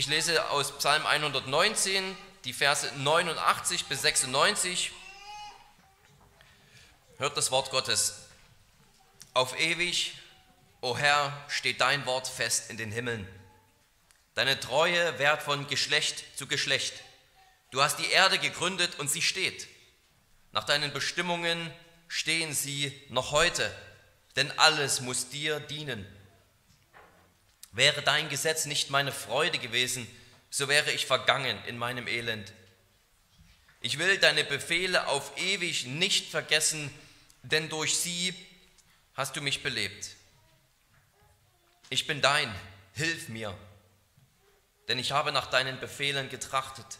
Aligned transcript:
Ich 0.00 0.06
lese 0.06 0.48
aus 0.48 0.72
Psalm 0.78 1.04
119 1.04 2.16
die 2.46 2.54
Verse 2.54 2.90
89 2.96 3.84
bis 3.84 4.00
96. 4.00 4.92
Hört 7.18 7.36
das 7.36 7.50
Wort 7.50 7.70
Gottes. 7.70 8.14
Auf 9.34 9.60
ewig, 9.60 10.14
o 10.80 10.96
Herr, 10.96 11.44
steht 11.48 11.82
dein 11.82 12.06
Wort 12.06 12.28
fest 12.28 12.70
in 12.70 12.78
den 12.78 12.90
Himmeln. 12.90 13.28
Deine 14.34 14.58
Treue 14.58 15.18
währt 15.18 15.42
von 15.42 15.66
Geschlecht 15.66 16.24
zu 16.34 16.46
Geschlecht. 16.46 16.94
Du 17.70 17.82
hast 17.82 17.98
die 17.98 18.10
Erde 18.10 18.38
gegründet 18.38 18.98
und 19.00 19.10
sie 19.10 19.20
steht. 19.20 19.68
Nach 20.52 20.64
deinen 20.64 20.94
Bestimmungen 20.94 21.70
stehen 22.08 22.54
sie 22.54 22.98
noch 23.10 23.32
heute, 23.32 23.70
denn 24.36 24.50
alles 24.58 25.02
muss 25.02 25.28
dir 25.28 25.60
dienen. 25.60 26.06
Wäre 27.72 28.02
dein 28.02 28.28
Gesetz 28.28 28.66
nicht 28.66 28.90
meine 28.90 29.12
Freude 29.12 29.58
gewesen, 29.58 30.06
so 30.50 30.68
wäre 30.68 30.90
ich 30.90 31.06
vergangen 31.06 31.62
in 31.66 31.78
meinem 31.78 32.08
Elend. 32.08 32.52
Ich 33.80 33.98
will 33.98 34.18
deine 34.18 34.44
Befehle 34.44 35.06
auf 35.06 35.36
ewig 35.38 35.86
nicht 35.86 36.30
vergessen, 36.30 36.92
denn 37.42 37.68
durch 37.68 37.96
sie 37.96 38.34
hast 39.14 39.36
du 39.36 39.40
mich 39.40 39.62
belebt. 39.62 40.10
Ich 41.88 42.06
bin 42.06 42.20
dein, 42.20 42.54
hilf 42.94 43.28
mir, 43.28 43.56
denn 44.88 44.98
ich 44.98 45.12
habe 45.12 45.32
nach 45.32 45.46
deinen 45.46 45.80
Befehlen 45.80 46.28
getrachtet. 46.28 46.98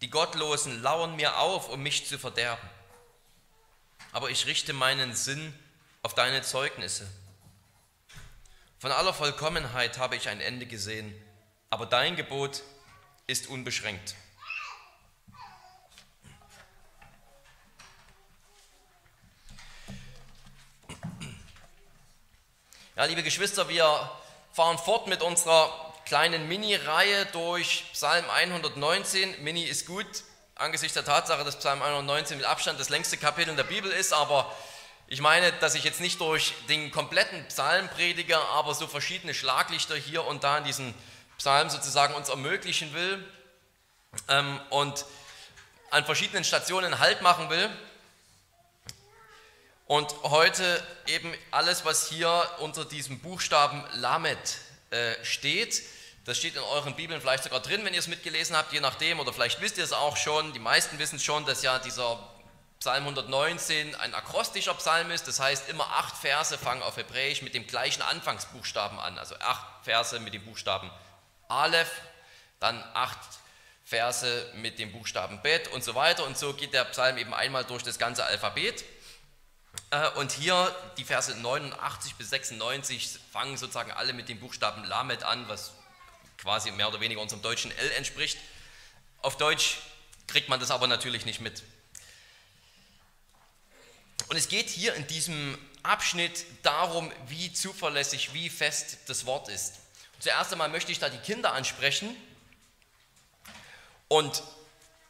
Die 0.00 0.10
Gottlosen 0.10 0.82
lauern 0.82 1.16
mir 1.16 1.38
auf, 1.38 1.68
um 1.68 1.82
mich 1.82 2.06
zu 2.06 2.18
verderben. 2.18 2.68
Aber 4.12 4.30
ich 4.30 4.46
richte 4.46 4.72
meinen 4.72 5.14
Sinn 5.14 5.54
auf 6.02 6.14
deine 6.14 6.42
Zeugnisse. 6.42 7.08
Von 8.84 8.92
aller 8.92 9.14
Vollkommenheit 9.14 9.96
habe 9.96 10.14
ich 10.14 10.28
ein 10.28 10.42
Ende 10.42 10.66
gesehen, 10.66 11.18
aber 11.70 11.86
dein 11.86 12.16
Gebot 12.16 12.62
ist 13.26 13.48
unbeschränkt. 13.48 14.14
Ja, 22.94 23.06
liebe 23.06 23.22
Geschwister, 23.22 23.70
wir 23.70 24.10
fahren 24.52 24.76
fort 24.76 25.06
mit 25.06 25.22
unserer 25.22 25.94
kleinen 26.04 26.46
Mini-Reihe 26.46 27.24
durch 27.32 27.86
Psalm 27.94 28.28
119. 28.28 29.42
Mini 29.42 29.64
ist 29.64 29.86
gut, 29.86 30.04
angesichts 30.56 30.92
der 30.92 31.06
Tatsache, 31.06 31.42
dass 31.42 31.58
Psalm 31.58 31.80
119 31.80 32.36
mit 32.36 32.46
Abstand 32.46 32.78
das 32.78 32.90
längste 32.90 33.16
Kapitel 33.16 33.48
in 33.48 33.56
der 33.56 33.64
Bibel 33.64 33.90
ist, 33.90 34.12
aber 34.12 34.54
ich 35.06 35.20
meine, 35.20 35.52
dass 35.52 35.74
ich 35.74 35.84
jetzt 35.84 36.00
nicht 36.00 36.20
durch 36.20 36.54
den 36.68 36.90
kompletten 36.90 37.46
Psalm 37.48 37.88
predige, 37.88 38.38
aber 38.38 38.74
so 38.74 38.86
verschiedene 38.86 39.34
Schlaglichter 39.34 39.96
hier 39.96 40.24
und 40.24 40.44
da 40.44 40.58
in 40.58 40.64
diesem 40.64 40.94
Psalm 41.36 41.68
sozusagen 41.68 42.14
uns 42.14 42.28
ermöglichen 42.28 42.92
will 42.94 43.22
ähm, 44.28 44.60
und 44.70 45.04
an 45.90 46.04
verschiedenen 46.04 46.44
Stationen 46.44 46.98
Halt 46.98 47.22
machen 47.22 47.50
will. 47.50 47.70
Und 49.86 50.14
heute 50.22 50.82
eben 51.06 51.32
alles, 51.50 51.84
was 51.84 52.08
hier 52.08 52.50
unter 52.60 52.86
diesem 52.86 53.20
Buchstaben 53.20 53.84
Lamed 53.92 54.58
äh, 54.90 55.22
steht, 55.22 55.82
das 56.24 56.38
steht 56.38 56.56
in 56.56 56.62
euren 56.62 56.96
Bibeln 56.96 57.20
vielleicht 57.20 57.44
sogar 57.44 57.60
drin, 57.60 57.84
wenn 57.84 57.92
ihr 57.92 58.00
es 58.00 58.08
mitgelesen 58.08 58.56
habt, 58.56 58.72
je 58.72 58.80
nachdem, 58.80 59.20
oder 59.20 59.34
vielleicht 59.34 59.60
wisst 59.60 59.76
ihr 59.76 59.84
es 59.84 59.92
auch 59.92 60.16
schon. 60.16 60.54
Die 60.54 60.58
meisten 60.58 60.98
wissen 60.98 61.20
schon, 61.20 61.44
dass 61.44 61.62
ja 61.62 61.78
dieser 61.78 62.18
Psalm 62.84 63.04
119 63.04 63.94
ein 63.94 64.14
akrostischer 64.14 64.74
Psalm 64.74 65.10
ist, 65.10 65.26
das 65.26 65.40
heißt 65.40 65.70
immer 65.70 65.86
acht 65.86 66.18
Verse 66.18 66.58
fangen 66.58 66.82
auf 66.82 66.98
Hebräisch 66.98 67.40
mit 67.40 67.54
dem 67.54 67.66
gleichen 67.66 68.02
Anfangsbuchstaben 68.02 68.98
an, 69.00 69.16
also 69.16 69.34
acht 69.36 69.64
Verse 69.84 70.20
mit 70.20 70.34
dem 70.34 70.44
Buchstaben 70.44 70.90
Aleph, 71.48 71.90
dann 72.60 72.84
acht 72.92 73.18
Verse 73.86 74.52
mit 74.56 74.78
dem 74.78 74.92
Buchstaben 74.92 75.40
Bet 75.40 75.68
und 75.68 75.82
so 75.82 75.94
weiter 75.94 76.26
und 76.26 76.36
so 76.36 76.52
geht 76.52 76.74
der 76.74 76.84
Psalm 76.84 77.16
eben 77.16 77.32
einmal 77.32 77.64
durch 77.64 77.82
das 77.82 77.98
ganze 77.98 78.22
Alphabet. 78.26 78.84
Äh, 79.88 80.10
und 80.16 80.32
hier 80.32 80.76
die 80.98 81.04
Verse 81.04 81.34
89 81.34 82.16
bis 82.16 82.28
96 82.28 83.18
fangen 83.32 83.56
sozusagen 83.56 83.92
alle 83.92 84.12
mit 84.12 84.28
dem 84.28 84.38
Buchstaben 84.40 84.84
Lamed 84.84 85.22
an, 85.22 85.48
was 85.48 85.72
quasi 86.36 86.70
mehr 86.70 86.88
oder 86.88 87.00
weniger 87.00 87.22
unserem 87.22 87.40
deutschen 87.40 87.70
L 87.78 87.90
entspricht. 87.92 88.36
Auf 89.22 89.38
Deutsch 89.38 89.78
kriegt 90.26 90.50
man 90.50 90.60
das 90.60 90.70
aber 90.70 90.86
natürlich 90.86 91.24
nicht 91.24 91.40
mit. 91.40 91.62
Und 94.28 94.36
es 94.36 94.48
geht 94.48 94.68
hier 94.68 94.94
in 94.94 95.06
diesem 95.06 95.58
Abschnitt 95.82 96.46
darum, 96.62 97.12
wie 97.26 97.52
zuverlässig, 97.52 98.32
wie 98.32 98.48
fest 98.48 98.98
das 99.06 99.26
Wort 99.26 99.48
ist. 99.48 99.74
Zuerst 100.18 100.52
einmal 100.52 100.70
möchte 100.70 100.92
ich 100.92 100.98
da 100.98 101.10
die 101.10 101.18
Kinder 101.18 101.52
ansprechen. 101.52 102.16
Und 104.08 104.42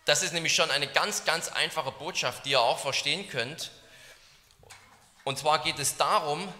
das 0.04 0.22
ist 0.22 0.32
nämlich 0.32 0.54
schon 0.54 0.70
eine 0.70 0.88
ganz, 0.88 1.24
ganz 1.24 1.48
einfache 1.48 1.92
Botschaft, 1.92 2.44
die 2.44 2.50
ihr 2.50 2.60
auch 2.60 2.78
verstehen 2.78 3.28
könnt. 3.28 3.70
Und 5.22 5.38
zwar 5.38 5.62
geht 5.62 5.78
es 5.78 5.96
darum, 5.96 6.52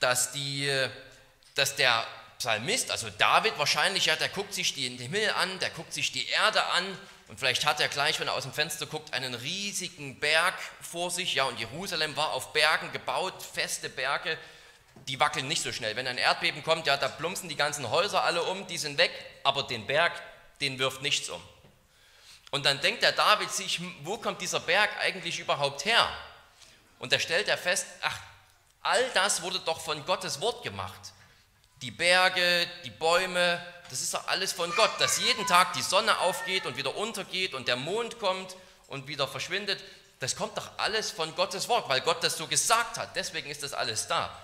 dass, 0.00 0.32
die, 0.32 0.70
dass 1.54 1.76
der 1.76 2.06
Psalmist, 2.38 2.90
also 2.90 3.08
David 3.10 3.56
wahrscheinlich, 3.58 4.06
ja, 4.06 4.16
der 4.16 4.28
guckt 4.28 4.52
sich 4.52 4.74
den 4.74 4.98
Himmel 4.98 5.30
an, 5.30 5.58
der 5.60 5.70
guckt 5.70 5.92
sich 5.92 6.12
die 6.12 6.26
Erde 6.26 6.62
an 6.64 6.98
und 7.28 7.40
vielleicht 7.40 7.66
hat 7.66 7.80
er 7.80 7.88
gleich, 7.88 8.20
wenn 8.20 8.28
er 8.28 8.34
aus 8.34 8.44
dem 8.44 8.52
Fenster 8.52 8.86
guckt, 8.86 9.12
einen 9.12 9.34
riesigen 9.34 10.20
Berg 10.20 10.54
vor 10.80 11.10
sich. 11.10 11.34
Ja, 11.34 11.44
und 11.44 11.58
Jerusalem 11.58 12.16
war 12.16 12.32
auf 12.32 12.52
Bergen 12.52 12.92
gebaut, 12.92 13.42
feste 13.42 13.88
Berge, 13.88 14.38
die 15.08 15.18
wackeln 15.18 15.48
nicht 15.48 15.62
so 15.62 15.72
schnell. 15.72 15.96
Wenn 15.96 16.06
ein 16.06 16.18
Erdbeben 16.18 16.62
kommt, 16.62 16.86
ja, 16.86 16.96
da 16.96 17.08
plumpsen 17.08 17.48
die 17.48 17.56
ganzen 17.56 17.90
Häuser 17.90 18.22
alle 18.22 18.44
um, 18.44 18.66
die 18.68 18.78
sind 18.78 18.96
weg, 18.98 19.10
aber 19.42 19.64
den 19.64 19.86
Berg, 19.86 20.12
den 20.60 20.78
wirft 20.78 21.02
nichts 21.02 21.28
um. 21.28 21.42
Und 22.52 22.64
dann 22.64 22.80
denkt 22.80 23.02
der 23.02 23.12
David 23.12 23.50
sich, 23.50 23.80
wo 24.02 24.18
kommt 24.18 24.40
dieser 24.40 24.60
Berg 24.60 24.90
eigentlich 25.00 25.40
überhaupt 25.40 25.84
her? 25.84 26.08
Und 27.00 27.12
da 27.12 27.18
stellt 27.18 27.48
er 27.48 27.58
fest, 27.58 27.86
ach, 28.02 28.18
all 28.82 29.10
das 29.14 29.42
wurde 29.42 29.58
doch 29.60 29.80
von 29.80 30.04
Gottes 30.06 30.40
Wort 30.40 30.62
gemacht. 30.62 31.00
Die 31.82 31.90
Berge, 31.90 32.66
die 32.84 32.90
Bäume, 32.90 33.60
das 33.90 34.02
ist 34.02 34.14
doch 34.14 34.26
alles 34.28 34.52
von 34.52 34.70
Gott, 34.74 34.90
dass 34.98 35.18
jeden 35.18 35.46
Tag 35.46 35.72
die 35.74 35.82
Sonne 35.82 36.18
aufgeht 36.18 36.66
und 36.66 36.76
wieder 36.76 36.96
untergeht 36.96 37.54
und 37.54 37.68
der 37.68 37.76
Mond 37.76 38.18
kommt 38.18 38.56
und 38.88 39.08
wieder 39.08 39.28
verschwindet. 39.28 39.82
Das 40.20 40.36
kommt 40.36 40.56
doch 40.56 40.70
alles 40.78 41.10
von 41.10 41.34
Gottes 41.34 41.68
Wort, 41.68 41.88
weil 41.88 42.00
Gott 42.00 42.22
das 42.22 42.36
so 42.36 42.46
gesagt 42.46 42.98
hat. 42.98 43.14
Deswegen 43.16 43.50
ist 43.50 43.62
das 43.62 43.72
alles 43.72 44.06
da. 44.06 44.36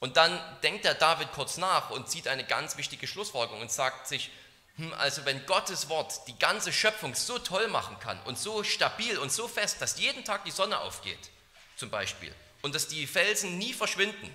Und 0.00 0.16
dann 0.16 0.40
denkt 0.62 0.84
der 0.84 0.94
David 0.94 1.32
kurz 1.32 1.56
nach 1.56 1.90
und 1.90 2.08
zieht 2.08 2.28
eine 2.28 2.44
ganz 2.44 2.76
wichtige 2.76 3.06
Schlussfolgerung 3.06 3.60
und 3.60 3.72
sagt 3.72 4.06
sich, 4.06 4.30
hm, 4.76 4.94
also 4.94 5.24
wenn 5.24 5.44
Gottes 5.46 5.88
Wort 5.88 6.26
die 6.28 6.38
ganze 6.38 6.72
Schöpfung 6.72 7.14
so 7.14 7.38
toll 7.38 7.68
machen 7.68 7.98
kann 7.98 8.20
und 8.22 8.38
so 8.38 8.62
stabil 8.62 9.18
und 9.18 9.32
so 9.32 9.48
fest, 9.48 9.82
dass 9.82 9.98
jeden 9.98 10.24
Tag 10.24 10.44
die 10.44 10.52
Sonne 10.52 10.78
aufgeht, 10.78 11.30
zum 11.76 11.90
Beispiel, 11.90 12.32
und 12.62 12.74
dass 12.74 12.86
die 12.86 13.06
Felsen 13.06 13.58
nie 13.58 13.72
verschwinden, 13.72 14.32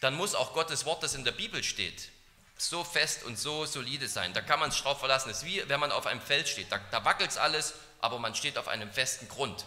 dann 0.00 0.14
muss 0.14 0.34
auch 0.34 0.52
Gottes 0.52 0.84
Wort, 0.84 1.02
das 1.02 1.14
in 1.14 1.24
der 1.24 1.32
Bibel 1.32 1.64
steht, 1.64 2.10
so 2.56 2.84
fest 2.84 3.24
und 3.24 3.38
so 3.38 3.66
solide 3.66 4.08
sein. 4.08 4.32
Da 4.32 4.40
kann 4.40 4.60
man 4.60 4.70
sich 4.70 4.82
drauf 4.82 4.98
verlassen. 4.98 5.30
Es 5.30 5.38
ist 5.38 5.44
wie 5.46 5.68
wenn 5.68 5.80
man 5.80 5.92
auf 5.92 6.06
einem 6.06 6.20
Feld 6.20 6.48
steht. 6.48 6.70
Da, 6.70 6.78
da 6.90 7.04
wackelt 7.04 7.30
es 7.30 7.36
alles, 7.36 7.74
aber 8.00 8.18
man 8.18 8.34
steht 8.34 8.58
auf 8.58 8.68
einem 8.68 8.90
festen 8.92 9.28
Grund. 9.28 9.64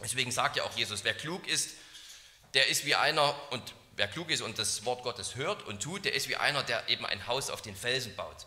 Deswegen 0.00 0.30
sagt 0.30 0.56
ja 0.56 0.64
auch 0.64 0.76
Jesus, 0.76 1.04
wer 1.04 1.14
klug 1.14 1.46
ist, 1.46 1.70
der 2.54 2.68
ist 2.68 2.84
wie 2.84 2.94
einer, 2.94 3.34
und 3.50 3.74
wer 3.96 4.08
klug 4.08 4.30
ist 4.30 4.42
und 4.42 4.58
das 4.58 4.84
Wort 4.84 5.02
Gottes 5.02 5.34
hört 5.34 5.64
und 5.64 5.82
tut, 5.82 6.04
der 6.04 6.14
ist 6.14 6.28
wie 6.28 6.36
einer, 6.36 6.62
der 6.62 6.88
eben 6.88 7.04
ein 7.04 7.26
Haus 7.26 7.50
auf 7.50 7.62
den 7.62 7.76
Felsen 7.76 8.14
baut. 8.16 8.46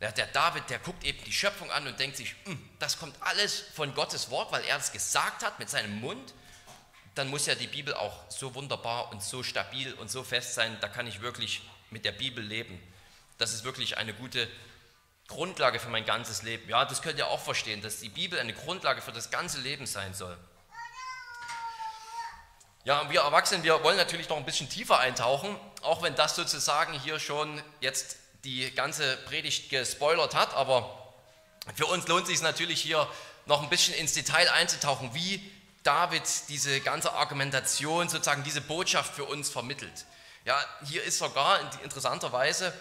Der, 0.00 0.12
der 0.12 0.26
David, 0.28 0.70
der 0.70 0.78
guckt 0.78 1.04
eben 1.04 1.22
die 1.24 1.32
Schöpfung 1.32 1.70
an 1.70 1.86
und 1.86 1.98
denkt 1.98 2.16
sich, 2.16 2.34
hm, 2.44 2.70
das 2.78 2.98
kommt 2.98 3.16
alles 3.20 3.64
von 3.74 3.94
Gottes 3.94 4.30
Wort, 4.30 4.52
weil 4.52 4.64
er 4.64 4.76
es 4.76 4.92
gesagt 4.92 5.42
hat 5.42 5.58
mit 5.58 5.68
seinem 5.68 6.00
Mund. 6.00 6.34
Dann 7.14 7.28
muss 7.28 7.46
ja 7.46 7.54
die 7.54 7.66
Bibel 7.66 7.94
auch 7.94 8.30
so 8.30 8.54
wunderbar 8.54 9.10
und 9.12 9.22
so 9.22 9.42
stabil 9.42 9.92
und 9.94 10.10
so 10.10 10.24
fest 10.24 10.54
sein, 10.54 10.76
da 10.80 10.88
kann 10.88 11.06
ich 11.06 11.20
wirklich 11.20 11.62
mit 11.90 12.04
der 12.04 12.12
Bibel 12.12 12.44
leben. 12.44 12.80
Das 13.38 13.52
ist 13.52 13.64
wirklich 13.64 13.98
eine 13.98 14.14
gute 14.14 14.48
Grundlage 15.28 15.80
für 15.80 15.88
mein 15.88 16.04
ganzes 16.04 16.42
Leben. 16.42 16.68
Ja, 16.68 16.84
das 16.84 17.02
könnt 17.02 17.18
ihr 17.18 17.28
auch 17.28 17.40
verstehen, 17.40 17.82
dass 17.82 18.00
die 18.00 18.08
Bibel 18.08 18.38
eine 18.38 18.52
Grundlage 18.52 19.00
für 19.00 19.12
das 19.12 19.30
ganze 19.30 19.60
Leben 19.60 19.86
sein 19.86 20.14
soll. 20.14 20.36
Ja, 22.84 23.10
wir 23.10 23.22
Erwachsenen, 23.22 23.62
wir 23.62 23.82
wollen 23.82 23.96
natürlich 23.96 24.28
noch 24.28 24.36
ein 24.36 24.44
bisschen 24.44 24.68
tiefer 24.68 24.98
eintauchen, 24.98 25.56
auch 25.80 26.02
wenn 26.02 26.14
das 26.14 26.36
sozusagen 26.36 26.92
hier 27.00 27.18
schon 27.18 27.62
jetzt 27.80 28.18
die 28.44 28.70
ganze 28.74 29.16
Predigt 29.24 29.70
gespoilert 29.70 30.34
hat, 30.34 30.52
aber 30.54 31.14
für 31.74 31.86
uns 31.86 32.06
lohnt 32.08 32.24
es 32.24 32.28
sich 32.28 32.42
natürlich 32.42 32.82
hier 32.82 33.08
noch 33.46 33.62
ein 33.62 33.70
bisschen 33.70 33.94
ins 33.94 34.12
Detail 34.12 34.50
einzutauchen, 34.50 35.14
wie 35.14 35.50
David 35.82 36.22
diese 36.48 36.80
ganze 36.80 37.14
Argumentation, 37.14 38.10
sozusagen 38.10 38.42
diese 38.42 38.60
Botschaft 38.60 39.14
für 39.14 39.24
uns 39.24 39.48
vermittelt. 39.48 40.04
Ja, 40.44 40.62
hier 40.84 41.02
ist 41.02 41.18
sogar 41.18 41.60
interessanterweise 41.82 42.72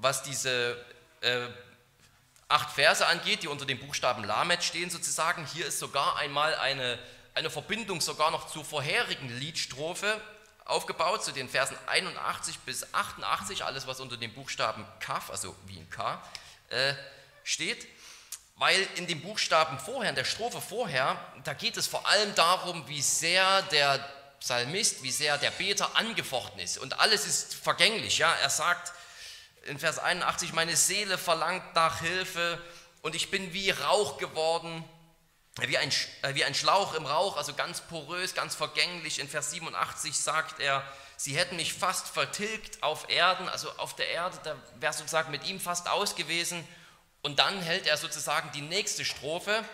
was 0.00 0.22
diese 0.22 0.76
äh, 1.20 1.46
acht 2.48 2.70
Verse 2.72 3.06
angeht, 3.06 3.42
die 3.42 3.48
unter 3.48 3.64
dem 3.64 3.78
Buchstaben 3.78 4.24
Lamed 4.24 4.62
stehen 4.64 4.90
sozusagen. 4.90 5.46
Hier 5.46 5.66
ist 5.66 5.78
sogar 5.78 6.16
einmal 6.16 6.54
eine, 6.56 6.98
eine 7.34 7.50
Verbindung 7.50 8.00
sogar 8.00 8.30
noch 8.30 8.48
zur 8.48 8.64
vorherigen 8.64 9.28
Liedstrophe 9.38 10.20
aufgebaut, 10.64 11.24
zu 11.24 11.32
den 11.32 11.48
Versen 11.48 11.76
81 11.86 12.58
bis 12.60 12.92
88, 12.94 13.64
alles 13.64 13.86
was 13.86 14.00
unter 14.00 14.16
dem 14.16 14.32
Buchstaben 14.32 14.84
Kaf, 15.00 15.30
also 15.30 15.54
wie 15.66 15.78
ein 15.78 15.90
K, 15.90 16.22
äh, 16.70 16.94
steht, 17.44 17.86
weil 18.56 18.86
in 18.96 19.06
dem 19.06 19.20
Buchstaben 19.20 19.78
vorher, 19.78 20.10
in 20.10 20.16
der 20.16 20.24
Strophe 20.24 20.60
vorher, 20.60 21.18
da 21.44 21.54
geht 21.54 21.76
es 21.76 21.86
vor 21.86 22.06
allem 22.06 22.34
darum, 22.34 22.86
wie 22.88 23.02
sehr 23.02 23.62
der 23.62 23.98
Psalmist, 24.40 25.02
wie 25.02 25.10
sehr 25.10 25.38
der 25.38 25.50
Beter 25.50 25.96
angefochten 25.96 26.60
ist. 26.60 26.78
Und 26.78 26.98
alles 26.98 27.26
ist 27.26 27.54
vergänglich. 27.54 28.18
Ja? 28.18 28.32
Er 28.34 28.50
sagt 28.50 28.92
in 29.64 29.78
Vers 29.78 29.98
81, 29.98 30.52
meine 30.52 30.76
Seele 30.76 31.18
verlangt 31.18 31.74
nach 31.74 32.00
Hilfe 32.00 32.60
und 33.02 33.14
ich 33.14 33.30
bin 33.30 33.52
wie 33.52 33.70
Rauch 33.70 34.18
geworden, 34.18 34.84
wie 35.60 35.78
ein, 35.78 35.90
äh, 36.22 36.34
wie 36.34 36.44
ein 36.44 36.54
Schlauch 36.54 36.94
im 36.94 37.06
Rauch, 37.06 37.36
also 37.36 37.54
ganz 37.54 37.80
porös, 37.82 38.34
ganz 38.34 38.54
vergänglich. 38.54 39.18
In 39.18 39.28
Vers 39.28 39.50
87 39.50 40.16
sagt 40.16 40.60
er, 40.60 40.82
sie 41.16 41.36
hätten 41.36 41.56
mich 41.56 41.74
fast 41.74 42.08
vertilgt 42.08 42.82
auf 42.82 43.10
Erden, 43.10 43.48
also 43.48 43.70
auf 43.76 43.94
der 43.96 44.08
Erde, 44.08 44.38
da 44.44 44.56
wäre 44.78 44.92
sozusagen 44.92 45.30
mit 45.30 45.46
ihm 45.46 45.60
fast 45.60 45.88
aus 45.88 46.16
gewesen. 46.16 46.66
Und 47.22 47.38
dann 47.38 47.60
hält 47.60 47.86
er 47.86 47.98
sozusagen 47.98 48.50
die 48.52 48.62
nächste 48.62 49.04
Strophe 49.04 49.64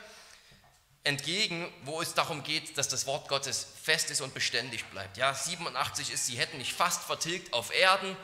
entgegen, 1.05 1.73
wo 1.85 2.03
es 2.03 2.15
darum 2.15 2.43
geht, 2.43 2.77
dass 2.77 2.88
das 2.88 3.06
Wort 3.06 3.29
Gottes 3.29 3.65
fest 3.81 4.11
ist 4.11 4.21
und 4.21 4.35
beständig 4.35 4.85
bleibt. 4.87 5.17
Ja, 5.17 5.33
87 5.33 6.12
ist, 6.12 6.27
sie 6.27 6.37
hätten 6.37 6.59
mich 6.59 6.75
fast 6.75 7.05
vertilgt 7.05 7.53
auf 7.53 7.73
Erden 7.73 8.17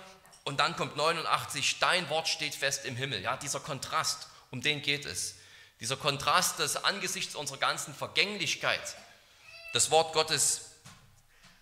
und 0.44 0.58
dann 0.58 0.76
kommt 0.76 0.96
89, 0.96 1.78
dein 1.78 2.08
Wort 2.08 2.28
steht 2.28 2.54
fest 2.54 2.84
im 2.84 2.96
Himmel. 2.96 3.20
Ja, 3.22 3.36
dieser 3.36 3.60
Kontrast, 3.60 4.26
um 4.50 4.60
den 4.60 4.82
geht 4.82 5.06
es. 5.06 5.36
Dieser 5.80 5.96
Kontrast, 5.96 6.58
dass 6.58 6.84
angesichts 6.84 7.34
unserer 7.34 7.58
ganzen 7.58 7.94
Vergänglichkeit 7.94 8.96
das 9.72 9.90
Wort 9.90 10.12
Gottes 10.12 10.72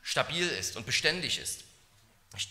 stabil 0.02 0.48
ist 0.48 0.76
und 0.76 0.86
beständig 0.86 1.38
ist. 1.38 1.64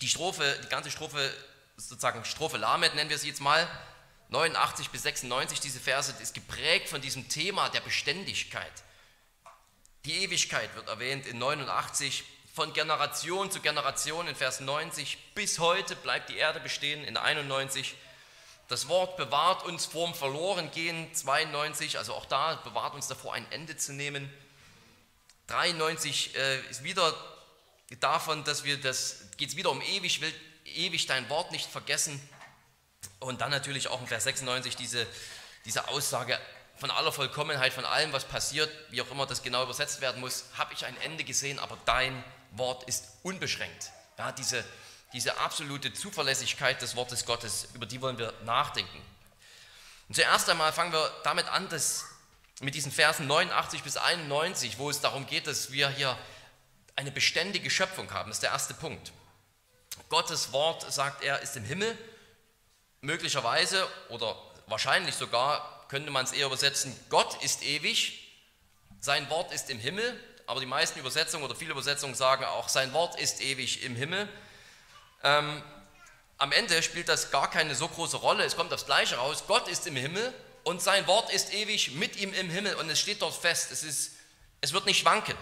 Die 0.00 0.08
Strophe, 0.08 0.60
die 0.64 0.68
ganze 0.68 0.90
Strophe, 0.90 1.32
sozusagen 1.76 2.24
Strophe 2.24 2.58
Lamed 2.58 2.94
nennen 2.94 3.10
wir 3.10 3.18
sie 3.18 3.28
jetzt 3.28 3.40
mal, 3.40 3.68
89 4.28 4.90
bis 4.90 5.02
96, 5.02 5.58
diese 5.60 5.80
Verse, 5.80 6.14
ist 6.20 6.34
geprägt 6.34 6.88
von 6.88 7.00
diesem 7.00 7.28
Thema 7.28 7.68
der 7.68 7.80
Beständigkeit. 7.80 8.72
Die 10.04 10.22
Ewigkeit 10.22 10.74
wird 10.76 10.88
erwähnt 10.88 11.26
in 11.26 11.38
89, 11.38 12.24
von 12.60 12.74
Generation 12.74 13.50
zu 13.50 13.60
Generation 13.60 14.28
in 14.28 14.36
Vers 14.36 14.60
90, 14.60 15.16
bis 15.34 15.60
heute 15.60 15.96
bleibt 15.96 16.28
die 16.28 16.36
Erde 16.36 16.60
bestehen 16.60 17.02
in 17.04 17.16
91. 17.16 17.94
Das 18.68 18.86
Wort 18.86 19.16
bewahrt 19.16 19.64
uns 19.64 19.86
vorm 19.86 20.12
Verlorengehen 20.12 21.08
92, 21.14 21.96
also 21.96 22.12
auch 22.12 22.26
da 22.26 22.56
bewahrt 22.56 22.92
uns 22.94 23.08
davor, 23.08 23.32
ein 23.32 23.50
Ende 23.50 23.78
zu 23.78 23.94
nehmen. 23.94 24.30
93 25.46 26.36
äh, 26.36 26.60
ist 26.68 26.84
wieder 26.84 27.14
davon, 27.98 28.44
dass 28.44 28.62
wir 28.64 28.78
das, 28.78 29.22
geht 29.38 29.48
es 29.48 29.56
wieder 29.56 29.70
um 29.70 29.80
ewig, 29.80 30.20
will 30.20 30.34
ewig 30.66 31.06
dein 31.06 31.30
Wort 31.30 31.52
nicht 31.52 31.64
vergessen. 31.64 32.20
Und 33.20 33.40
dann 33.40 33.52
natürlich 33.52 33.88
auch 33.88 34.02
in 34.02 34.06
Vers 34.06 34.24
96 34.24 34.76
diese, 34.76 35.06
diese 35.64 35.88
Aussage 35.88 36.38
von 36.76 36.90
aller 36.90 37.10
Vollkommenheit, 37.10 37.72
von 37.72 37.86
allem, 37.86 38.12
was 38.12 38.26
passiert, 38.26 38.70
wie 38.90 39.00
auch 39.00 39.10
immer 39.10 39.24
das 39.24 39.42
genau 39.42 39.62
übersetzt 39.62 40.02
werden 40.02 40.20
muss, 40.20 40.44
habe 40.58 40.74
ich 40.74 40.84
ein 40.84 41.00
Ende 41.00 41.24
gesehen, 41.24 41.58
aber 41.58 41.78
dein 41.86 42.22
Wort 42.52 42.84
ist 42.84 43.08
unbeschränkt. 43.22 43.90
Ja, 44.18 44.32
diese, 44.32 44.64
diese 45.12 45.38
absolute 45.38 45.92
Zuverlässigkeit 45.92 46.80
des 46.82 46.96
Wortes 46.96 47.24
Gottes, 47.24 47.68
über 47.74 47.86
die 47.86 48.00
wollen 48.00 48.18
wir 48.18 48.32
nachdenken. 48.44 49.02
Und 50.08 50.14
zuerst 50.14 50.48
einmal 50.50 50.72
fangen 50.72 50.92
wir 50.92 51.10
damit 51.24 51.46
an, 51.48 51.68
dass 51.68 52.04
mit 52.60 52.74
diesen 52.74 52.92
Versen 52.92 53.26
89 53.26 53.82
bis 53.82 53.96
91, 53.96 54.78
wo 54.78 54.90
es 54.90 55.00
darum 55.00 55.26
geht, 55.26 55.46
dass 55.46 55.72
wir 55.72 55.88
hier 55.88 56.18
eine 56.96 57.10
beständige 57.10 57.70
Schöpfung 57.70 58.12
haben, 58.12 58.28
das 58.28 58.36
ist 58.36 58.42
der 58.42 58.50
erste 58.50 58.74
Punkt. 58.74 59.12
Gottes 60.08 60.52
Wort, 60.52 60.92
sagt 60.92 61.22
er, 61.22 61.40
ist 61.40 61.56
im 61.56 61.64
Himmel 61.64 61.96
möglicherweise 63.00 63.88
oder 64.10 64.36
wahrscheinlich 64.66 65.14
sogar 65.14 65.86
könnte 65.88 66.10
man 66.10 66.24
es 66.24 66.32
eher 66.32 66.46
übersetzen, 66.46 66.94
Gott 67.08 67.42
ist 67.42 67.62
ewig, 67.62 68.30
sein 69.00 69.28
Wort 69.30 69.52
ist 69.52 69.70
im 69.70 69.78
Himmel, 69.78 70.18
aber 70.50 70.58
die 70.58 70.66
meisten 70.66 70.98
Übersetzungen 70.98 71.44
oder 71.44 71.54
viele 71.54 71.70
Übersetzungen 71.70 72.16
sagen 72.16 72.44
auch, 72.44 72.68
sein 72.68 72.92
Wort 72.92 73.20
ist 73.20 73.40
ewig 73.40 73.84
im 73.84 73.94
Himmel. 73.94 74.28
Ähm, 75.22 75.62
am 76.38 76.50
Ende 76.50 76.82
spielt 76.82 77.08
das 77.08 77.30
gar 77.30 77.48
keine 77.48 77.76
so 77.76 77.86
große 77.86 78.16
Rolle, 78.16 78.42
es 78.42 78.56
kommt 78.56 78.72
aufs 78.72 78.84
Gleiche 78.84 79.14
raus, 79.14 79.44
Gott 79.46 79.68
ist 79.68 79.86
im 79.86 79.94
Himmel 79.94 80.34
und 80.64 80.82
sein 80.82 81.06
Wort 81.06 81.32
ist 81.32 81.54
ewig 81.54 81.92
mit 81.92 82.16
ihm 82.16 82.34
im 82.34 82.50
Himmel 82.50 82.74
und 82.74 82.90
es 82.90 82.98
steht 82.98 83.22
dort 83.22 83.36
fest, 83.36 83.70
es, 83.70 83.84
ist, 83.84 84.16
es 84.60 84.72
wird 84.72 84.86
nicht 84.86 84.98
schwanken. 84.98 85.36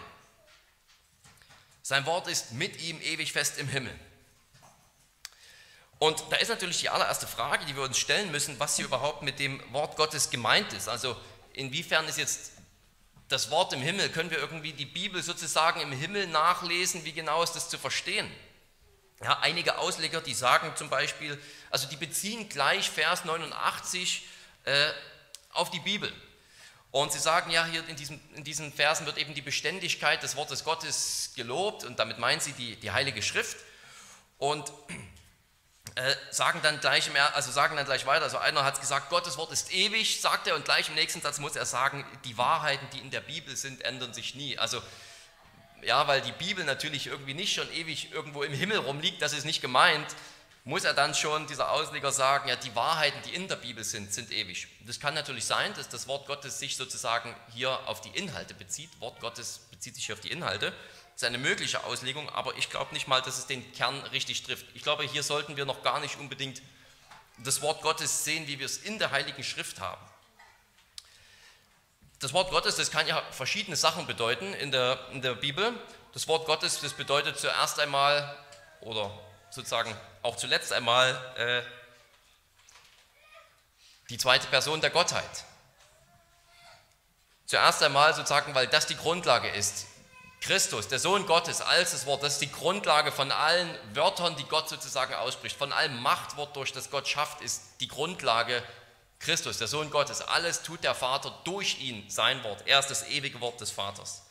Sein 1.83 2.05
Wort 2.05 2.29
ist 2.29 2.53
mit 2.53 2.79
ihm 2.83 3.01
ewig 3.01 3.33
fest 3.33 3.57
im 3.57 3.67
Himmel. 3.67 3.99
Und 5.99 6.23
da 6.29 6.37
ist 6.37 6.49
natürlich 6.49 6.81
die 6.81 6.91
allererste 6.91 7.27
Frage, 7.27 7.65
die 7.65 7.75
wir 7.75 7.83
uns 7.83 7.97
stellen 7.97 8.31
müssen, 8.31 8.61
was 8.61 8.77
hier 8.77 8.85
überhaupt 8.85 9.23
mit 9.23 9.39
dem 9.39 9.63
Wort 9.73 9.97
Gottes 9.97 10.29
gemeint 10.29 10.75
ist. 10.75 10.87
Also 10.87 11.17
inwiefern 11.55 12.07
ist 12.09 12.19
jetzt 12.19 12.58
das 13.29 13.51
Wort 13.51 13.73
im 13.73 13.81
Himmel, 13.81 14.09
können 14.09 14.31
wir 14.31 14.39
irgendwie 14.39 14.73
die 14.73 14.87
Bibel 14.87 15.23
sozusagen 15.23 15.81
im 15.81 15.93
Himmel 15.93 16.27
nachlesen, 16.27 17.05
wie 17.05 17.13
genau 17.13 17.43
ist 17.43 17.53
das 17.53 17.69
zu 17.69 17.79
verstehen? 17.79 18.31
Ja, 19.23 19.41
einige 19.41 19.79
Ausleger, 19.79 20.21
die 20.21 20.35
sagen 20.35 20.73
zum 20.77 20.89
Beispiel, 20.89 21.41
also 21.71 21.89
die 21.89 21.97
beziehen 21.97 22.49
gleich 22.49 22.89
Vers 22.89 23.25
89 23.25 24.27
äh, 24.65 24.91
auf 25.53 25.71
die 25.71 25.81
Bibel. 25.81 26.13
Und 26.91 27.13
sie 27.13 27.19
sagen 27.19 27.51
ja, 27.51 27.67
hier 27.67 27.87
in, 27.89 27.97
diesem, 27.97 28.21
in 28.35 28.45
diesen 28.45 28.73
Versen 28.73 29.05
wird 29.05 29.19
eben 29.19 29.35
die 29.35 29.43
Beständigkeit 29.43 30.23
des 30.23 30.37
Wortes 30.37 30.65
Gottes 30.65 31.33
gelobt 31.37 31.85
und 31.85 31.99
damit 31.99 32.19
meinen 32.19 32.41
sie 32.41 32.53
die, 32.53 32.77
die 32.77 32.93
Heilige 32.93 33.23
Schrift. 33.23 33.59
Und 34.39 34.73
äh, 35.99 36.15
sagen 36.31 36.61
dann 36.63 36.79
gleich 36.79 37.13
mehr, 37.13 37.35
also 37.35 37.51
sagen 37.51 37.75
dann 37.75 37.85
gleich 37.85 38.07
weiter. 38.07 38.23
Also 38.23 38.39
einer 38.39 38.65
hat 38.65 38.81
gesagt, 38.81 39.11
Gottes 39.11 39.37
Wort 39.37 39.51
ist 39.51 39.73
ewig, 39.73 40.21
sagt 40.21 40.47
er, 40.47 40.55
und 40.55 40.65
gleich 40.65 40.89
im 40.89 40.95
nächsten 40.95 41.21
Satz 41.21 41.41
muss 41.41 41.57
er 41.57 41.67
sagen, 41.67 42.07
die 42.25 42.39
Wahrheiten, 42.39 42.87
die 42.93 43.01
in 43.01 43.11
der 43.11 43.21
Bibel 43.21 43.57
sind, 43.57 43.85
ändern 43.85 44.15
sich 44.15 44.37
nie. 44.37 44.57
Also 44.57 44.81
ja, 45.83 46.07
weil 46.07 46.21
die 46.21 46.31
Bibel 46.31 46.65
natürlich 46.65 47.09
irgendwie 47.09 47.35
nicht 47.35 47.53
schon 47.53 47.69
ewig 47.73 48.13
irgendwo 48.13 48.45
im 48.45 48.53
Himmel 48.53 48.79
rumliegt, 48.79 49.21
das 49.21 49.33
ist 49.33 49.45
nicht 49.45 49.61
gemeint, 49.61 50.07
muss 50.63 50.85
er 50.85 50.95
dann 50.95 51.15
schon, 51.15 51.49
dieser 51.49 51.73
Ausleger, 51.73 52.13
sagen, 52.13 52.49
ja, 52.49 52.55
die 52.55 52.77
Wahrheiten, 52.77 53.19
die 53.27 53.35
in 53.35 53.49
der 53.49 53.57
Bibel 53.57 53.83
sind, 53.83 54.15
sind 54.15 54.31
ewig. 54.31 54.69
Das 54.87 55.01
kann 55.01 55.15
natürlich 55.15 55.47
sein, 55.47 55.75
dass 55.75 55.89
das 55.89 56.07
Wort 56.07 56.29
Gottes 56.29 56.61
sich 56.61 56.77
sozusagen 56.77 57.35
hier 57.55 57.71
auf 57.89 58.03
die 58.03 58.11
Inhalte 58.11 58.55
bezieht. 58.55 58.91
Wort 59.01 59.19
Gottes 59.19 59.63
bezieht 59.73 59.97
sich 59.97 60.07
hier 60.07 60.15
auf 60.15 60.21
die 60.21 60.31
Inhalte. 60.31 60.73
Ist 61.19 61.25
eine 61.25 61.39
mögliche 61.39 61.83
Auslegung, 61.83 62.31
aber 62.31 62.57
ich 62.59 62.71
glaube 62.71 62.95
nicht 62.95 63.09
mal, 63.09 63.21
dass 63.21 63.39
es 63.39 63.49
den 63.49 63.73
Kern 63.73 64.01
richtig 64.13 64.45
trifft. 64.45 64.65
Ich 64.75 64.85
glaube, 64.85 65.03
hier 65.03 65.25
sollten 65.25 65.57
wir 65.57 65.65
noch 65.65 65.83
gar 65.83 65.99
nicht 65.99 66.17
unbedingt 66.21 66.63
das 67.39 67.61
Wort 67.61 67.83
Gottes 67.83 68.23
sehen, 68.23 68.47
wie 68.47 68.61
wir 68.61 68.67
es 68.67 68.77
in 68.77 69.01
der 69.01 69.11
Heiligen 69.11 69.43
Schrift 69.43 69.81
haben. 69.81 70.01
Das 72.21 72.33
Wort 72.33 72.51
Gottes, 72.51 72.77
das 72.77 72.93
kann 72.93 73.05
ja 73.09 73.21
verschiedene 73.33 73.75
Sachen 73.75 74.07
bedeuten 74.07 74.55
in 74.55 74.71
der, 74.71 74.97
in 75.11 75.21
der 75.21 75.35
Bibel. 75.35 75.75
Das 76.13 76.29
Wort 76.29 76.47
Gottes, 76.47 76.79
das 76.83 76.93
bedeutet 76.93 77.37
zuerst 77.37 77.81
einmal 77.81 78.39
oder 78.83 79.11
sozusagen 79.51 79.93
auch 80.23 80.37
zuletzt 80.37 80.73
einmal 80.73 81.17
äh, 81.37 81.63
die 84.09 84.19
zweite 84.19 84.47
Person 84.47 84.81
der 84.81 84.91
Gottheit. 84.91 85.45
Zuerst 87.47 87.83
einmal 87.83 88.15
sozusagen, 88.15 88.55
weil 88.55 88.69
das 88.69 88.87
die 88.87 88.97
Grundlage 88.97 89.49
ist. 89.49 89.88
Christus, 90.41 90.89
der 90.89 90.99
Sohn 90.99 91.27
Gottes, 91.27 91.61
als 91.61 91.91
das 91.91 92.07
Wort, 92.07 92.23
das 92.23 92.35
ist 92.35 92.43
die 92.43 92.53
Grundlage 92.53 93.11
von 93.11 93.33
allen 93.33 93.69
Wörtern, 93.93 94.37
die 94.37 94.45
Gott 94.45 94.69
sozusagen 94.69 95.15
ausspricht. 95.15 95.57
Von 95.57 95.73
allem 95.73 96.01
Machtwort, 96.01 96.55
durch 96.57 96.73
das 96.73 96.91
Gott 96.91 97.09
schafft, 97.09 97.41
ist 97.41 97.63
die 97.81 97.89
Grundlage 97.89 98.63
Christus, 99.19 99.59
der 99.59 99.67
Sohn 99.67 99.91
Gottes. 99.91 100.21
Alles 100.23 100.63
tut 100.63 100.85
der 100.85 100.95
Vater 100.95 101.37
durch 101.45 101.81
ihn, 101.81 102.09
sein 102.09 102.43
Wort. 102.45 102.63
Er 102.67 102.79
ist 102.79 102.89
das 102.89 103.09
ewige 103.09 103.41
Wort 103.41 103.61
des 103.61 103.73
Vaters. 103.73 104.23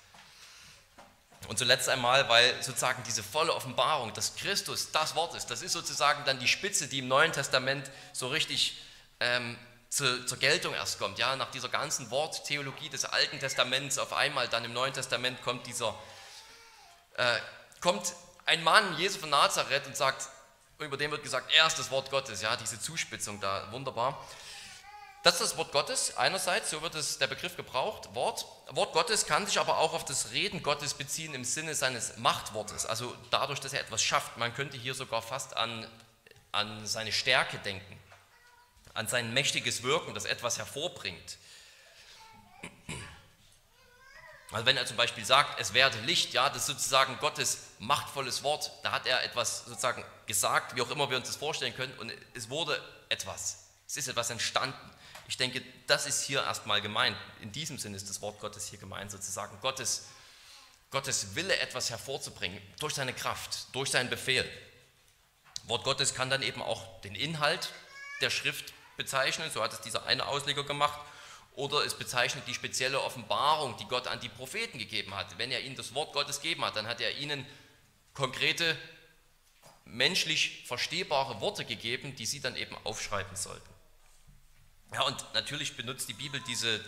Und 1.48 1.60
zuletzt 1.60 1.88
einmal, 1.88 2.28
weil 2.30 2.62
sozusagen 2.64 3.04
diese 3.04 3.22
volle 3.22 3.54
Offenbarung, 3.54 4.14
dass 4.14 4.36
Christus 4.36 4.92
das 4.92 5.16
Wort 5.16 5.36
ist, 5.36 5.48
das 5.48 5.62
ist 5.62 5.74
sozusagen 5.74 6.24
dann 6.26 6.40
die 6.40 6.48
Spitze, 6.48 6.88
die 6.88 7.00
im 7.00 7.08
Neuen 7.08 7.32
Testament 7.32 7.90
so 8.12 8.28
richtig 8.28 8.78
ähm, 9.20 9.58
zu, 9.90 10.26
zur 10.26 10.38
Geltung 10.38 10.74
erst 10.74 11.00
kommt. 11.00 11.18
Ja, 11.20 11.36
nach 11.36 11.52
dieser 11.52 11.70
ganzen 11.70 12.10
Worttheologie 12.12 12.90
des 12.90 13.06
Alten 13.06 13.40
Testaments 13.40 13.98
auf 13.98 14.14
einmal 14.14 14.48
dann 14.48 14.66
im 14.66 14.74
Neuen 14.74 14.94
Testament 14.94 15.42
kommt 15.42 15.66
dieser, 15.68 15.96
äh, 17.16 17.38
kommt 17.82 18.14
ein 18.46 18.64
Mann, 18.64 18.98
Jesus 18.98 19.18
von 19.18 19.30
Nazareth 19.30 19.88
und 19.88 19.96
sagt, 19.96 20.28
über 20.80 20.98
den 20.98 21.12
wird 21.12 21.24
gesagt, 21.24 21.52
er 21.56 21.68
ist 21.68 21.80
das 21.80 21.90
Wort 21.90 22.12
Gottes, 22.12 22.42
ja, 22.42 22.56
diese 22.56 22.80
Zuspitzung 22.80 23.40
da, 23.40 23.72
wunderbar. 23.72 24.24
Das 25.24 25.36
ist 25.36 25.52
das 25.52 25.58
Wort 25.58 25.72
Gottes 25.72 26.16
einerseits, 26.16 26.70
so 26.70 26.82
wird 26.82 26.96
es 26.96 27.18
der 27.18 27.28
Begriff 27.28 27.58
gebraucht, 27.58 28.14
Wort. 28.14 28.46
Wort 28.70 28.94
Gottes 28.94 29.26
kann 29.26 29.46
sich 29.46 29.60
aber 29.60 29.80
auch 29.80 29.94
auf 29.94 30.06
das 30.06 30.32
Reden 30.32 30.64
Gottes 30.64 30.94
beziehen 30.94 31.34
im 31.34 31.44
Sinne 31.44 31.76
seines 31.76 32.18
Machtwortes, 32.18 32.86
also 32.86 33.14
dadurch, 33.32 33.60
dass 33.60 33.74
er 33.74 33.82
etwas 33.82 34.04
schafft. 34.04 34.38
Man 34.38 34.54
könnte 34.54 34.78
hier 34.78 34.94
sogar 34.94 35.22
fast 35.22 35.58
an, 35.58 35.90
an 36.52 36.86
seine 36.86 37.12
Stärke 37.12 37.58
denken 37.58 38.00
an 38.98 39.08
sein 39.08 39.32
mächtiges 39.32 39.84
Wirken, 39.84 40.16
das 40.16 40.26
etwas 40.26 40.58
hervorbringt. 40.58 41.38
Also 44.52 44.66
wenn 44.66 44.76
er 44.76 44.88
zum 44.88 44.98
Beispiel 44.98 45.24
sagt, 45.24 45.60
es 45.60 45.74
werde 45.74 46.00
Licht, 46.02 46.34
ja, 46.34 46.50
das 46.50 46.64
ist 46.64 46.68
sozusagen 46.68 47.18
Gottes 47.20 47.60
machtvolles 47.78 48.42
Wort, 48.42 48.72
da 48.82 48.92
hat 48.92 49.06
er 49.06 49.24
etwas 49.24 49.66
sozusagen 49.66 50.04
gesagt, 50.26 50.76
wie 50.76 50.82
auch 50.82 50.90
immer 50.90 51.10
wir 51.12 51.18
uns 51.18 51.28
das 51.28 51.36
vorstellen 51.36 51.76
können, 51.76 51.94
und 52.00 52.12
es 52.34 52.50
wurde 52.50 52.82
etwas. 53.10 53.66
Es 53.88 53.98
ist 53.98 54.08
etwas 54.08 54.32
entstanden. 54.32 54.92
Ich 55.28 55.38
denke, 55.38 55.62
das 55.86 56.08
ist 56.08 56.24
hier 56.24 56.44
erstmal 56.44 56.82
gemeint. 56.82 57.18
In 57.42 57.52
diesem 57.52 57.78
Sinne 57.78 57.98
ist 57.98 58.10
das 58.10 58.22
Wort 58.22 58.40
Gottes 58.40 58.68
hier 58.68 58.80
gemeint, 58.80 59.12
sozusagen 59.12 59.60
Gottes, 59.62 60.08
Gottes 60.90 61.36
Wille, 61.36 61.56
etwas 61.60 61.92
hervorzubringen, 61.92 62.62
durch 62.80 62.96
seine 62.96 63.14
Kraft, 63.14 63.68
durch 63.74 63.92
seinen 63.92 64.10
Befehl. 64.10 64.50
Wort 65.66 65.84
Gottes 65.84 66.16
kann 66.16 66.32
dann 66.32 66.42
eben 66.42 66.64
auch 66.64 67.02
den 67.02 67.14
Inhalt 67.14 67.70
der 68.22 68.30
Schrift 68.32 68.74
bezeichnen, 68.98 69.50
so 69.52 69.64
hat 69.64 69.72
es 69.72 69.82
dieser 69.82 70.06
eine 70.06 70.26
Ausleger 70.26 70.64
gemacht, 70.64 71.00
oder 71.58 71.84
es 71.86 71.96
bezeichnet 71.96 72.44
die 72.48 72.54
spezielle 72.54 73.02
Offenbarung, 73.02 73.78
die 73.78 73.86
Gott 73.86 74.08
an 74.08 74.20
die 74.20 74.30
Propheten 74.30 74.78
gegeben 74.78 75.16
hat. 75.16 75.38
Wenn 75.40 75.52
er 75.52 75.62
ihnen 75.62 75.76
das 75.76 75.94
Wort 75.96 76.14
Gottes 76.14 76.42
gegeben 76.42 76.64
hat, 76.64 76.76
dann 76.76 76.88
hat 76.88 77.02
er 77.02 77.18
ihnen 77.18 77.46
konkrete, 78.14 78.78
menschlich 79.86 80.64
verstehbare 80.68 81.40
Worte 81.42 81.66
gegeben, 81.66 82.16
die 82.16 82.26
sie 82.26 82.42
dann 82.42 82.56
eben 82.56 82.76
aufschreiben 82.84 83.36
sollten. 83.36 83.70
Ja, 84.94 85.02
und 85.02 85.34
natürlich 85.34 85.76
benutzt 85.76 86.08
die 86.10 86.14
Bibel 86.14 86.42
diese, 86.48 86.80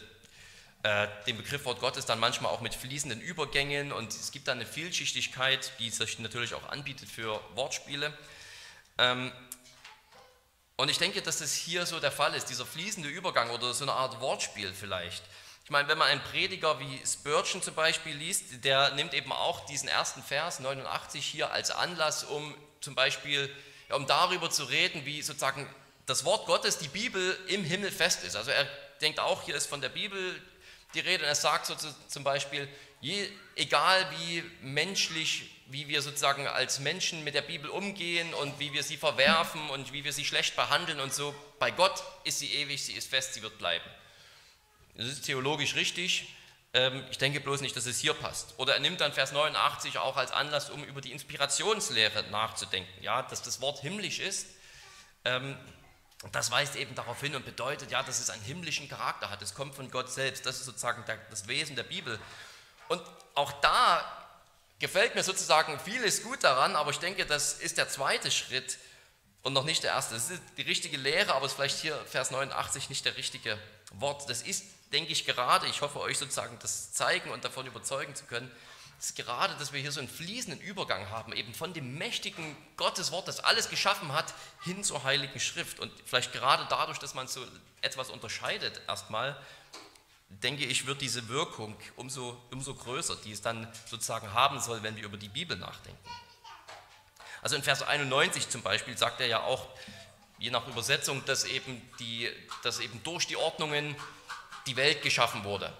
äh, 0.83 1.07
den 1.25 1.37
Begriff 1.37 1.65
Wort 1.65 1.79
Gottes 1.79 2.05
dann 2.05 2.19
manchmal 2.19 2.51
auch 2.51 2.61
mit 2.61 2.75
fließenden 2.75 3.21
Übergängen 3.21 3.91
und 3.91 4.13
es 4.13 4.31
gibt 4.31 4.47
dann 4.47 4.59
eine 4.59 4.67
Vielschichtigkeit, 4.67 5.71
die 5.79 5.89
sich 5.89 6.19
natürlich 6.19 6.53
auch 6.53 6.69
anbietet 6.69 7.09
für 7.09 7.41
Wortspiele. 7.55 8.17
Ähm, 8.97 9.31
und 10.79 10.87
ich 10.87 10.97
denke, 10.97 11.21
dass 11.21 11.39
das 11.39 11.53
hier 11.53 11.85
so 11.85 11.99
der 11.99 12.09
Fall 12.09 12.33
ist, 12.35 12.45
dieser 12.45 12.65
fließende 12.65 13.09
Übergang 13.09 13.49
oder 13.49 13.73
so 13.73 13.83
eine 13.83 13.91
Art 13.91 14.21
Wortspiel 14.21 14.73
vielleicht. 14.73 15.21
Ich 15.65 15.71
meine, 15.71 15.89
wenn 15.89 15.97
man 15.97 16.07
einen 16.07 16.21
Prediger 16.21 16.79
wie 16.79 17.01
Spurgeon 17.05 17.61
zum 17.61 17.73
Beispiel 17.73 18.15
liest, 18.15 18.63
der 18.63 18.91
nimmt 18.91 19.13
eben 19.13 19.33
auch 19.33 19.65
diesen 19.65 19.89
ersten 19.89 20.23
Vers 20.23 20.61
89 20.61 21.25
hier 21.25 21.51
als 21.51 21.69
Anlass, 21.71 22.23
um 22.23 22.55
zum 22.79 22.95
Beispiel, 22.95 23.53
um 23.89 24.07
darüber 24.07 24.49
zu 24.49 24.63
reden, 24.63 25.05
wie 25.05 25.21
sozusagen 25.21 25.67
das 26.05 26.23
Wort 26.23 26.45
Gottes, 26.45 26.77
die 26.77 26.87
Bibel 26.87 27.37
im 27.47 27.65
Himmel 27.65 27.91
fest 27.91 28.23
ist. 28.23 28.37
Also 28.37 28.51
er 28.51 28.65
denkt 29.01 29.19
auch, 29.19 29.43
hier 29.43 29.55
ist 29.55 29.65
von 29.65 29.81
der 29.81 29.89
Bibel 29.89 30.41
die 30.93 31.01
Rede 31.01 31.23
und 31.23 31.27
er 31.27 31.35
sagt 31.35 31.65
so 31.65 31.75
zum 32.07 32.23
Beispiel, 32.23 32.69
je, 33.01 33.29
egal 33.55 34.09
wie 34.17 34.43
menschlich 34.61 35.49
wie 35.69 35.87
wir 35.87 36.01
sozusagen 36.01 36.47
als 36.47 36.79
Menschen 36.79 37.23
mit 37.23 37.35
der 37.35 37.43
Bibel 37.43 37.69
umgehen 37.69 38.33
und 38.33 38.59
wie 38.59 38.73
wir 38.73 38.81
sie 38.81 38.97
verwerfen 38.97 39.69
und 39.69 39.93
wie 39.93 40.03
wir 40.03 40.13
sie 40.13 40.25
schlecht 40.25 40.55
behandeln 40.55 40.99
und 40.99 41.13
so. 41.13 41.33
Bei 41.59 41.69
Gott 41.69 42.03
ist 42.23 42.39
sie 42.39 42.51
ewig, 42.55 42.83
sie 42.83 42.93
ist 42.93 43.09
fest, 43.09 43.35
sie 43.35 43.43
wird 43.43 43.57
bleiben. 43.59 43.85
Das 44.95 45.07
ist 45.07 45.25
theologisch 45.25 45.75
richtig. 45.75 46.33
Ähm, 46.73 47.03
ich 47.11 47.19
denke 47.19 47.39
bloß 47.39 47.61
nicht, 47.61 47.75
dass 47.75 47.85
es 47.85 47.99
hier 47.99 48.15
passt. 48.15 48.55
Oder 48.57 48.73
er 48.73 48.79
nimmt 48.79 48.99
dann 48.99 49.13
Vers 49.13 49.31
89 49.31 49.99
auch 49.99 50.17
als 50.17 50.31
Anlass, 50.31 50.71
um 50.71 50.83
über 50.83 51.01
die 51.01 51.11
Inspirationslehre 51.11 52.23
nachzudenken. 52.31 52.91
Ja, 53.03 53.21
dass 53.21 53.43
das 53.43 53.61
Wort 53.61 53.79
himmlisch 53.79 54.19
ist. 54.19 54.47
Ähm, 55.23 55.55
das 56.31 56.49
weist 56.49 56.75
eben 56.75 56.95
darauf 56.95 57.21
hin 57.21 57.35
und 57.35 57.45
bedeutet, 57.45 57.91
ja, 57.91 58.01
dass 58.03 58.19
es 58.19 58.29
einen 58.29 58.43
himmlischen 58.43 58.89
Charakter 58.89 59.29
hat. 59.29 59.41
Es 59.41 59.53
kommt 59.53 59.75
von 59.75 59.89
Gott 59.91 60.11
selbst. 60.11 60.45
Das 60.45 60.57
ist 60.57 60.65
sozusagen 60.65 61.03
das 61.29 61.47
Wesen 61.47 61.75
der 61.75 61.83
Bibel. 61.83 62.19
Und 62.89 63.01
auch 63.35 63.53
da 63.61 64.03
gefällt 64.79 65.15
mir 65.15 65.23
sozusagen 65.23 65.79
vieles 65.79 66.23
gut 66.23 66.43
daran, 66.43 66.75
aber 66.75 66.91
ich 66.91 66.99
denke, 66.99 67.25
das 67.25 67.53
ist 67.53 67.77
der 67.77 67.87
zweite 67.87 68.31
Schritt 68.31 68.77
und 69.43 69.53
noch 69.53 69.63
nicht 69.63 69.83
der 69.83 69.91
erste. 69.91 70.15
Das 70.15 70.29
ist 70.29 70.41
die 70.57 70.63
richtige 70.63 70.97
Lehre, 70.97 71.33
aber 71.33 71.45
es 71.45 71.53
ist 71.53 71.55
vielleicht 71.55 71.79
hier 71.79 71.97
Vers 72.05 72.31
89 72.31 72.89
nicht 72.89 73.05
der 73.05 73.15
richtige 73.15 73.57
Wort. 73.93 74.29
Das 74.29 74.41
ist, 74.41 74.65
denke 74.91 75.11
ich, 75.11 75.25
gerade, 75.25 75.67
ich 75.67 75.81
hoffe 75.81 75.99
euch 75.99 76.17
sozusagen 76.17 76.57
das 76.61 76.91
zeigen 76.93 77.31
und 77.31 77.45
davon 77.45 77.65
überzeugen 77.67 78.15
zu 78.15 78.25
können, 78.25 78.51
ist 78.99 79.15
gerade, 79.15 79.53
dass 79.55 79.71
wir 79.71 79.79
hier 79.79 79.93
so 79.93 80.01
einen 80.01 80.09
fließenden 80.09 80.59
Übergang 80.59 81.09
haben, 81.09 81.31
eben 81.31 81.53
von 81.53 81.73
dem 81.73 81.97
mächtigen 81.97 82.57
Gotteswort, 82.75 83.27
das 83.29 83.39
alles 83.39 83.69
geschaffen 83.69 84.11
hat, 84.11 84.33
hin 84.63 84.83
zur 84.83 85.03
Heiligen 85.03 85.39
Schrift. 85.39 85.79
Und 85.79 85.91
vielleicht 86.05 86.33
gerade 86.33 86.65
dadurch, 86.69 86.99
dass 86.99 87.13
man 87.13 87.27
so 87.27 87.45
etwas 87.81 88.09
unterscheidet, 88.09 88.81
erstmal, 88.87 89.39
denke 90.29 90.65
ich, 90.65 90.85
wird 90.85 91.01
diese 91.01 91.27
Wirkung 91.27 91.75
umso, 91.95 92.37
umso 92.51 92.75
größer, 92.75 93.15
die 93.17 93.31
es 93.31 93.41
dann 93.41 93.67
sozusagen 93.85 94.31
haben 94.33 94.59
soll, 94.59 94.83
wenn 94.83 94.95
wir 94.95 95.03
über 95.03 95.17
die 95.17 95.29
Bibel 95.29 95.57
nachdenken. 95.57 95.99
Also 97.41 97.55
in 97.55 97.63
Vers 97.63 97.81
91 97.81 98.49
zum 98.49 98.61
Beispiel 98.61 98.97
sagt 98.97 99.21
er 99.21 99.27
ja 99.27 99.41
auch, 99.41 99.67
je 100.37 100.51
nach 100.51 100.67
Übersetzung, 100.67 101.23
dass 101.25 101.45
eben, 101.45 101.81
die, 101.99 102.29
dass 102.63 102.79
eben 102.79 103.01
durch 103.03 103.27
die 103.27 103.35
Ordnungen 103.35 103.95
die 104.67 104.75
Welt 104.75 105.01
geschaffen 105.01 105.43
wurde, 105.43 105.73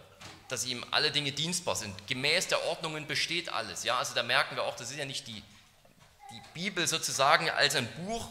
dass 0.48 0.66
ihm 0.66 0.84
alle 0.92 1.12
Dinge 1.12 1.32
dienstbar 1.32 1.76
sind. 1.76 2.08
Gemäß 2.08 2.48
der 2.48 2.66
Ordnungen 2.66 3.08
besteht 3.08 3.50
alles. 3.50 3.84
Ja, 3.84 4.00
also 4.00 4.16
da 4.16 4.24
merken 4.24 4.56
wir 4.56 4.64
auch, 4.64 4.76
das 4.76 4.90
ist 4.90 4.98
ja 4.98 5.06
nicht 5.06 5.28
die, 5.28 5.44
die 6.32 6.42
Bibel 6.54 6.88
sozusagen 6.88 7.50
als 7.50 7.76
ein 7.76 7.88
Buch, 8.06 8.28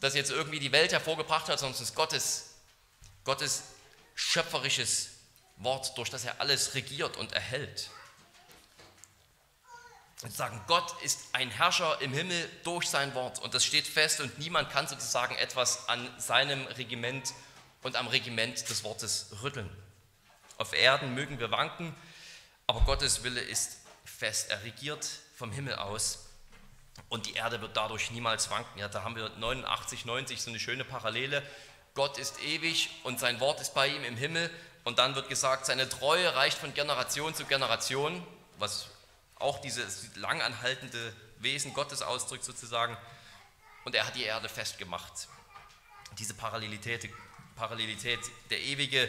das 0.00 0.14
jetzt 0.14 0.30
irgendwie 0.30 0.60
die 0.60 0.72
Welt 0.72 0.92
hervorgebracht 0.92 1.48
hat, 1.48 1.58
sondern 1.58 1.74
es 1.74 1.80
ist 1.80 1.94
Gottes, 1.94 2.54
Gottes 3.24 3.64
schöpferisches 4.14 5.15
Wort, 5.58 5.96
durch 5.96 6.10
das 6.10 6.24
er 6.24 6.40
alles 6.40 6.74
regiert 6.74 7.16
und 7.16 7.32
erhält. 7.32 7.90
Und 10.22 10.32
sagen, 10.34 10.60
Gott 10.66 10.94
ist 11.02 11.20
ein 11.32 11.50
Herrscher 11.50 12.00
im 12.00 12.12
Himmel 12.12 12.48
durch 12.64 12.88
sein 12.88 13.14
Wort 13.14 13.38
und 13.40 13.52
das 13.54 13.64
steht 13.64 13.86
fest 13.86 14.20
und 14.20 14.38
niemand 14.38 14.70
kann 14.70 14.88
sozusagen 14.88 15.34
etwas 15.36 15.88
an 15.88 16.08
seinem 16.18 16.64
Regiment 16.66 17.34
und 17.82 17.96
am 17.96 18.06
Regiment 18.06 18.68
des 18.68 18.82
Wortes 18.82 19.26
rütteln. 19.42 19.70
Auf 20.58 20.72
Erden 20.72 21.14
mögen 21.14 21.38
wir 21.38 21.50
wanken, 21.50 21.94
aber 22.66 22.80
Gottes 22.80 23.22
Wille 23.24 23.40
ist 23.40 23.78
fest. 24.04 24.50
Er 24.50 24.64
regiert 24.64 25.06
vom 25.36 25.52
Himmel 25.52 25.74
aus 25.74 26.26
und 27.10 27.26
die 27.26 27.34
Erde 27.34 27.60
wird 27.60 27.76
dadurch 27.76 28.10
niemals 28.10 28.50
wanken. 28.50 28.78
Ja, 28.78 28.88
da 28.88 29.04
haben 29.04 29.16
wir 29.16 29.28
89, 29.28 30.06
90 30.06 30.40
so 30.40 30.50
eine 30.50 30.58
schöne 30.58 30.84
Parallele. 30.84 31.42
Gott 31.94 32.18
ist 32.18 32.42
ewig 32.42 32.90
und 33.04 33.20
sein 33.20 33.38
Wort 33.40 33.60
ist 33.60 33.74
bei 33.74 33.88
ihm 33.88 34.04
im 34.04 34.16
Himmel 34.16 34.50
und 34.86 35.00
dann 35.00 35.16
wird 35.16 35.28
gesagt, 35.28 35.66
seine 35.66 35.88
Treue 35.88 36.36
reicht 36.36 36.58
von 36.58 36.72
Generation 36.72 37.34
zu 37.34 37.44
Generation, 37.44 38.24
was 38.56 38.86
auch 39.34 39.60
dieses 39.60 40.14
langanhaltende 40.14 41.12
Wesen 41.38 41.74
Gottes 41.74 42.02
ausdrückt 42.02 42.44
sozusagen. 42.44 42.96
Und 43.84 43.96
er 43.96 44.06
hat 44.06 44.14
die 44.14 44.22
Erde 44.22 44.48
festgemacht. 44.48 45.26
Diese 46.20 46.34
Parallelität, 46.34 47.10
Parallelität 47.56 48.20
der, 48.50 48.60
ewige, 48.60 49.08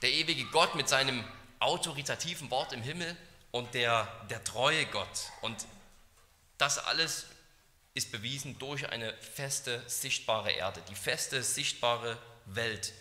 der 0.00 0.12
ewige 0.12 0.46
Gott 0.46 0.74
mit 0.74 0.88
seinem 0.88 1.22
autoritativen 1.58 2.50
Wort 2.50 2.72
im 2.72 2.80
Himmel 2.80 3.14
und 3.50 3.74
der, 3.74 4.08
der 4.30 4.42
treue 4.44 4.86
Gott. 4.86 5.30
Und 5.42 5.66
das 6.56 6.78
alles 6.78 7.26
ist 7.92 8.12
bewiesen 8.12 8.58
durch 8.58 8.88
eine 8.88 9.12
feste, 9.18 9.82
sichtbare 9.90 10.52
Erde, 10.52 10.80
die 10.88 10.94
feste, 10.94 11.42
sichtbare 11.42 12.16
Welt, 12.46 12.94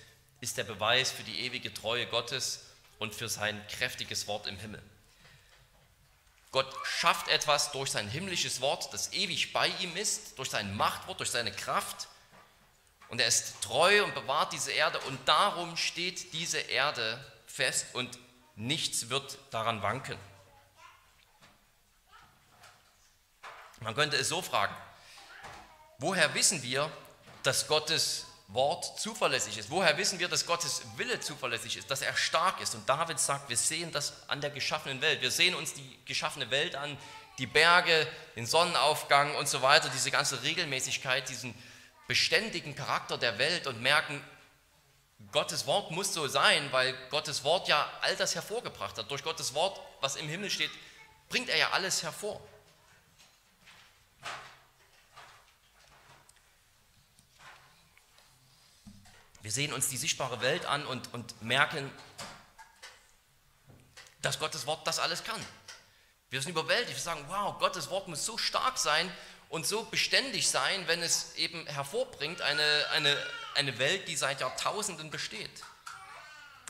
ist 0.46 0.60
der 0.60 0.64
Beweis 0.64 1.10
für 1.10 1.24
die 1.24 1.40
ewige 1.40 1.74
Treue 1.74 2.06
Gottes 2.06 2.60
und 3.00 3.16
für 3.16 3.28
sein 3.28 3.60
kräftiges 3.68 4.28
Wort 4.28 4.46
im 4.46 4.60
Himmel. 4.60 4.82
Gott 6.52 6.72
schafft 6.86 7.30
etwas 7.30 7.72
durch 7.72 7.90
sein 7.90 8.08
himmlisches 8.08 8.62
Wort, 8.62 8.94
das 8.94 9.12
ewig 9.12 9.54
bei 9.54 9.70
ihm 9.80 9.98
ist, 9.98 10.38
durch 10.38 10.52
sein 10.52 10.78
Machtwort, 10.78 11.20
durch 11.20 11.32
seine 11.32 11.52
Kraft. 11.52 12.08
Und 13.10 13.20
er 13.20 13.28
ist 13.28 13.60
treu 13.62 14.04
und 14.04 14.14
bewahrt 14.14 14.54
diese 14.54 14.72
Erde 14.72 15.00
und 15.00 15.18
darum 15.28 15.78
steht 15.78 16.32
diese 16.32 16.60
Erde 16.60 17.20
fest 17.48 17.88
und 17.94 18.20
nichts 18.56 19.10
wird 19.10 19.40
daran 19.50 19.82
wanken. 19.82 20.20
Man 23.80 23.96
könnte 23.96 24.16
es 24.18 24.30
so 24.30 24.44
fragen, 24.44 24.76
woher 25.98 26.36
wissen 26.36 26.62
wir, 26.62 26.92
dass 27.42 27.68
Gottes 27.68 28.28
Wort 28.48 29.00
zuverlässig 29.00 29.58
ist. 29.58 29.70
Woher 29.70 29.98
wissen 29.98 30.20
wir, 30.20 30.28
dass 30.28 30.46
Gottes 30.46 30.84
Wille 30.98 31.20
zuverlässig 31.20 31.78
ist, 31.78 31.90
dass 31.90 32.02
er 32.02 32.16
stark 32.16 32.62
ist? 32.62 32.76
Und 32.76 32.88
David 32.88 33.20
sagt, 33.20 33.50
wir 33.50 33.58
sehen 33.58 33.92
das 33.92 34.14
an 34.28 34.40
der 34.40 34.52
geschaffenen 34.52 35.02
Welt. 35.02 35.22
Wir 35.22 35.32
sehen 35.32 35.56
uns 35.56 35.74
die 35.74 36.00
geschaffene 36.06 36.52
Welt 36.52 36.76
an, 36.76 36.98
die 37.40 37.48
Berge, 37.48 38.08
den 38.36 38.46
Sonnenaufgang 38.46 39.36
und 39.36 39.48
so 39.48 39.62
weiter, 39.62 39.90
diese 39.90 40.12
ganze 40.12 40.44
Regelmäßigkeit, 40.44 41.28
diesen 41.28 41.56
beständigen 42.08 42.76
Charakter 42.76 43.18
der 43.18 43.38
Welt 43.40 43.68
und 43.68 43.82
merken, 43.82 44.24
Gottes 45.32 45.66
Wort 45.66 45.92
muss 45.92 46.14
so 46.14 46.28
sein, 46.28 46.72
weil 46.72 46.94
Gottes 47.10 47.44
Wort 47.44 47.68
ja 47.68 47.90
all 48.02 48.16
das 48.16 48.36
hervorgebracht 48.36 48.98
hat. 48.98 49.10
Durch 49.10 49.24
Gottes 49.24 49.54
Wort, 49.54 49.80
was 50.02 50.18
im 50.18 50.28
Himmel 50.28 50.50
steht, 50.50 50.72
bringt 51.30 51.50
er 51.50 51.58
ja 51.58 51.72
alles 51.72 52.04
hervor. 52.04 52.42
Wir 59.46 59.52
sehen 59.52 59.74
uns 59.74 59.90
die 59.90 59.98
sichtbare 59.98 60.42
Welt 60.42 60.66
an 60.66 60.88
und, 60.88 61.14
und 61.14 61.40
merken, 61.44 61.92
dass 64.24 64.40
Gottes 64.40 64.66
Wort 64.66 64.88
das 64.88 64.98
alles 64.98 65.24
kann. 65.24 65.40
Wir 66.32 66.42
sind 66.42 66.50
überwältigt, 66.50 66.98
wir 66.98 67.00
sagen, 67.00 67.24
wow, 67.28 67.56
Gottes 67.60 67.92
Wort 67.92 68.08
muss 68.08 68.26
so 68.26 68.40
stark 68.40 68.80
sein 68.80 69.08
und 69.50 69.68
so 69.68 69.84
beständig 69.84 70.50
sein, 70.50 70.88
wenn 70.88 71.04
es 71.04 71.36
eben 71.36 71.68
hervorbringt 71.68 72.42
eine, 72.42 72.88
eine, 72.94 73.16
eine 73.54 73.78
Welt, 73.78 74.08
die 74.08 74.16
seit 74.16 74.42
Jahrtausenden 74.42 75.12
besteht. 75.12 75.64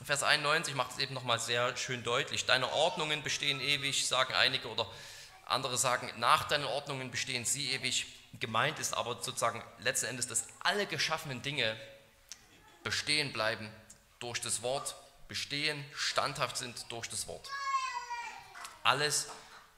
Vers 0.04 0.24
91 0.24 0.76
macht 0.76 0.92
es 0.92 0.98
eben 0.98 1.14
nochmal 1.14 1.40
sehr 1.40 1.78
schön 1.78 2.04
deutlich. 2.04 2.46
Deine 2.46 2.70
Ordnungen 2.74 3.24
bestehen 3.24 3.62
ewig, 3.62 4.06
sagen 4.06 4.34
einige, 4.34 4.68
oder 4.68 4.86
andere 5.46 5.78
sagen, 5.78 6.12
nach 6.18 6.44
deinen 6.50 6.66
Ordnungen 6.66 7.10
bestehen 7.10 7.46
sie 7.46 7.72
ewig. 7.72 8.08
Gemeint 8.42 8.80
ist 8.80 8.98
aber 8.98 9.14
sozusagen 9.24 9.64
letzten 9.80 10.08
Endes, 10.08 10.28
dass 10.28 10.48
alle 10.60 10.86
geschaffenen 10.88 11.42
Dinge 11.42 11.80
bestehen 12.86 13.34
bleiben 13.34 13.70
durch 14.20 14.40
das 14.40 14.62
Wort, 14.62 14.96
bestehen, 15.28 15.84
standhaft 15.94 16.56
sind 16.56 16.86
durch 16.90 17.10
das 17.10 17.28
Wort. 17.28 17.50
Alles, 18.84 19.28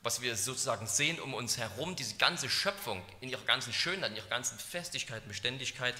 was 0.03 0.21
wir 0.21 0.35
sozusagen 0.35 0.85
sehen 0.85 1.19
um 1.19 1.33
uns 1.33 1.57
herum, 1.57 1.95
diese 1.95 2.17
ganze 2.17 2.49
Schöpfung 2.49 3.01
in 3.21 3.29
ihrer 3.29 3.45
ganzen 3.45 3.73
Schönheit, 3.73 4.11
in 4.11 4.17
ihrer 4.17 4.27
ganzen 4.27 4.59
Festigkeit, 4.59 5.25
Beständigkeit, 5.27 5.95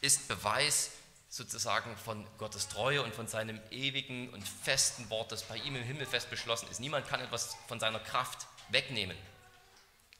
ist 0.00 0.26
Beweis 0.28 0.92
sozusagen 1.28 1.94
von 1.98 2.26
Gottes 2.38 2.68
Treue 2.68 3.02
und 3.02 3.14
von 3.14 3.28
seinem 3.28 3.60
ewigen 3.70 4.30
und 4.30 4.42
festen 4.42 5.10
Wort, 5.10 5.32
das 5.32 5.42
bei 5.42 5.58
ihm 5.58 5.76
im 5.76 5.82
Himmel 5.82 6.06
fest 6.06 6.30
beschlossen 6.30 6.68
ist. 6.70 6.80
Niemand 6.80 7.06
kann 7.06 7.20
etwas 7.20 7.56
von 7.68 7.78
seiner 7.78 8.00
Kraft 8.00 8.46
wegnehmen. 8.70 9.16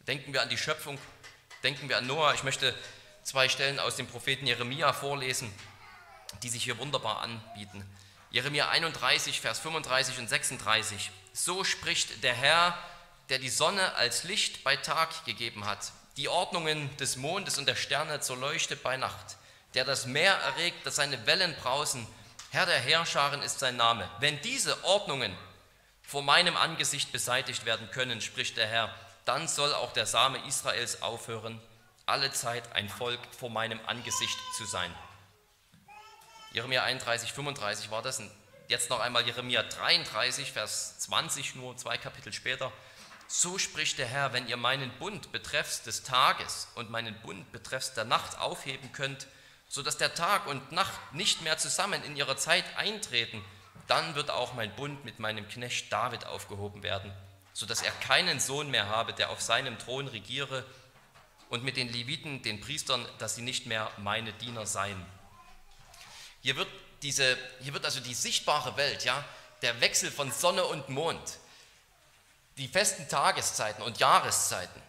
Denken 0.07 0.35
wir 0.35 0.43
an 0.43 0.51
die 0.51 0.59
Schöpfung, 0.59 0.99
denken 1.63 1.89
wir 1.89 1.97
an 1.97 2.07
Noah. 2.07 2.35
Ich 2.35 2.43
möchte 2.43 2.75
zwei 3.23 3.49
Stellen 3.49 3.79
aus 3.79 3.97
dem 3.97 4.07
Propheten 4.07 4.47
Jeremia 4.47 4.93
vorlesen, 4.93 5.51
die 6.43 6.49
sich 6.49 6.65
hier 6.65 6.79
wunderbar 6.79 7.23
anbieten. 7.23 7.85
Jeremia 8.31 8.69
31, 8.69 9.41
Vers 9.41 9.59
35 9.61 10.19
und 10.19 10.29
36. 10.29 11.11
So 11.33 11.65
spricht 11.65 12.23
der 12.23 12.35
Herr, 12.35 12.77
der 13.29 13.39
die 13.39 13.49
Sonne 13.49 13.95
als 13.95 14.25
Licht 14.25 14.65
bei 14.65 14.77
Tag 14.77 15.25
gegeben 15.25 15.67
hat, 15.67 15.93
die 16.17 16.29
Ordnungen 16.29 16.95
des 16.97 17.17
Mondes 17.17 17.59
und 17.59 17.67
der 17.67 17.77
Sterne 17.77 18.21
zur 18.21 18.37
Leuchte 18.37 18.77
bei 18.77 18.97
Nacht 18.97 19.37
der 19.77 19.85
das 19.85 20.07
Meer 20.07 20.33
erregt, 20.33 20.87
dass 20.87 20.97
seine 20.97 21.27
Wellen 21.27 21.55
brausen. 21.57 22.07
Herr 22.51 22.65
der 22.65 22.81
Herrscharen 22.81 23.43
ist 23.43 23.59
sein 23.59 23.77
Name. 23.77 24.09
Wenn 24.21 24.41
diese 24.41 24.83
Ordnungen 24.85 25.37
vor 26.03 26.23
meinem 26.23 26.57
Angesicht 26.57 27.13
beseitigt 27.13 27.67
werden 27.67 27.91
können, 27.91 28.23
spricht 28.23 28.57
der 28.57 28.67
Herr, 28.67 28.95
dann 29.27 29.47
soll 29.49 29.75
auch 29.75 29.93
der 29.93 30.07
Same 30.07 30.39
Israels 30.47 31.03
aufhören, 31.03 31.61
alle 32.07 32.33
Zeit 32.33 32.73
ein 32.75 32.89
Volk 32.89 33.21
vor 33.39 33.51
meinem 33.51 33.81
Angesicht 33.87 34.39
zu 34.57 34.65
sein. 34.65 34.93
Jeremia 36.57 36.85
31, 36.85 37.35
35 37.35 37.91
war 37.91 38.01
das. 38.01 38.19
Und 38.19 38.31
jetzt 38.69 38.89
noch 38.89 39.01
einmal 39.01 39.27
Jeremia 39.27 39.63
33, 39.63 40.53
Vers 40.53 40.99
20, 41.01 41.55
nur 41.55 41.77
zwei 41.77 41.99
Kapitel 41.99 42.33
später. 42.33 42.73
So 43.29 43.59
spricht 43.59 43.99
der 43.99 44.07
Herr, 44.07 44.33
wenn 44.33 44.49
ihr 44.49 44.57
meinen 44.57 44.91
Bund 44.99 45.33
betreffs 45.33 45.83
des 45.83 46.03
Tages 46.03 46.69
und 46.75 46.89
meinen 46.89 47.15
Bund 47.21 47.53
betreffs 47.53 47.93
der 47.93 48.05
Nacht 48.05 48.39
aufheben 48.39 48.91
könnt, 48.93 49.27
sodass 49.69 49.99
der 49.99 50.15
Tag 50.15 50.47
und 50.47 50.73
Nacht 50.73 50.99
nicht 51.13 51.43
mehr 51.43 51.59
zusammen 51.59 52.03
in 52.05 52.17
ihrer 52.17 52.39
Zeit 52.39 52.65
eintreten, 52.79 53.45
dann 53.87 54.15
wird 54.15 54.31
auch 54.31 54.55
mein 54.55 54.75
Bund 54.77 55.05
mit 55.05 55.19
meinem 55.19 55.47
Knecht 55.49 55.93
David 55.93 56.25
aufgehoben 56.25 56.83
werden, 56.83 57.13
sodass 57.53 57.83
er 57.83 57.93
keinen 57.93 58.41
Sohn 58.41 58.71
mehr 58.71 58.89
habe, 58.89 59.13
der 59.13 59.29
auf 59.29 59.43
seinem 59.43 59.79
Thron 59.79 60.09
regiere, 60.09 60.65
und 61.51 61.63
mit 61.63 61.77
den 61.77 61.93
Leviten, 61.93 62.43
den 62.43 62.61
Priestern, 62.61 63.07
dass 63.19 63.37
sie 63.37 63.43
nicht 63.43 63.67
mehr 63.67 63.91
meine 63.99 64.33
Diener 64.33 64.65
seien. 64.65 65.05
Hier 66.47 66.55
wird, 66.55 66.69
diese, 67.03 67.37
hier 67.61 67.75
wird 67.75 67.85
also 67.85 67.99
die 67.99 68.15
sichtbare 68.15 68.77
Welt, 68.77 69.03
ja, 69.03 69.25
der 69.63 69.81
Wechsel 69.81 70.13
von 70.13 70.31
Sonne 70.31 70.65
und 70.65 70.89
Mond, 70.89 71.39
die 72.57 72.69
festen 72.69 73.09
Tageszeiten 73.09 73.83
und 73.83 73.99
Jahreszeiten, 73.99 74.81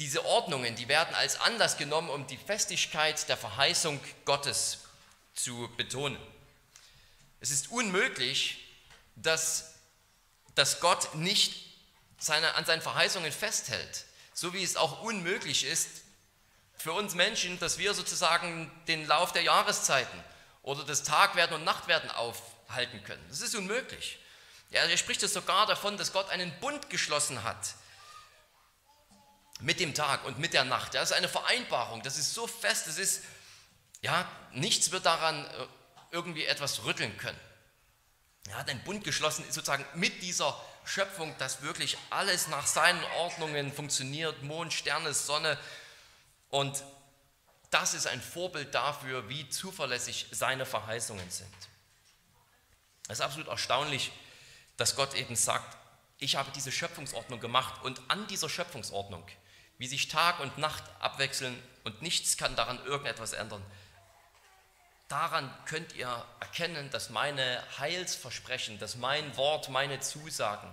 diese 0.00 0.24
Ordnungen, 0.24 0.74
die 0.74 0.88
werden 0.88 1.14
als 1.14 1.38
Anlass 1.38 1.76
genommen, 1.76 2.10
um 2.10 2.26
die 2.26 2.36
Festigkeit 2.36 3.28
der 3.28 3.36
Verheißung 3.36 4.00
Gottes 4.24 4.78
zu 5.36 5.70
betonen. 5.76 6.18
Es 7.38 7.52
ist 7.52 7.70
unmöglich, 7.70 8.66
dass, 9.14 9.74
dass 10.56 10.80
Gott 10.80 11.14
nicht 11.14 11.64
seine, 12.18 12.56
an 12.56 12.64
seinen 12.64 12.82
Verheißungen 12.82 13.30
festhält, 13.30 14.04
so 14.34 14.52
wie 14.52 14.64
es 14.64 14.74
auch 14.74 15.02
unmöglich 15.02 15.62
ist 15.64 16.02
für 16.76 16.92
uns 16.92 17.14
Menschen, 17.14 17.58
dass 17.58 17.78
wir 17.78 17.94
sozusagen 17.94 18.70
den 18.86 19.06
Lauf 19.06 19.32
der 19.32 19.42
Jahreszeiten 19.42 20.22
oder 20.62 20.84
des 20.84 21.02
Tagwerden 21.02 21.56
und 21.56 21.64
Nachtwerden 21.64 22.10
aufhalten 22.10 23.02
können. 23.04 23.24
Das 23.28 23.40
ist 23.40 23.54
unmöglich. 23.54 24.18
Ja, 24.70 24.82
er 24.82 24.96
spricht 24.96 25.22
es 25.22 25.32
sogar 25.32 25.66
davon, 25.66 25.96
dass 25.96 26.12
Gott 26.12 26.28
einen 26.30 26.52
Bund 26.60 26.90
geschlossen 26.90 27.44
hat 27.44 27.74
mit 29.60 29.80
dem 29.80 29.94
Tag 29.94 30.24
und 30.24 30.38
mit 30.38 30.52
der 30.52 30.64
Nacht. 30.64 30.94
Das 30.94 31.10
ist 31.10 31.16
eine 31.16 31.28
Vereinbarung, 31.28 32.02
das 32.02 32.18
ist 32.18 32.34
so 32.34 32.46
fest, 32.46 32.86
es 32.88 32.98
ist, 32.98 33.22
ja, 34.02 34.28
nichts 34.52 34.90
wird 34.90 35.06
daran 35.06 35.46
äh, 35.46 35.66
irgendwie 36.10 36.44
etwas 36.44 36.84
rütteln 36.84 37.16
können. 37.16 37.38
Er 38.48 38.58
hat 38.58 38.68
einen 38.68 38.82
Bund 38.84 39.02
geschlossen, 39.02 39.44
sozusagen 39.50 39.84
mit 39.94 40.22
dieser 40.22 40.60
Schöpfung, 40.84 41.36
dass 41.38 41.62
wirklich 41.62 41.96
alles 42.10 42.48
nach 42.48 42.66
seinen 42.66 43.02
Ordnungen 43.18 43.72
funktioniert, 43.72 44.42
Mond, 44.42 44.72
Sterne, 44.72 45.12
Sonne. 45.14 45.58
Und 46.50 46.82
das 47.70 47.94
ist 47.94 48.06
ein 48.06 48.20
Vorbild 48.20 48.74
dafür, 48.74 49.28
wie 49.28 49.48
zuverlässig 49.48 50.26
seine 50.30 50.66
Verheißungen 50.66 51.30
sind. 51.30 51.54
Es 53.08 53.18
ist 53.18 53.24
absolut 53.24 53.48
erstaunlich, 53.48 54.12
dass 54.76 54.96
Gott 54.96 55.14
eben 55.14 55.36
sagt, 55.36 55.76
ich 56.18 56.36
habe 56.36 56.50
diese 56.54 56.72
Schöpfungsordnung 56.72 57.40
gemacht 57.40 57.82
und 57.84 58.00
an 58.08 58.26
dieser 58.26 58.48
Schöpfungsordnung 58.48 59.26
wie 59.78 59.86
sich 59.86 60.08
Tag 60.08 60.40
und 60.40 60.58
Nacht 60.58 60.84
abwechseln 61.00 61.60
und 61.84 62.02
nichts 62.02 62.36
kann 62.36 62.56
daran 62.56 62.82
irgendetwas 62.84 63.32
ändern. 63.32 63.64
Daran 65.08 65.52
könnt 65.66 65.94
ihr 65.94 66.24
erkennen, 66.40 66.90
dass 66.90 67.10
meine 67.10 67.62
Heilsversprechen, 67.78 68.78
dass 68.78 68.96
mein 68.96 69.36
Wort, 69.36 69.68
meine 69.68 70.00
Zusagen 70.00 70.72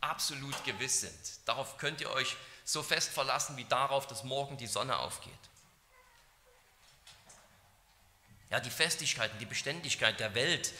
absolut 0.00 0.64
gewiss 0.64 1.02
sind. 1.02 1.48
Darauf 1.48 1.76
könnt 1.78 2.00
ihr 2.00 2.10
euch 2.10 2.36
so 2.68 2.82
fest 2.82 3.08
verlassen 3.08 3.56
wie 3.56 3.64
darauf, 3.64 4.06
dass 4.06 4.24
morgen 4.24 4.58
die 4.58 4.66
Sonne 4.66 4.98
aufgeht. 4.98 5.32
Ja, 8.50 8.60
die 8.60 8.68
Festigkeit 8.68 9.30
die 9.40 9.46
Beständigkeit 9.46 10.20
der 10.20 10.34
Welt, 10.34 10.74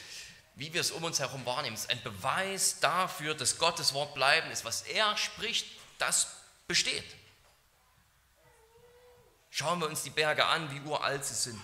wie 0.55 0.75
wir 0.75 0.83
es 0.83 0.91
um 0.91 1.03
uns 1.05 1.19
herum 1.19 1.47
wahrnehmen, 1.47 1.75
ist 1.75 1.89
ein 1.89 2.03
Beweis 2.03 2.81
dafür, 2.81 3.35
dass 3.35 3.57
Gottes 3.57 3.95
Wort 3.95 4.13
bleiben 4.13 4.51
ist. 4.51 4.67
Was 4.67 4.83
er 4.83 5.17
spricht, 5.17 5.67
das 5.97 6.27
besteht. 6.67 7.17
Schauen 9.49 9.81
wir 9.81 9.89
uns 9.89 10.03
die 10.03 10.11
Berge 10.11 10.45
an, 10.45 10.71
wie 10.71 10.87
uralt 10.87 11.25
sie 11.25 11.35
sind. 11.35 11.61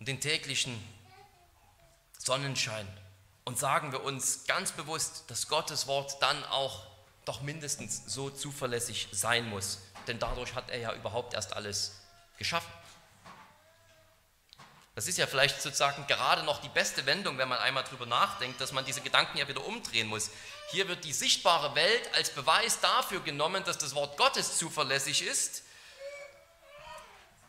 Und 0.00 0.08
den 0.08 0.20
täglichen 0.20 0.82
Sonnenschein. 2.18 2.88
Und 3.44 3.56
sagen 3.56 3.92
wir 3.92 4.02
uns 4.02 4.46
ganz 4.46 4.72
bewusst, 4.72 5.24
dass 5.28 5.46
Gottes 5.46 5.86
Wort 5.86 6.20
dann 6.20 6.42
auch 6.46 6.89
doch 7.30 7.42
mindestens 7.42 8.02
so 8.06 8.28
zuverlässig 8.28 9.06
sein 9.12 9.48
muss. 9.48 9.78
Denn 10.08 10.18
dadurch 10.18 10.56
hat 10.56 10.68
er 10.68 10.78
ja 10.78 10.92
überhaupt 10.94 11.32
erst 11.32 11.52
alles 11.52 12.00
geschaffen. 12.38 12.72
Das 14.96 15.06
ist 15.06 15.16
ja 15.16 15.28
vielleicht 15.28 15.62
sozusagen 15.62 16.04
gerade 16.08 16.42
noch 16.42 16.60
die 16.60 16.68
beste 16.68 17.06
Wendung, 17.06 17.38
wenn 17.38 17.48
man 17.48 17.58
einmal 17.58 17.84
drüber 17.84 18.04
nachdenkt, 18.04 18.60
dass 18.60 18.72
man 18.72 18.84
diese 18.84 19.00
Gedanken 19.00 19.38
ja 19.38 19.46
wieder 19.46 19.64
umdrehen 19.64 20.08
muss. 20.08 20.30
Hier 20.72 20.88
wird 20.88 21.04
die 21.04 21.12
sichtbare 21.12 21.76
Welt 21.76 22.12
als 22.14 22.30
Beweis 22.30 22.80
dafür 22.80 23.20
genommen, 23.20 23.62
dass 23.62 23.78
das 23.78 23.94
Wort 23.94 24.16
Gottes 24.16 24.58
zuverlässig 24.58 25.22
ist 25.22 25.62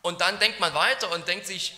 und 0.04 0.22
dann 0.22 0.38
denkt 0.38 0.60
man 0.60 0.76
weiter 0.76 1.12
und 1.12 1.28
denkt 1.28 1.48
sich, 1.48 1.76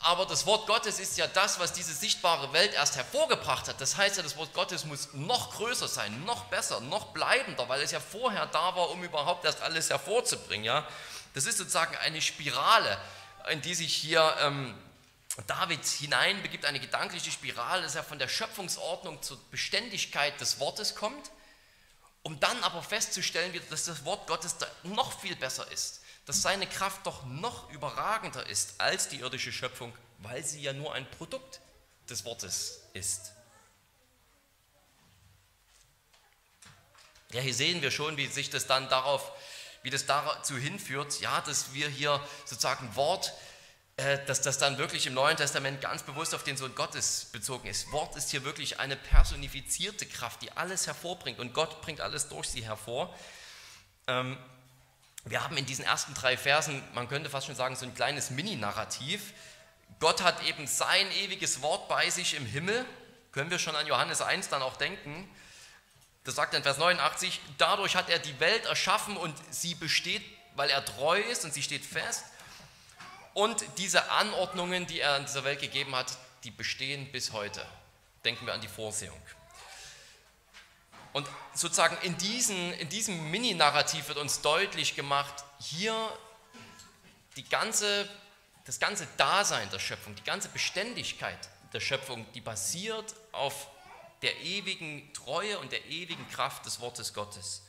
aber 0.00 0.26
das 0.26 0.46
Wort 0.46 0.66
Gottes 0.66 0.98
ist 0.98 1.16
ja 1.16 1.26
das, 1.26 1.58
was 1.58 1.72
diese 1.72 1.92
sichtbare 1.92 2.52
Welt 2.52 2.74
erst 2.74 2.96
hervorgebracht 2.96 3.68
hat. 3.68 3.80
Das 3.80 3.96
heißt 3.96 4.18
ja, 4.18 4.22
das 4.22 4.36
Wort 4.36 4.52
Gottes 4.52 4.84
muss 4.84 5.08
noch 5.14 5.54
größer 5.54 5.88
sein, 5.88 6.24
noch 6.24 6.44
besser, 6.44 6.80
noch 6.80 7.06
bleibender, 7.06 7.68
weil 7.68 7.80
es 7.80 7.92
ja 7.92 8.00
vorher 8.00 8.46
da 8.46 8.76
war, 8.76 8.90
um 8.90 9.02
überhaupt 9.02 9.44
erst 9.44 9.62
alles 9.62 9.90
hervorzubringen. 9.90 10.64
Ja? 10.64 10.86
Das 11.34 11.46
ist 11.46 11.58
sozusagen 11.58 11.96
eine 11.96 12.20
Spirale, 12.20 12.98
in 13.50 13.62
die 13.62 13.74
sich 13.74 13.94
hier 13.94 14.36
ähm, 14.40 14.74
David 15.46 15.84
hineinbegibt, 15.84 16.66
eine 16.66 16.80
gedankliche 16.80 17.30
Spirale, 17.30 17.82
dass 17.82 17.94
er 17.94 18.04
von 18.04 18.18
der 18.18 18.28
Schöpfungsordnung 18.28 19.22
zur 19.22 19.38
Beständigkeit 19.50 20.38
des 20.40 20.60
Wortes 20.60 20.94
kommt, 20.94 21.30
um 22.22 22.38
dann 22.38 22.62
aber 22.64 22.82
festzustellen, 22.82 23.58
dass 23.70 23.84
das 23.84 24.04
Wort 24.04 24.26
Gottes 24.26 24.56
noch 24.82 25.20
viel 25.20 25.36
besser 25.36 25.70
ist 25.72 26.00
dass 26.26 26.42
seine 26.42 26.66
Kraft 26.66 27.06
doch 27.06 27.24
noch 27.24 27.70
überragender 27.70 28.46
ist 28.46 28.80
als 28.80 29.08
die 29.08 29.20
irdische 29.20 29.52
Schöpfung, 29.52 29.96
weil 30.18 30.44
sie 30.44 30.60
ja 30.60 30.72
nur 30.72 30.92
ein 30.92 31.08
Produkt 31.12 31.60
des 32.10 32.24
Wortes 32.24 32.82
ist. 32.92 33.32
Ja, 37.32 37.40
hier 37.40 37.54
sehen 37.54 37.80
wir 37.80 37.90
schon, 37.90 38.16
wie 38.16 38.26
sich 38.26 38.50
das 38.50 38.66
dann 38.66 38.88
darauf, 38.88 39.32
wie 39.82 39.90
das 39.90 40.06
dazu 40.06 40.56
hinführt, 40.56 41.20
ja, 41.20 41.40
dass 41.42 41.72
wir 41.74 41.88
hier 41.88 42.20
sozusagen 42.44 42.94
Wort, 42.96 43.32
äh, 43.96 44.24
dass 44.26 44.42
das 44.42 44.58
dann 44.58 44.78
wirklich 44.78 45.06
im 45.06 45.14
Neuen 45.14 45.36
Testament 45.36 45.80
ganz 45.80 46.02
bewusst 46.02 46.34
auf 46.34 46.42
den 46.42 46.56
Sohn 46.56 46.74
Gottes 46.74 47.26
bezogen 47.32 47.68
ist. 47.68 47.90
Wort 47.92 48.16
ist 48.16 48.30
hier 48.30 48.44
wirklich 48.44 48.80
eine 48.80 48.96
personifizierte 48.96 50.06
Kraft, 50.06 50.42
die 50.42 50.50
alles 50.52 50.86
hervorbringt 50.88 51.38
und 51.38 51.52
Gott 51.52 51.82
bringt 51.82 52.00
alles 52.00 52.28
durch 52.28 52.48
sie 52.48 52.64
hervor. 52.64 53.14
Ähm, 54.08 54.38
wir 55.26 55.42
haben 55.42 55.56
in 55.56 55.66
diesen 55.66 55.84
ersten 55.84 56.14
drei 56.14 56.36
Versen, 56.36 56.82
man 56.94 57.08
könnte 57.08 57.28
fast 57.28 57.46
schon 57.46 57.56
sagen, 57.56 57.74
so 57.74 57.84
ein 57.84 57.94
kleines 57.94 58.30
Mini-Narrativ. 58.30 59.32
Gott 59.98 60.22
hat 60.22 60.42
eben 60.44 60.68
sein 60.68 61.10
ewiges 61.12 61.62
Wort 61.62 61.88
bei 61.88 62.08
sich 62.10 62.34
im 62.34 62.46
Himmel. 62.46 62.84
Können 63.32 63.50
wir 63.50 63.58
schon 63.58 63.74
an 63.74 63.86
Johannes 63.88 64.22
1 64.22 64.48
dann 64.48 64.62
auch 64.62 64.76
denken. 64.76 65.28
Das 66.22 66.36
sagt 66.36 66.54
in 66.54 66.62
Vers 66.62 66.78
89, 66.78 67.40
dadurch 67.58 67.96
hat 67.96 68.08
er 68.08 68.20
die 68.20 68.38
Welt 68.38 68.66
erschaffen 68.66 69.16
und 69.16 69.34
sie 69.50 69.74
besteht, 69.74 70.22
weil 70.54 70.70
er 70.70 70.84
treu 70.84 71.20
ist 71.20 71.44
und 71.44 71.52
sie 71.52 71.62
steht 71.62 71.84
fest. 71.84 72.24
Und 73.34 73.64
diese 73.78 74.10
Anordnungen, 74.12 74.86
die 74.86 75.00
er 75.00 75.16
in 75.16 75.26
dieser 75.26 75.44
Welt 75.44 75.60
gegeben 75.60 75.94
hat, 75.94 76.16
die 76.44 76.50
bestehen 76.52 77.10
bis 77.10 77.32
heute. 77.32 77.66
Denken 78.24 78.46
wir 78.46 78.54
an 78.54 78.60
die 78.60 78.68
Vorsehung. 78.68 79.20
Und 81.16 81.26
sozusagen 81.54 81.96
in, 82.02 82.18
diesen, 82.18 82.74
in 82.74 82.90
diesem 82.90 83.30
Mini-Narrativ 83.30 84.06
wird 84.08 84.18
uns 84.18 84.42
deutlich 84.42 84.96
gemacht, 84.96 85.32
hier 85.58 85.94
die 87.36 87.48
ganze, 87.48 88.06
das 88.66 88.78
ganze 88.78 89.08
Dasein 89.16 89.70
der 89.70 89.78
Schöpfung, 89.78 90.14
die 90.14 90.24
ganze 90.24 90.50
Beständigkeit 90.50 91.38
der 91.72 91.80
Schöpfung, 91.80 92.30
die 92.34 92.42
basiert 92.42 93.14
auf 93.32 93.68
der 94.20 94.42
ewigen 94.42 95.10
Treue 95.14 95.58
und 95.58 95.72
der 95.72 95.86
ewigen 95.86 96.28
Kraft 96.28 96.66
des 96.66 96.80
Wortes 96.80 97.14
Gottes. 97.14 97.62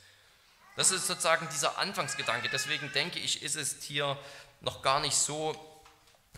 Das 0.76 0.92
ist 0.92 1.08
sozusagen 1.08 1.48
dieser 1.54 1.78
Anfangsgedanke. 1.78 2.50
Deswegen 2.50 2.92
denke 2.92 3.18
ich, 3.18 3.44
ist 3.44 3.56
es 3.56 3.82
hier 3.82 4.20
noch 4.60 4.82
gar 4.82 5.00
nicht 5.00 5.16
so 5.16 5.56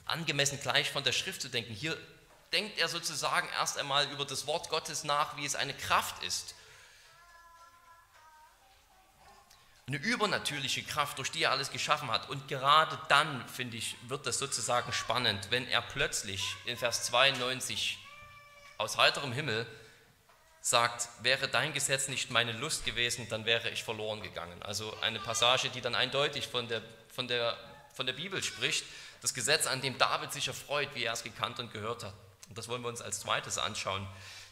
angemessen 0.05 0.59
gleich 0.61 0.91
von 0.91 1.03
der 1.03 1.13
Schrift 1.13 1.41
zu 1.41 1.49
denken. 1.49 1.73
Hier 1.73 1.97
denkt 2.53 2.77
er 2.77 2.87
sozusagen 2.87 3.49
erst 3.57 3.79
einmal 3.79 4.07
über 4.11 4.25
das 4.25 4.45
Wort 4.45 4.69
Gottes 4.69 5.03
nach, 5.03 5.37
wie 5.37 5.45
es 5.47 5.55
eine 5.55 5.73
Kraft 5.73 6.21
ist. 6.21 6.53
Eine 9.89 9.97
übernatürliche 9.97 10.83
Kraft, 10.83 11.17
durch 11.17 11.31
die 11.31 11.41
er 11.41 11.51
alles 11.51 11.71
geschaffen 11.71 12.11
hat. 12.11 12.29
Und 12.29 12.47
gerade 12.47 12.95
dann, 13.07 13.47
finde 13.47 13.77
ich, 13.77 13.95
wird 14.07 14.23
das 14.27 14.37
sozusagen 14.37 14.93
spannend, 14.93 15.47
wenn 15.49 15.67
er 15.67 15.81
plötzlich 15.81 16.43
in 16.65 16.77
Vers 16.77 17.05
92 17.05 17.97
aus 18.77 18.97
heiterem 18.97 19.31
Himmel 19.31 19.65
sagt, 20.61 21.09
wäre 21.23 21.47
dein 21.47 21.73
Gesetz 21.73 22.07
nicht 22.07 22.29
meine 22.29 22.51
Lust 22.51 22.85
gewesen, 22.85 23.27
dann 23.29 23.45
wäre 23.45 23.71
ich 23.71 23.83
verloren 23.83 24.21
gegangen. 24.21 24.61
Also 24.61 24.95
eine 25.01 25.17
Passage, 25.17 25.69
die 25.69 25.81
dann 25.81 25.95
eindeutig 25.95 26.47
von 26.47 26.67
der, 26.67 26.83
von 27.07 27.27
der, 27.27 27.57
von 27.95 28.05
der 28.05 28.13
Bibel 28.13 28.43
spricht, 28.43 28.85
das 29.23 29.33
Gesetz, 29.33 29.65
an 29.65 29.81
dem 29.81 29.97
David 29.97 30.31
sich 30.31 30.49
erfreut, 30.49 30.89
wie 30.93 31.05
er 31.05 31.13
es 31.13 31.23
gekannt 31.23 31.59
und 31.59 31.73
gehört 31.73 32.03
hat. 32.03 32.13
Und 32.47 32.59
das 32.59 32.67
wollen 32.67 32.83
wir 32.83 32.89
uns 32.89 33.01
als 33.01 33.21
zweites 33.21 33.57
anschauen. 33.57 34.07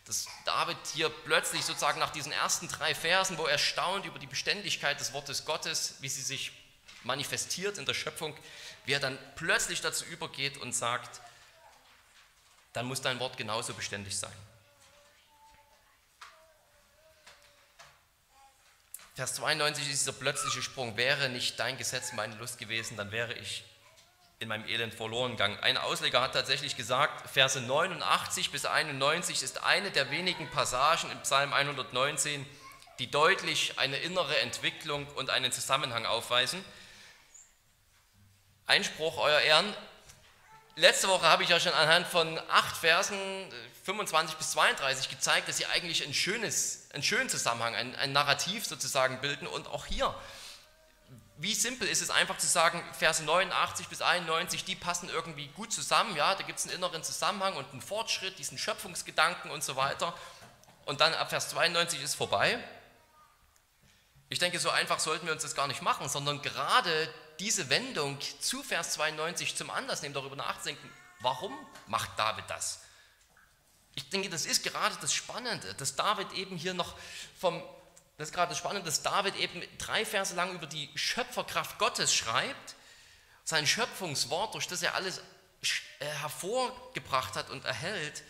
Dass 0.08 0.26
David 0.46 0.78
hier 0.94 1.10
plötzlich 1.10 1.66
sozusagen 1.66 2.00
nach 2.00 2.12
diesen 2.12 2.32
ersten 2.32 2.70
drei 2.70 2.96
Versen, 2.96 3.38
wo 3.38 3.46
er 3.46 3.58
staunt 3.58 4.06
über 4.06 4.20
die 4.20 4.26
Beständigkeit 4.26 4.98
des 5.02 5.12
Wortes 5.12 5.44
Gottes, 5.44 5.96
wie 6.00 6.08
sie 6.08 6.22
sich 6.22 6.54
manifestiert 7.04 7.78
in 7.78 7.86
der 7.86 7.94
Schöpfung, 7.94 8.34
wie 8.86 8.94
er 8.94 9.02
dann 9.02 9.20
plötzlich 9.36 9.82
dazu 9.82 10.06
übergeht 10.06 10.58
und 10.58 10.72
sagt, 10.72 11.20
dann 12.72 12.86
muss 12.86 13.02
dein 13.02 13.20
Wort 13.20 13.36
genauso 13.36 13.74
beständig 13.74 14.18
sein. 14.18 14.32
Vers 19.16 19.34
92 19.36 19.90
ist 19.90 20.02
dieser 20.02 20.14
plötzliche 20.14 20.62
Sprung, 20.62 20.96
wäre 20.96 21.28
nicht 21.28 21.60
dein 21.60 21.78
Gesetz 21.78 22.14
meine 22.14 22.36
Lust 22.36 22.60
gewesen, 22.60 22.96
dann 22.96 23.12
wäre 23.12 23.34
ich 23.34 23.66
in 24.40 24.48
meinem 24.48 24.68
Elend 24.68 24.94
verloren 24.94 25.32
gegangen. 25.32 25.58
Ein 25.62 25.78
Ausleger 25.78 26.22
hat 26.22 26.34
tatsächlich 26.34 26.78
gesagt, 26.78 27.30
Verse 27.30 27.60
89 27.60 28.52
bis 28.52 28.66
91 28.66 29.42
ist 29.42 29.64
eine 29.64 29.92
der 29.92 30.12
wenigen 30.12 30.50
Passagen 30.50 31.10
im 31.12 31.20
Psalm 31.22 31.54
119, 31.54 32.46
die 33.00 33.10
deutlich 33.10 33.80
eine 33.80 33.98
innere 33.98 34.38
Entwicklung 34.40 35.08
und 35.16 35.30
einen 35.30 35.52
Zusammenhang 35.52 36.06
aufweisen. 36.06 36.64
Einspruch, 38.68 39.18
Euer 39.18 39.40
Ehren, 39.40 39.74
Letzte 40.80 41.08
Woche 41.08 41.26
habe 41.26 41.42
ich 41.42 41.50
ja 41.50 41.60
schon 41.60 41.74
anhand 41.74 42.06
von 42.06 42.40
acht 42.50 42.78
Versen 42.78 43.18
25 43.86 44.38
bis 44.38 44.52
32 44.52 45.10
gezeigt, 45.10 45.48
dass 45.48 45.58
sie 45.58 45.66
eigentlich 45.66 46.06
ein 46.06 46.14
schönes, 46.14 46.88
einen 46.94 47.02
schönen 47.02 47.30
Zusammenhang, 47.30 47.74
ein, 47.74 47.96
ein 47.96 48.12
Narrativ 48.12 48.64
sozusagen 48.64 49.20
bilden. 49.20 49.48
Und 49.48 49.66
auch 49.66 49.88
hier, 49.88 50.14
wie 51.40 51.54
simpel 51.54 51.88
ist 51.88 52.02
es 52.02 52.10
einfach 52.10 52.38
zu 52.38 52.48
sagen, 52.48 52.84
Verse 52.94 53.24
89 53.24 53.88
bis 53.88 54.02
91, 54.02 54.66
die 54.66 54.76
passen 54.76 55.08
irgendwie 55.10 55.48
gut 55.50 55.72
zusammen. 55.72 56.16
Ja, 56.16 56.34
da 56.34 56.44
gibt 56.44 56.58
es 56.58 56.66
einen 56.66 56.76
inneren 56.76 57.04
Zusammenhang 57.04 57.56
und 57.56 57.72
einen 57.72 57.82
Fortschritt, 57.82 58.40
diesen 58.40 58.58
Schöpfungsgedanken 58.58 59.52
und 59.52 59.64
so 59.64 59.76
weiter. 59.76 60.16
Und 60.86 61.00
dann 61.02 61.14
ab 61.14 61.30
Vers 61.30 61.50
92 61.50 62.02
ist 62.02 62.16
vorbei. 62.16 62.58
Ich 64.30 64.40
denke, 64.40 64.60
so 64.60 64.70
einfach 64.70 65.00
sollten 65.00 65.28
wir 65.28 65.34
uns 65.34 65.44
das 65.44 65.56
gar 65.56 65.68
nicht 65.68 65.82
machen, 65.82 66.10
sondern 66.10 66.42
gerade 66.42 67.14
diese 67.40 67.70
Wendung 67.70 68.18
zu 68.40 68.64
Vers 68.64 68.94
92 68.94 69.56
zum 69.56 69.70
Anlass 69.70 70.02
nehmen, 70.02 70.16
darüber 70.16 70.36
nachzudenken, 70.36 70.92
warum 71.20 71.54
macht 71.86 72.18
David 72.18 72.46
das? 72.50 72.82
Ich 73.96 74.10
denke, 74.10 74.30
das 74.30 74.46
ist 74.46 74.64
gerade 74.64 74.96
das 75.02 75.14
Spannende, 75.14 75.74
dass 75.76 75.96
David 75.96 76.32
eben 76.34 76.58
hier 76.58 76.74
noch 76.74 76.96
vom, 77.40 77.64
das 78.18 78.30
ist 78.30 78.34
gerade 78.34 78.50
das 78.50 78.58
Spannende, 78.58 78.86
dass 78.86 79.04
David 79.04 79.36
eben 79.36 79.62
drei 79.78 80.04
Verse 80.04 80.36
lang 80.36 80.54
über 80.54 80.66
die 80.66 80.90
Schöpferkraft 80.96 81.78
Gottes 81.78 82.14
schreibt, 82.14 82.76
sein 83.44 83.68
Schöpfungswort, 83.68 84.56
durch 84.56 84.68
das 84.68 84.82
er 84.82 84.96
alles 84.96 85.22
äh, 86.00 86.06
hervorgebracht 86.06 87.36
hat 87.36 87.50
und 87.50 87.64
erhält, 87.64 88.24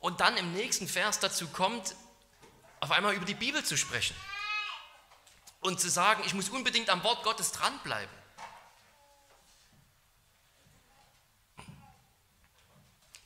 und 0.00 0.20
dann 0.20 0.36
im 0.36 0.52
nächsten 0.52 0.86
Vers 0.86 1.18
dazu 1.18 1.48
kommt, 1.48 1.96
auf 2.80 2.90
einmal 2.90 3.14
über 3.14 3.24
die 3.24 3.32
Bibel 3.32 3.64
zu 3.64 3.78
sprechen 3.78 4.14
und 5.60 5.80
zu 5.80 5.88
sagen, 5.88 6.22
ich 6.26 6.34
muss 6.34 6.50
unbedingt 6.50 6.90
am 6.90 7.02
Wort 7.02 7.22
Gottes 7.22 7.52
dranbleiben. 7.52 8.14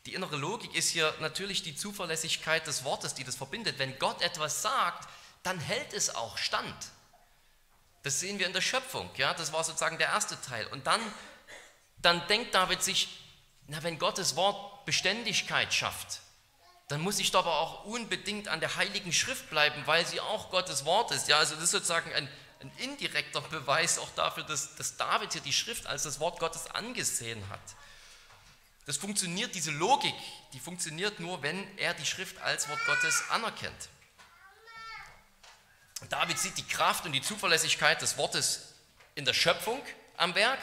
Die 0.06 0.14
innere 0.14 0.36
Logik 0.36 0.72
ist 0.76 0.90
hier 0.90 1.12
natürlich 1.18 1.64
die 1.64 1.74
Zuverlässigkeit 1.74 2.64
des 2.68 2.84
Wortes, 2.84 3.14
die 3.14 3.24
das 3.24 3.34
verbindet. 3.34 3.80
Wenn 3.80 3.98
Gott 3.98 4.22
etwas 4.22 4.62
sagt, 4.62 5.08
dann 5.42 5.60
hält 5.60 5.92
es 5.92 6.14
auch 6.14 6.38
stand. 6.38 6.76
Das 8.02 8.20
sehen 8.20 8.38
wir 8.38 8.46
in 8.46 8.52
der 8.52 8.60
Schöpfung. 8.60 9.10
Ja? 9.16 9.34
Das 9.34 9.52
war 9.52 9.64
sozusagen 9.64 9.98
der 9.98 10.08
erste 10.08 10.40
Teil. 10.40 10.66
Und 10.68 10.86
dann, 10.86 11.00
dann 11.98 12.26
denkt 12.28 12.54
David 12.54 12.82
sich, 12.82 13.08
na, 13.66 13.82
wenn 13.82 13.98
Gottes 13.98 14.36
Wort 14.36 14.86
Beständigkeit 14.86 15.72
schafft, 15.74 16.20
dann 16.88 17.02
muss 17.02 17.18
ich 17.18 17.34
aber 17.34 17.58
auch 17.58 17.84
unbedingt 17.84 18.48
an 18.48 18.60
der 18.60 18.76
Heiligen 18.76 19.12
Schrift 19.12 19.50
bleiben, 19.50 19.82
weil 19.84 20.06
sie 20.06 20.20
auch 20.20 20.50
Gottes 20.50 20.86
Wort 20.86 21.10
ist. 21.10 21.28
Ja, 21.28 21.38
also 21.38 21.54
das 21.54 21.64
ist 21.64 21.70
sozusagen 21.72 22.10
ein, 22.14 22.26
ein 22.60 22.72
indirekter 22.78 23.42
Beweis 23.42 23.98
auch 23.98 24.08
dafür, 24.16 24.44
dass, 24.44 24.74
dass 24.76 24.96
David 24.96 25.32
hier 25.32 25.42
die 25.42 25.52
Schrift 25.52 25.86
als 25.86 26.04
das 26.04 26.18
Wort 26.18 26.40
Gottes 26.40 26.66
angesehen 26.70 27.46
hat. 27.50 27.60
Das 28.86 28.96
funktioniert, 28.96 29.54
diese 29.54 29.70
Logik, 29.70 30.14
die 30.54 30.60
funktioniert 30.60 31.20
nur, 31.20 31.42
wenn 31.42 31.76
er 31.76 31.92
die 31.92 32.06
Schrift 32.06 32.40
als 32.40 32.70
Wort 32.70 32.82
Gottes 32.86 33.22
anerkennt. 33.28 33.90
David 36.08 36.38
sieht 36.38 36.56
die 36.56 36.66
Kraft 36.66 37.04
und 37.06 37.12
die 37.12 37.22
Zuverlässigkeit 37.22 38.00
des 38.00 38.16
Wortes 38.16 38.74
in 39.14 39.24
der 39.24 39.34
Schöpfung 39.34 39.82
am 40.16 40.34
Werk 40.34 40.60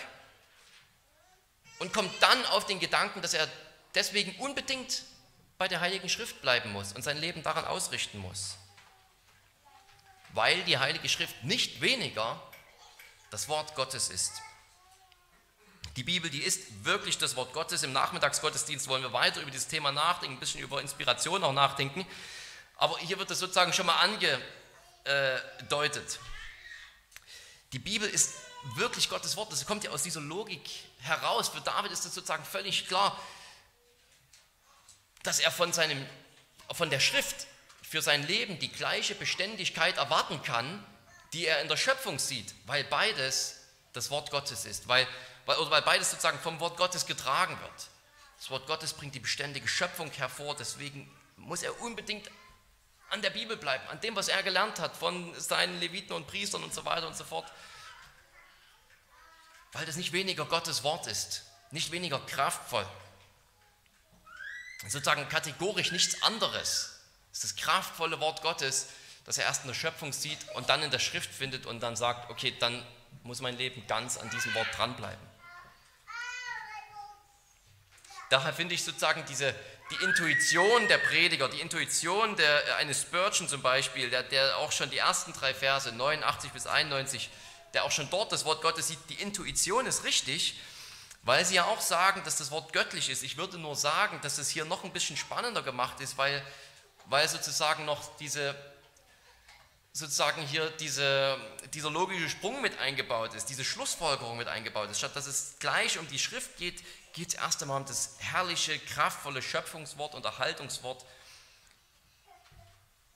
und 1.79 1.93
kommt 1.93 2.11
dann 2.21 2.45
auf 2.47 2.65
den 2.65 2.79
Gedanken, 2.79 3.21
dass 3.21 3.33
er 3.33 3.49
deswegen 3.93 4.35
unbedingt 4.39 5.03
bei 5.57 5.67
der 5.67 5.81
Heiligen 5.81 6.09
Schrift 6.09 6.41
bleiben 6.41 6.71
muss 6.71 6.93
und 6.93 7.01
sein 7.01 7.17
Leben 7.17 7.43
daran 7.43 7.65
ausrichten 7.65 8.19
muss. 8.19 8.57
Weil 10.33 10.63
die 10.63 10.77
Heilige 10.77 11.07
Schrift 11.09 11.43
nicht 11.43 11.81
weniger 11.81 12.41
das 13.29 13.47
Wort 13.47 13.75
Gottes 13.75 14.09
ist. 14.09 14.41
Die 15.95 16.03
Bibel, 16.03 16.29
die 16.29 16.43
ist 16.43 16.83
wirklich 16.83 17.17
das 17.17 17.37
Wort 17.37 17.53
Gottes. 17.53 17.83
Im 17.83 17.93
Nachmittagsgottesdienst 17.93 18.89
wollen 18.89 19.01
wir 19.01 19.13
weiter 19.13 19.41
über 19.41 19.51
dieses 19.51 19.67
Thema 19.67 19.93
nachdenken, 19.93 20.35
ein 20.35 20.39
bisschen 20.39 20.59
über 20.59 20.81
Inspiration 20.81 21.41
auch 21.43 21.53
nachdenken. 21.53 22.05
Aber 22.75 22.97
hier 22.99 23.17
wird 23.17 23.31
es 23.31 23.39
sozusagen 23.39 23.71
schon 23.71 23.85
mal 23.85 23.99
angedeutet. 25.05 26.19
Die 27.73 27.79
Bibel 27.79 28.09
ist 28.09 28.33
wirklich 28.75 29.09
Gottes 29.09 29.35
Wort. 29.37 29.51
Das 29.51 29.65
kommt 29.65 29.83
ja 29.83 29.91
aus 29.91 30.03
dieser 30.03 30.21
Logik 30.21 30.67
heraus. 30.99 31.49
Für 31.49 31.61
David 31.61 31.91
ist 31.91 32.05
das 32.05 32.13
sozusagen 32.15 32.43
völlig 32.43 32.87
klar 32.87 33.19
dass 35.25 35.39
er 35.39 35.51
von, 35.51 35.73
seinem, 35.73 36.05
von 36.71 36.89
der 36.89 36.99
Schrift 36.99 37.47
für 37.81 38.01
sein 38.01 38.25
Leben 38.25 38.59
die 38.59 38.71
gleiche 38.71 39.15
Beständigkeit 39.15 39.97
erwarten 39.97 40.41
kann, 40.43 40.83
die 41.33 41.45
er 41.45 41.61
in 41.61 41.67
der 41.67 41.77
Schöpfung 41.77 42.19
sieht, 42.19 42.53
weil 42.65 42.83
beides 42.85 43.57
das 43.93 44.09
Wort 44.09 44.31
Gottes 44.31 44.65
ist, 44.65 44.87
weil, 44.87 45.07
weil, 45.45 45.57
oder 45.57 45.71
weil 45.71 45.81
beides 45.81 46.11
sozusagen 46.11 46.39
vom 46.39 46.59
Wort 46.59 46.77
Gottes 46.77 47.05
getragen 47.05 47.59
wird. 47.61 47.89
Das 48.37 48.49
Wort 48.49 48.67
Gottes 48.67 48.93
bringt 48.93 49.15
die 49.15 49.19
beständige 49.19 49.67
Schöpfung 49.67 50.11
hervor, 50.11 50.55
deswegen 50.55 51.09
muss 51.37 51.63
er 51.63 51.79
unbedingt 51.81 52.29
an 53.15 53.21
der 53.21 53.29
Bibel 53.29 53.55
bleiben, 53.55 53.87
an 53.87 54.01
dem, 54.01 54.15
was 54.15 54.27
er 54.27 54.43
gelernt 54.43 54.79
hat 54.79 54.95
von 54.95 55.33
seinen 55.39 55.79
Leviten 55.79 56.13
und 56.13 56.27
Priestern 56.27 56.63
und 56.63 56.73
so 56.73 56.83
weiter 56.83 57.07
und 57.07 57.15
so 57.15 57.23
fort, 57.23 57.49
weil 59.71 59.85
das 59.85 59.95
nicht 59.95 60.11
weniger 60.11 60.45
Gottes 60.45 60.83
Wort 60.83 61.07
ist, 61.07 61.43
nicht 61.71 61.91
weniger 61.91 62.19
kraftvoll, 62.19 62.85
sozusagen 64.83 65.27
kategorisch 65.29 65.91
nichts 65.91 66.21
anderes. 66.23 66.99
Es 67.31 67.43
ist 67.43 67.57
das 67.57 67.63
kraftvolle 67.63 68.19
Wort 68.19 68.41
Gottes, 68.41 68.89
das 69.23 69.37
er 69.37 69.45
erst 69.45 69.63
in 69.63 69.69
der 69.69 69.75
Schöpfung 69.75 70.11
sieht 70.11 70.49
und 70.53 70.69
dann 70.69 70.83
in 70.83 70.91
der 70.91 70.99
Schrift 70.99 71.33
findet 71.33 71.65
und 71.65 71.79
dann 71.79 71.95
sagt, 71.95 72.29
okay, 72.29 72.53
dann 72.59 72.85
muss 73.23 73.39
mein 73.39 73.57
Leben 73.57 73.87
ganz 73.87 74.17
an 74.17 74.29
diesem 74.29 74.53
Wort 74.55 74.67
dranbleiben. 74.77 75.34
Daher 78.29 78.53
finde 78.53 78.75
ich 78.75 78.83
sozusagen 78.83 79.23
diese, 79.27 79.53
die 79.91 80.03
Intuition 80.03 80.87
der 80.87 80.97
Prediger, 80.97 81.47
die 81.47 81.61
Intuition 81.61 82.35
der, 82.35 82.77
eines 82.77 83.01
Spurgeon 83.01 83.47
zum 83.47 83.61
Beispiel, 83.61 84.09
der, 84.09 84.23
der 84.23 84.57
auch 84.57 84.71
schon 84.71 84.89
die 84.89 84.97
ersten 84.97 85.33
drei 85.33 85.53
Verse, 85.53 85.91
89 85.91 86.51
bis 86.51 86.65
91, 86.65 87.29
der 87.73 87.83
auch 87.83 87.91
schon 87.91 88.09
dort 88.09 88.31
das 88.31 88.45
Wort 88.45 88.61
Gottes 88.61 88.87
sieht, 88.87 88.99
die 89.09 89.15
Intuition 89.15 89.85
ist 89.85 90.03
richtig, 90.03 90.59
weil 91.21 91.45
sie 91.45 91.55
ja 91.55 91.65
auch 91.65 91.81
sagen, 91.81 92.21
dass 92.23 92.37
das 92.37 92.51
Wort 92.51 92.73
göttlich 92.73 93.09
ist. 93.09 93.23
Ich 93.23 93.37
würde 93.37 93.57
nur 93.57 93.75
sagen, 93.75 94.19
dass 94.21 94.37
es 94.37 94.49
hier 94.49 94.65
noch 94.65 94.83
ein 94.83 94.91
bisschen 94.91 95.17
spannender 95.17 95.61
gemacht 95.61 95.99
ist, 95.99 96.17
weil, 96.17 96.43
weil 97.05 97.27
sozusagen 97.27 97.85
noch 97.85 98.15
diese, 98.17 98.55
sozusagen 99.91 100.41
hier 100.43 100.69
diese, 100.79 101.37
dieser 101.73 101.89
logische 101.89 102.29
Sprung 102.29 102.61
mit 102.61 102.77
eingebaut 102.79 103.33
ist, 103.33 103.49
diese 103.49 103.63
Schlussfolgerung 103.63 104.37
mit 104.37 104.47
eingebaut 104.47 104.89
ist. 104.89 104.99
Statt 104.99 105.15
dass 105.15 105.25
es 105.25 105.55
gleich 105.59 105.97
um 105.97 106.07
die 106.07 106.19
Schrift 106.19 106.57
geht, 106.57 106.83
geht 107.15 107.29
es 107.29 107.33
erst 107.33 107.61
einmal 107.63 107.81
um 107.81 107.85
das 107.87 108.17
herrliche, 108.19 108.77
kraftvolle 108.77 109.41
Schöpfungswort 109.41 110.13
und 110.13 110.23
Erhaltungswort, 110.23 111.03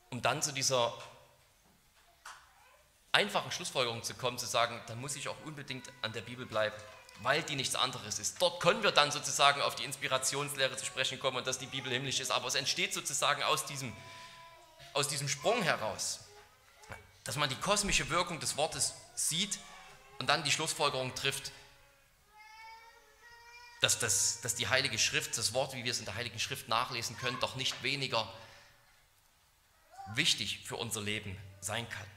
um 0.09 0.21
dann 0.21 0.41
zu 0.41 0.51
dieser 0.51 0.91
einfachen 3.11 3.51
Schlussfolgerung 3.51 4.01
zu 4.01 4.15
kommen, 4.15 4.39
zu 4.39 4.47
sagen, 4.47 4.81
dann 4.87 4.99
muss 4.99 5.15
ich 5.15 5.27
auch 5.27 5.37
unbedingt 5.45 5.87
an 6.01 6.13
der 6.13 6.21
Bibel 6.21 6.47
bleiben 6.47 6.75
weil 7.21 7.43
die 7.43 7.55
nichts 7.55 7.75
anderes 7.75 8.19
ist. 8.19 8.41
Dort 8.41 8.61
können 8.61 8.83
wir 8.83 8.91
dann 8.91 9.11
sozusagen 9.11 9.61
auf 9.61 9.75
die 9.75 9.83
Inspirationslehre 9.83 10.77
zu 10.77 10.85
sprechen 10.85 11.19
kommen 11.19 11.37
und 11.37 11.47
dass 11.47 11.57
die 11.57 11.65
Bibel 11.65 11.91
himmlisch 11.91 12.19
ist, 12.19 12.31
aber 12.31 12.47
es 12.47 12.55
entsteht 12.55 12.93
sozusagen 12.93 13.43
aus 13.43 13.65
diesem, 13.65 13.93
aus 14.93 15.07
diesem 15.07 15.27
Sprung 15.27 15.61
heraus, 15.61 16.21
dass 17.25 17.35
man 17.35 17.49
die 17.49 17.55
kosmische 17.55 18.09
Wirkung 18.09 18.39
des 18.39 18.57
Wortes 18.57 18.93
sieht 19.15 19.59
und 20.19 20.29
dann 20.29 20.43
die 20.43 20.51
Schlussfolgerung 20.51 21.13
trifft, 21.13 21.51
dass, 23.81 23.99
das, 23.99 24.41
dass 24.41 24.55
die 24.55 24.67
Heilige 24.67 24.99
Schrift, 24.99 25.37
das 25.37 25.53
Wort, 25.53 25.73
wie 25.73 25.83
wir 25.83 25.91
es 25.91 25.99
in 25.99 26.05
der 26.05 26.15
Heiligen 26.15 26.39
Schrift 26.39 26.67
nachlesen 26.67 27.17
können, 27.17 27.39
doch 27.39 27.55
nicht 27.55 27.81
weniger 27.83 28.31
wichtig 30.15 30.61
für 30.65 30.75
unser 30.75 31.01
Leben 31.01 31.37
sein 31.61 31.87
kann 31.89 32.07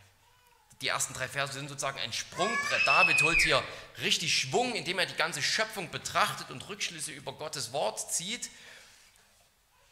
die 0.83 0.89
ersten 0.89 1.15
drei 1.15 1.29
Verse 1.29 1.53
sind 1.53 1.69
sozusagen 1.69 1.99
ein 2.01 2.13
Sprungbrett. 2.13 2.87
David 2.87 3.23
holt 3.23 3.41
hier 3.41 3.63
richtig 4.03 4.37
Schwung, 4.37 4.75
indem 4.75 4.99
er 4.99 5.07
die 5.07 5.15
ganze 5.15 5.41
Schöpfung 5.41 5.91
betrachtet 5.91 6.51
und 6.51 6.69
Rückschlüsse 6.69 7.13
über 7.13 7.33
Gottes 7.33 7.73
Wort 7.73 8.13
zieht, 8.13 8.51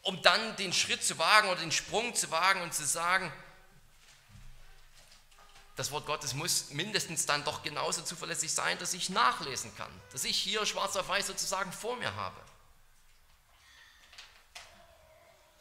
um 0.01 0.21
dann 0.21 0.55
den 0.57 0.73
Schritt 0.73 1.03
zu 1.03 1.17
wagen 1.17 1.47
oder 1.49 1.61
den 1.61 1.71
Sprung 1.71 2.13
zu 2.13 2.29
wagen 2.29 2.61
und 2.61 2.73
zu 2.73 2.85
sagen, 2.85 3.31
das 5.81 5.91
Wort 5.91 6.05
Gottes 6.05 6.35
muss 6.35 6.69
mindestens 6.69 7.25
dann 7.25 7.43
doch 7.43 7.63
genauso 7.63 8.03
zuverlässig 8.03 8.53
sein, 8.53 8.77
dass 8.77 8.93
ich 8.93 9.09
nachlesen 9.09 9.75
kann, 9.77 9.91
dass 10.11 10.25
ich 10.25 10.37
hier 10.37 10.63
schwarz 10.67 10.95
auf 10.95 11.09
weiß 11.09 11.25
sozusagen 11.25 11.71
vor 11.71 11.95
mir 11.95 12.13
habe. 12.15 12.39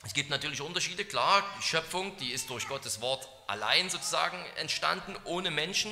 Es 0.05 0.13
gibt 0.13 0.29
natürlich 0.29 0.61
Unterschiede, 0.61 1.07
klar, 1.07 1.43
die 1.59 1.63
Schöpfung, 1.63 2.19
die 2.19 2.33
ist 2.33 2.51
durch 2.51 2.69
Gottes 2.69 3.01
Wort 3.01 3.27
allein 3.47 3.89
sozusagen 3.89 4.45
entstanden, 4.57 5.17
ohne 5.25 5.51
Menschen, 5.51 5.91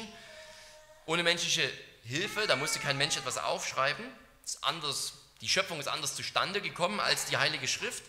ohne 1.06 1.22
menschliche 1.22 1.72
Hilfe, 2.04 2.46
da 2.46 2.56
musste 2.56 2.80
kein 2.80 2.98
Mensch 2.98 3.16
etwas 3.16 3.38
aufschreiben. 3.38 4.04
Anders, 4.60 5.14
die 5.40 5.48
Schöpfung 5.48 5.80
ist 5.80 5.88
anders 5.88 6.14
zustande 6.14 6.60
gekommen 6.60 7.00
als 7.00 7.24
die 7.24 7.38
Heilige 7.38 7.66
Schrift. 7.66 8.02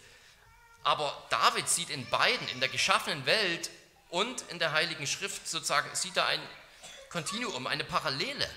Aber 0.83 1.25
David 1.29 1.69
sieht 1.69 1.89
in 1.89 2.09
beiden, 2.09 2.45
in 2.49 2.59
der 2.59 2.67
geschaffenen 2.67 3.25
Welt 3.25 3.69
und 4.09 4.41
in 4.49 4.59
der 4.59 4.71
Heiligen 4.71 5.05
Schrift 5.05 5.47
sozusagen, 5.47 5.93
sieht 5.95 6.17
er 6.17 6.25
ein 6.25 6.41
Kontinuum, 7.09 7.67
eine 7.67 7.83
Parallele. 7.83 8.49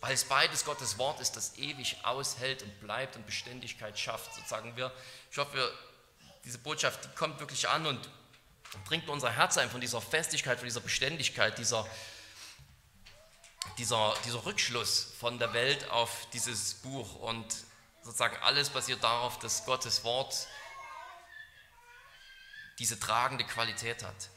Weil 0.00 0.14
es 0.14 0.24
beides 0.24 0.64
Gottes 0.64 0.98
Wort 0.98 1.20
ist, 1.20 1.36
das 1.36 1.56
ewig 1.58 1.96
aushält 2.02 2.62
und 2.62 2.80
bleibt 2.80 3.16
und 3.16 3.24
Beständigkeit 3.24 3.98
schafft. 3.98 4.34
Sozusagen 4.34 4.76
wir, 4.76 4.92
ich 5.30 5.38
hoffe, 5.38 5.72
diese 6.44 6.58
Botschaft, 6.58 7.04
die 7.04 7.08
kommt 7.16 7.38
wirklich 7.38 7.68
an 7.68 7.86
und 7.86 8.08
bringt 8.84 9.08
unser 9.08 9.30
Herz 9.30 9.58
ein 9.58 9.70
von 9.70 9.80
dieser 9.80 10.00
Festigkeit, 10.00 10.58
von 10.58 10.66
dieser 10.66 10.80
Beständigkeit, 10.80 11.56
dieser, 11.58 11.86
dieser, 13.78 14.14
dieser 14.24 14.44
Rückschluss 14.44 15.12
von 15.20 15.38
der 15.38 15.52
Welt 15.52 15.88
auf 15.90 16.26
dieses 16.32 16.74
Buch. 16.74 17.16
Und 17.16 17.46
sozusagen 18.02 18.36
alles 18.42 18.70
basiert 18.70 19.04
darauf, 19.04 19.38
dass 19.38 19.64
Gottes 19.64 20.02
Wort 20.02 20.48
diese 22.82 22.98
tragende 22.98 23.44
Qualität 23.44 24.02
hat. 24.02 24.28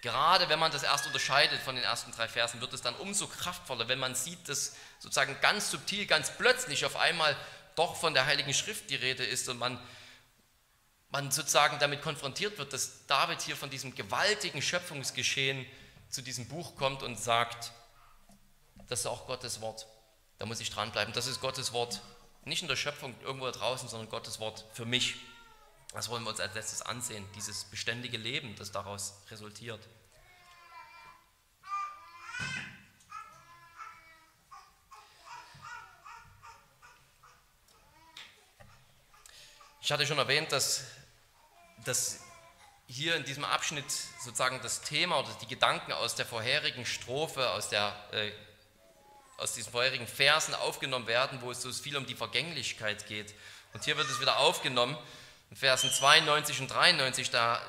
Gerade 0.00 0.48
wenn 0.48 0.58
man 0.58 0.72
das 0.72 0.84
erst 0.84 1.06
unterscheidet 1.06 1.60
von 1.60 1.74
den 1.74 1.84
ersten 1.84 2.12
drei 2.12 2.28
Versen, 2.28 2.62
wird 2.62 2.72
es 2.72 2.80
dann 2.80 2.94
umso 2.96 3.26
kraftvoller, 3.26 3.88
wenn 3.88 3.98
man 3.98 4.14
sieht, 4.14 4.48
dass 4.48 4.74
sozusagen 4.98 5.36
ganz 5.42 5.70
subtil, 5.70 6.06
ganz 6.06 6.30
plötzlich 6.30 6.86
auf 6.86 6.96
einmal 6.96 7.36
doch 7.76 7.96
von 7.96 8.14
der 8.14 8.24
Heiligen 8.24 8.54
Schrift 8.54 8.88
die 8.88 8.94
Rede 8.96 9.22
ist 9.22 9.50
und 9.50 9.58
man 9.58 9.78
man 11.10 11.30
sozusagen 11.30 11.78
damit 11.78 12.02
konfrontiert 12.02 12.58
wird, 12.58 12.72
dass 12.72 13.06
David 13.06 13.40
hier 13.40 13.54
von 13.54 13.70
diesem 13.70 13.94
gewaltigen 13.94 14.60
Schöpfungsgeschehen 14.60 15.64
zu 16.08 16.22
diesem 16.22 16.48
Buch 16.48 16.74
kommt 16.74 17.04
und 17.04 17.20
sagt, 17.20 17.70
das 18.88 19.00
ist 19.00 19.06
auch 19.06 19.26
Gottes 19.28 19.60
Wort. 19.60 19.86
Da 20.38 20.46
muss 20.46 20.58
ich 20.58 20.70
dranbleiben. 20.70 21.14
Das 21.14 21.28
ist 21.28 21.40
Gottes 21.40 21.72
Wort, 21.72 22.00
nicht 22.44 22.62
in 22.62 22.68
der 22.68 22.76
Schöpfung 22.76 23.14
irgendwo 23.22 23.44
da 23.44 23.52
draußen, 23.52 23.88
sondern 23.88 24.08
Gottes 24.08 24.40
Wort 24.40 24.64
für 24.72 24.86
mich. 24.86 25.16
Das 25.94 26.10
wollen 26.10 26.24
wir 26.24 26.30
uns 26.30 26.40
als 26.40 26.54
letztes 26.54 26.82
ansehen, 26.82 27.26
dieses 27.34 27.64
beständige 27.64 28.18
Leben, 28.18 28.54
das 28.56 28.70
daraus 28.70 29.14
resultiert. 29.30 29.80
Ich 39.80 39.92
hatte 39.92 40.06
schon 40.06 40.18
erwähnt, 40.18 40.52
dass 40.52 40.84
dass 41.84 42.20
hier 42.86 43.16
in 43.16 43.24
diesem 43.24 43.44
Abschnitt 43.44 43.90
sozusagen 44.22 44.60
das 44.62 44.82
Thema 44.82 45.18
oder 45.18 45.30
die 45.40 45.46
Gedanken 45.46 45.92
aus 45.92 46.14
der 46.14 46.26
vorherigen 46.26 46.84
Strophe, 46.84 47.50
aus, 47.50 47.68
der, 47.68 47.94
äh, 48.12 48.30
aus 49.38 49.54
diesen 49.54 49.72
vorherigen 49.72 50.06
Versen 50.06 50.54
aufgenommen 50.54 51.06
werden, 51.06 51.40
wo 51.42 51.50
es 51.50 51.62
so 51.62 51.72
viel 51.72 51.96
um 51.96 52.06
die 52.06 52.14
Vergänglichkeit 52.14 53.06
geht. 53.06 53.34
Und 53.72 53.84
hier 53.84 53.96
wird 53.96 54.08
es 54.08 54.20
wieder 54.20 54.38
aufgenommen, 54.38 54.96
in 55.54 55.58
Versen 55.58 55.88
92 55.88 56.62
und 56.62 56.66
93, 56.66 57.30
da, 57.30 57.62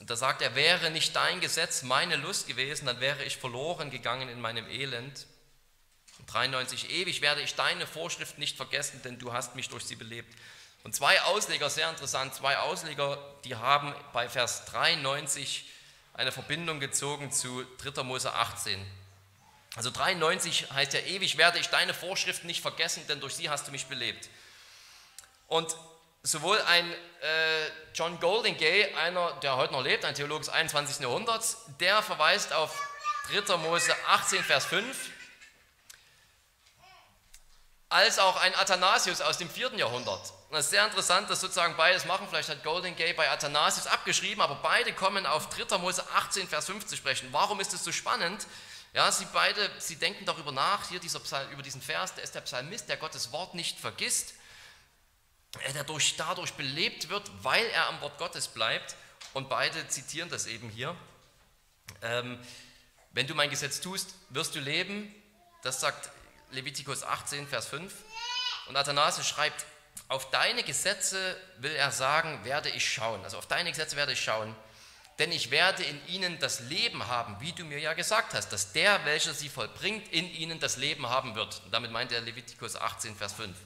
da 0.00 0.16
sagt 0.16 0.40
er, 0.40 0.54
wäre 0.54 0.90
nicht 0.90 1.14
dein 1.14 1.40
Gesetz 1.40 1.82
meine 1.82 2.16
Lust 2.16 2.46
gewesen, 2.46 2.86
dann 2.86 3.00
wäre 3.00 3.22
ich 3.22 3.36
verloren 3.36 3.90
gegangen 3.90 4.30
in 4.30 4.40
meinem 4.40 4.66
Elend. 4.66 5.26
Und 6.18 6.32
93, 6.32 6.88
ewig 6.88 7.20
werde 7.20 7.42
ich 7.42 7.54
deine 7.54 7.86
Vorschrift 7.86 8.38
nicht 8.38 8.56
vergessen, 8.56 9.02
denn 9.04 9.18
du 9.18 9.34
hast 9.34 9.56
mich 9.56 9.68
durch 9.68 9.84
sie 9.84 9.96
belebt. 9.96 10.34
Und 10.84 10.94
zwei 10.94 11.20
Ausleger, 11.20 11.68
sehr 11.68 11.90
interessant, 11.90 12.34
zwei 12.34 12.56
Ausleger, 12.56 13.18
die 13.44 13.56
haben 13.56 13.94
bei 14.14 14.26
Vers 14.30 14.64
93 14.64 15.66
eine 16.14 16.32
Verbindung 16.32 16.80
gezogen 16.80 17.30
zu 17.30 17.62
3. 17.82 18.04
Mose 18.04 18.32
18. 18.32 18.82
Also 19.76 19.90
93 19.90 20.70
heißt 20.72 20.94
ja, 20.94 21.00
ewig 21.00 21.36
werde 21.36 21.58
ich 21.58 21.68
deine 21.68 21.92
Vorschriften 21.92 22.46
nicht 22.46 22.62
vergessen, 22.62 23.04
denn 23.06 23.20
durch 23.20 23.34
sie 23.34 23.50
hast 23.50 23.66
du 23.66 23.70
mich 23.70 23.84
belebt. 23.84 24.30
Und 25.46 25.76
sowohl 26.22 26.60
ein 26.62 26.90
äh, 26.90 27.70
John 27.94 28.18
Goldingay, 28.20 28.94
einer, 28.94 29.32
der 29.40 29.56
heute 29.56 29.72
noch 29.72 29.82
lebt, 29.82 30.04
ein 30.04 30.14
Theologe 30.14 30.40
des 30.40 30.48
21. 30.48 31.00
Jahrhunderts, 31.00 31.58
der 31.80 32.02
verweist 32.02 32.52
auf 32.52 32.78
3. 33.30 33.56
Mose 33.58 33.94
18, 34.08 34.42
Vers 34.42 34.66
5, 34.66 35.10
als 37.90 38.18
auch 38.18 38.36
ein 38.40 38.54
Athanasius 38.54 39.20
aus 39.20 39.38
dem 39.38 39.48
4. 39.48 39.74
Jahrhundert. 39.74 40.32
Und 40.50 40.56
es 40.56 40.66
ist 40.66 40.70
sehr 40.70 40.84
interessant, 40.84 41.28
dass 41.30 41.40
sozusagen 41.40 41.76
beides 41.76 42.04
machen. 42.04 42.26
Vielleicht 42.28 42.48
hat 42.48 42.62
Golden 42.62 42.96
Gay 42.96 43.12
bei 43.12 43.30
Athanasius 43.30 43.86
abgeschrieben, 43.86 44.42
aber 44.42 44.56
beide 44.56 44.92
kommen 44.92 45.26
auf 45.26 45.48
3. 45.48 45.78
Mose 45.78 46.04
18, 46.14 46.48
Vers 46.48 46.66
5 46.66 46.86
zu 46.86 46.96
sprechen. 46.96 47.28
Warum 47.32 47.60
ist 47.60 47.72
es 47.74 47.84
so 47.84 47.92
spannend? 47.92 48.46
Ja, 48.94 49.10
sie 49.12 49.26
beide, 49.32 49.70
sie 49.78 49.96
denken 49.96 50.24
darüber 50.24 50.52
nach, 50.52 50.88
hier 50.88 51.00
dieser 51.00 51.20
Psalm, 51.20 51.50
über 51.50 51.62
diesen 51.62 51.82
Vers, 51.82 52.14
der 52.14 52.24
ist 52.24 52.34
der 52.34 52.40
Psalmist, 52.40 52.88
der 52.88 52.96
Gottes 52.96 53.32
Wort 53.32 53.54
nicht 53.54 53.78
vergisst, 53.78 54.34
dadurch, 55.74 56.16
dadurch 56.16 56.52
belebt 56.54 57.08
wird, 57.08 57.30
weil 57.42 57.66
er 57.66 57.88
am 57.88 58.00
Wort 58.00 58.18
Gottes 58.18 58.48
bleibt. 58.48 58.96
Und 59.34 59.48
beide 59.48 59.86
zitieren 59.88 60.28
das 60.30 60.46
eben 60.46 60.70
hier. 60.70 60.96
Ähm, 62.02 62.38
wenn 63.12 63.26
du 63.26 63.34
mein 63.34 63.50
Gesetz 63.50 63.80
tust, 63.80 64.14
wirst 64.30 64.54
du 64.54 64.60
leben. 64.60 65.14
Das 65.62 65.80
sagt 65.80 66.10
Levitikus 66.50 67.02
18, 67.02 67.46
Vers 67.46 67.66
5. 67.66 67.92
Und 68.68 68.76
Athanasius 68.76 69.26
schreibt, 69.26 69.64
auf 70.08 70.30
deine 70.30 70.62
Gesetze 70.62 71.36
will 71.58 71.72
er 71.72 71.90
sagen, 71.90 72.44
werde 72.44 72.70
ich 72.70 72.90
schauen. 72.90 73.22
Also 73.24 73.38
auf 73.38 73.46
deine 73.46 73.70
Gesetze 73.70 73.96
werde 73.96 74.12
ich 74.12 74.20
schauen. 74.22 74.54
Denn 75.18 75.32
ich 75.32 75.50
werde 75.50 75.82
in 75.82 76.06
ihnen 76.06 76.38
das 76.38 76.60
Leben 76.60 77.08
haben, 77.08 77.36
wie 77.40 77.52
du 77.52 77.64
mir 77.64 77.80
ja 77.80 77.92
gesagt 77.92 78.34
hast, 78.34 78.50
dass 78.50 78.72
der, 78.72 79.04
welcher 79.04 79.34
sie 79.34 79.48
vollbringt, 79.48 80.12
in 80.12 80.30
ihnen 80.30 80.60
das 80.60 80.76
Leben 80.76 81.08
haben 81.08 81.34
wird. 81.34 81.60
Und 81.64 81.74
damit 81.74 81.90
meint 81.90 82.12
er 82.12 82.20
Levitikus 82.20 82.76
18, 82.76 83.16
Vers 83.16 83.32
5. 83.32 83.56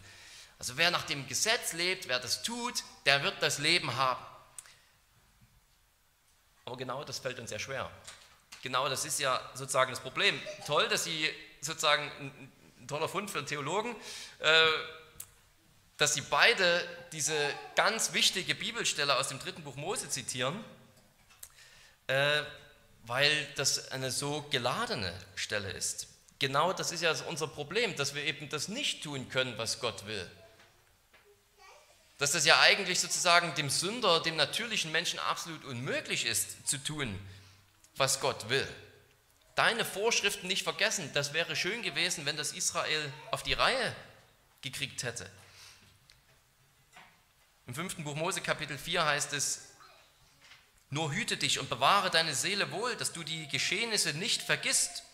Also 0.63 0.77
wer 0.77 0.93
nach 0.93 1.03
dem 1.03 1.27
Gesetz 1.27 1.73
lebt, 1.73 2.07
wer 2.07 2.21
das 2.21 2.45
tut, 2.45 2.85
der 3.05 3.25
wird 3.25 3.43
das 3.43 3.59
Leben 3.59 3.97
haben. 3.97 4.25
Aber 6.65 6.77
genau 6.77 7.03
das 7.03 7.19
fällt 7.19 7.41
uns 7.41 7.51
sehr 7.51 7.59
schwer. 7.59 7.91
Genau 8.63 8.89
das 8.89 9.05
ist 9.05 9.19
ja 9.19 9.41
sozusagen 9.55 9.91
das 9.91 9.99
Problem. 9.99 10.41
Toll, 10.65 10.87
dass 10.87 11.03
Sie 11.03 11.29
sozusagen 11.61 12.05
ein 12.79 12.87
toller 12.87 13.09
Fund 13.09 13.29
für 13.29 13.39
einen 13.39 13.49
Theologen. 13.49 13.97
Äh, 14.39 14.67
dass 15.97 16.15
sie 16.15 16.21
beide 16.21 16.89
diese 17.11 17.35
ganz 17.75 18.13
wichtige 18.13 18.55
Bibelstelle 18.55 19.17
aus 19.17 19.27
dem 19.27 19.41
dritten 19.41 19.65
Buch 19.65 19.75
Mose 19.75 20.09
zitieren, 20.09 20.65
äh, 22.07 22.43
weil 23.03 23.49
das 23.57 23.91
eine 23.91 24.13
so 24.13 24.43
geladene 24.51 25.13
Stelle 25.35 25.73
ist. 25.73 26.07
genau 26.39 26.73
das 26.73 26.93
ist 26.93 27.03
ja 27.03 27.13
unser 27.29 27.49
Problem, 27.49 27.97
dass 27.97 28.15
wir 28.15 28.23
eben 28.23 28.49
das 28.49 28.69
nicht 28.69 29.03
tun 29.03 29.29
können, 29.29 29.59
was 29.59 29.81
Gott 29.81 30.07
will. 30.07 30.31
Dass 32.19 32.33
das 32.33 32.45
ja 32.45 32.61
eigentlich 32.61 33.01
sozusagen 33.01 33.55
dem 33.55 33.71
Sünder, 33.71 34.21
dem 34.21 34.37
natürlichen 34.37 34.93
Menschen 34.93 35.19
absolut 35.19 35.65
unmöglich 35.65 36.27
ist 36.27 36.69
zu 36.69 36.79
tun, 36.79 37.19
was 37.97 38.21
Gott 38.21 38.49
will. 38.49 38.69
Deine 39.55 39.85
Vorschriften 39.85 40.47
nicht 40.47 40.63
vergessen, 40.63 41.11
das 41.15 41.33
wäre 41.33 41.57
schön 41.57 41.83
gewesen, 41.83 42.25
wenn 42.25 42.37
das 42.37 42.53
Israel 42.53 43.13
auf 43.31 43.43
die 43.43 43.53
Reihe 43.53 43.95
gekriegt 44.63 45.03
hätte. 45.03 45.29
Im 47.67 47.75
fünften 47.75 48.05
Buch 48.05 48.15
Mose 48.15 48.41
Kapitel 48.41 48.79
4 48.79 49.05
heißt 49.05 49.33
es, 49.35 49.69
nur 50.91 51.13
hüte 51.13 51.37
dich 51.37 51.59
und 51.59 51.71
bewahre 51.71 52.11
deine 52.11 52.35
Seele 52.35 52.71
wohl, 52.71 52.97
dass 52.97 53.13
du 53.13 53.23
die 53.23 53.49
Geschehnisse 53.49 54.13
nicht 54.15 54.43
vergisst, 54.43 55.05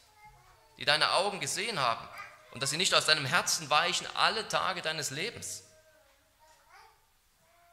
die 0.77 0.85
deine 0.85 1.13
Augen 1.13 1.41
gesehen 1.41 1.79
haben, 1.79 2.09
und 2.51 2.63
dass 2.63 2.71
sie 2.71 2.77
nicht 2.77 2.95
aus 2.95 3.05
deinem 3.05 3.27
Herzen 3.27 3.71
weichen 3.71 4.07
alle 4.15 4.49
Tage 4.49 4.83
deines 4.83 5.11
Lebens, 5.11 5.63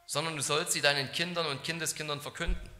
sondern 0.06 0.36
du 0.36 0.42
sollst 0.42 0.72
sie 0.72 0.80
deinen 0.80 1.10
Kindern 1.12 1.46
und 1.46 1.64
Kindeskindern 1.64 2.20
verkünden. 2.20 2.70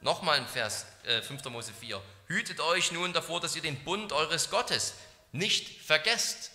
Nochmal 0.00 0.38
im 0.38 0.46
Vers 0.46 0.86
äh, 1.04 1.20
5. 1.20 1.44
Mose 1.46 1.72
4. 1.72 2.00
Hütet 2.26 2.60
euch 2.60 2.90
nun 2.90 3.12
davor, 3.12 3.40
dass 3.40 3.54
ihr 3.54 3.62
den 3.62 3.84
Bund 3.84 4.12
eures 4.12 4.50
Gottes 4.50 4.94
nicht 5.32 5.82
vergesst, 5.82 6.50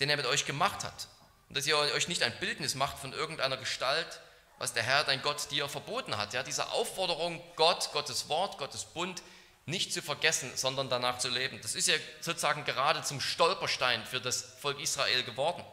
den 0.00 0.10
er 0.10 0.16
mit 0.16 0.26
euch 0.26 0.44
gemacht 0.44 0.84
hat. 0.84 1.08
Und 1.48 1.56
dass 1.56 1.66
ihr 1.66 1.76
euch 1.78 2.08
nicht 2.08 2.22
ein 2.22 2.38
Bildnis 2.40 2.74
macht 2.74 2.98
von 2.98 3.12
irgendeiner 3.12 3.56
Gestalt, 3.56 4.20
was 4.58 4.74
der 4.74 4.82
Herr, 4.82 5.04
dein 5.04 5.22
Gott, 5.22 5.50
dir 5.50 5.68
verboten 5.68 6.16
hat. 6.16 6.34
Ja, 6.34 6.42
diese 6.42 6.70
Aufforderung, 6.72 7.42
Gott, 7.56 7.90
Gottes 7.92 8.28
Wort, 8.28 8.58
Gottes 8.58 8.84
Bund 8.84 9.22
nicht 9.64 9.92
zu 9.92 10.02
vergessen, 10.02 10.50
sondern 10.56 10.88
danach 10.88 11.18
zu 11.18 11.28
leben. 11.28 11.60
Das 11.62 11.74
ist 11.74 11.88
ja 11.88 11.94
sozusagen 12.20 12.64
gerade 12.64 13.02
zum 13.02 13.20
Stolperstein 13.20 14.04
für 14.04 14.20
das 14.20 14.42
Volk 14.60 14.80
Israel 14.80 15.22
geworden. 15.22 15.64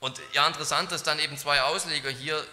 Und 0.00 0.20
ja, 0.32 0.46
interessant, 0.46 0.92
dass 0.92 1.02
dann 1.02 1.18
eben 1.18 1.36
zwei 1.36 1.62
Ausleger 1.62 2.10
hier 2.10 2.44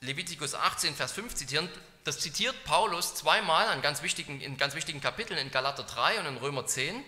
Levitikus 0.00 0.54
18, 0.54 0.94
Vers 0.94 1.12
5 1.12 1.34
zitieren. 1.34 1.68
Das 2.04 2.20
zitiert 2.20 2.64
Paulus 2.64 3.14
zweimal 3.14 3.66
an 3.66 3.82
ganz 3.82 4.02
wichtigen, 4.02 4.40
in 4.40 4.56
ganz 4.56 4.74
wichtigen 4.74 5.00
Kapiteln 5.00 5.38
in 5.38 5.50
Galater 5.50 5.82
3 5.82 6.20
und 6.20 6.26
in 6.26 6.36
Römer 6.36 6.66
10. 6.66 7.04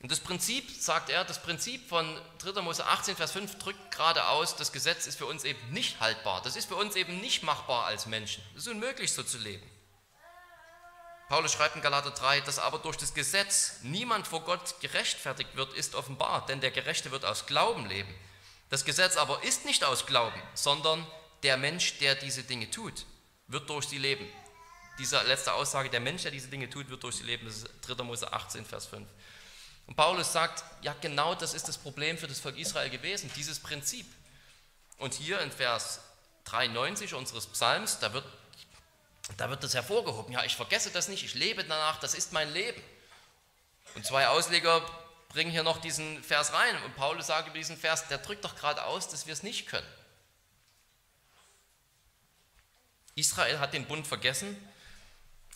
Und 0.00 0.10
das 0.10 0.18
Prinzip, 0.18 0.68
sagt 0.70 1.10
er, 1.10 1.24
das 1.24 1.40
Prinzip 1.42 1.88
von 1.88 2.20
3. 2.38 2.60
Mose 2.62 2.84
18, 2.84 3.14
Vers 3.14 3.30
5 3.32 3.58
drückt 3.58 3.92
gerade 3.92 4.26
aus, 4.26 4.56
das 4.56 4.72
Gesetz 4.72 5.06
ist 5.06 5.16
für 5.16 5.26
uns 5.26 5.44
eben 5.44 5.60
nicht 5.70 6.00
haltbar. 6.00 6.42
Das 6.42 6.56
ist 6.56 6.66
für 6.66 6.74
uns 6.74 6.96
eben 6.96 7.20
nicht 7.20 7.44
machbar 7.44 7.84
als 7.86 8.06
Menschen. 8.06 8.42
Es 8.56 8.62
ist 8.62 8.68
unmöglich, 8.68 9.12
so 9.12 9.22
zu 9.22 9.38
leben. 9.38 9.64
Paulus 11.32 11.52
schreibt 11.54 11.76
in 11.76 11.80
Galater 11.80 12.10
3, 12.10 12.42
dass 12.42 12.58
aber 12.58 12.78
durch 12.78 12.98
das 12.98 13.14
Gesetz 13.14 13.78
niemand 13.80 14.26
vor 14.26 14.42
Gott 14.42 14.78
gerechtfertigt 14.82 15.56
wird, 15.56 15.72
ist 15.72 15.94
offenbar, 15.94 16.44
denn 16.44 16.60
der 16.60 16.70
Gerechte 16.70 17.10
wird 17.10 17.24
aus 17.24 17.46
Glauben 17.46 17.86
leben. 17.86 18.14
Das 18.68 18.84
Gesetz 18.84 19.16
aber 19.16 19.42
ist 19.42 19.64
nicht 19.64 19.82
aus 19.82 20.04
Glauben, 20.04 20.38
sondern 20.52 21.06
der 21.42 21.56
Mensch, 21.56 21.96
der 22.00 22.16
diese 22.16 22.42
Dinge 22.42 22.70
tut, 22.70 23.06
wird 23.46 23.70
durch 23.70 23.88
sie 23.88 23.96
leben. 23.96 24.28
Diese 24.98 25.22
letzte 25.22 25.54
Aussage, 25.54 25.88
der 25.88 26.00
Mensch, 26.00 26.20
der 26.20 26.32
diese 26.32 26.48
Dinge 26.48 26.68
tut, 26.68 26.90
wird 26.90 27.02
durch 27.02 27.16
sie 27.16 27.24
leben, 27.24 27.46
das 27.46 27.62
ist 27.62 27.68
3. 27.80 28.02
Mose 28.02 28.30
18, 28.30 28.66
Vers 28.66 28.84
5. 28.84 29.08
Und 29.86 29.96
Paulus 29.96 30.34
sagt, 30.34 30.62
ja 30.82 30.94
genau 31.00 31.34
das 31.34 31.54
ist 31.54 31.66
das 31.66 31.78
Problem 31.78 32.18
für 32.18 32.28
das 32.28 32.40
Volk 32.40 32.58
Israel 32.58 32.90
gewesen, 32.90 33.30
dieses 33.36 33.58
Prinzip. 33.58 34.04
Und 34.98 35.14
hier 35.14 35.40
in 35.40 35.50
Vers 35.50 36.00
93 36.44 37.14
unseres 37.14 37.46
Psalms, 37.46 38.00
da 38.00 38.12
wird, 38.12 38.26
da 39.36 39.50
wird 39.50 39.62
das 39.62 39.74
hervorgehoben. 39.74 40.32
Ja, 40.32 40.44
ich 40.44 40.56
vergesse 40.56 40.90
das 40.90 41.08
nicht, 41.08 41.24
ich 41.24 41.34
lebe 41.34 41.64
danach, 41.64 42.00
das 42.00 42.14
ist 42.14 42.32
mein 42.32 42.52
Leben. 42.52 42.82
Und 43.94 44.04
zwei 44.04 44.28
Ausleger 44.28 44.82
bringen 45.28 45.50
hier 45.50 45.62
noch 45.62 45.80
diesen 45.80 46.22
Vers 46.22 46.52
rein. 46.52 46.82
Und 46.84 46.96
Paulus 46.96 47.26
sagt 47.26 47.48
über 47.48 47.58
diesen 47.58 47.76
Vers, 47.76 48.08
der 48.08 48.18
drückt 48.18 48.44
doch 48.44 48.56
gerade 48.56 48.84
aus, 48.84 49.08
dass 49.08 49.26
wir 49.26 49.32
es 49.32 49.42
nicht 49.42 49.66
können. 49.66 49.86
Israel 53.14 53.58
hat 53.58 53.74
den 53.74 53.86
Bund 53.86 54.06
vergessen 54.06 54.56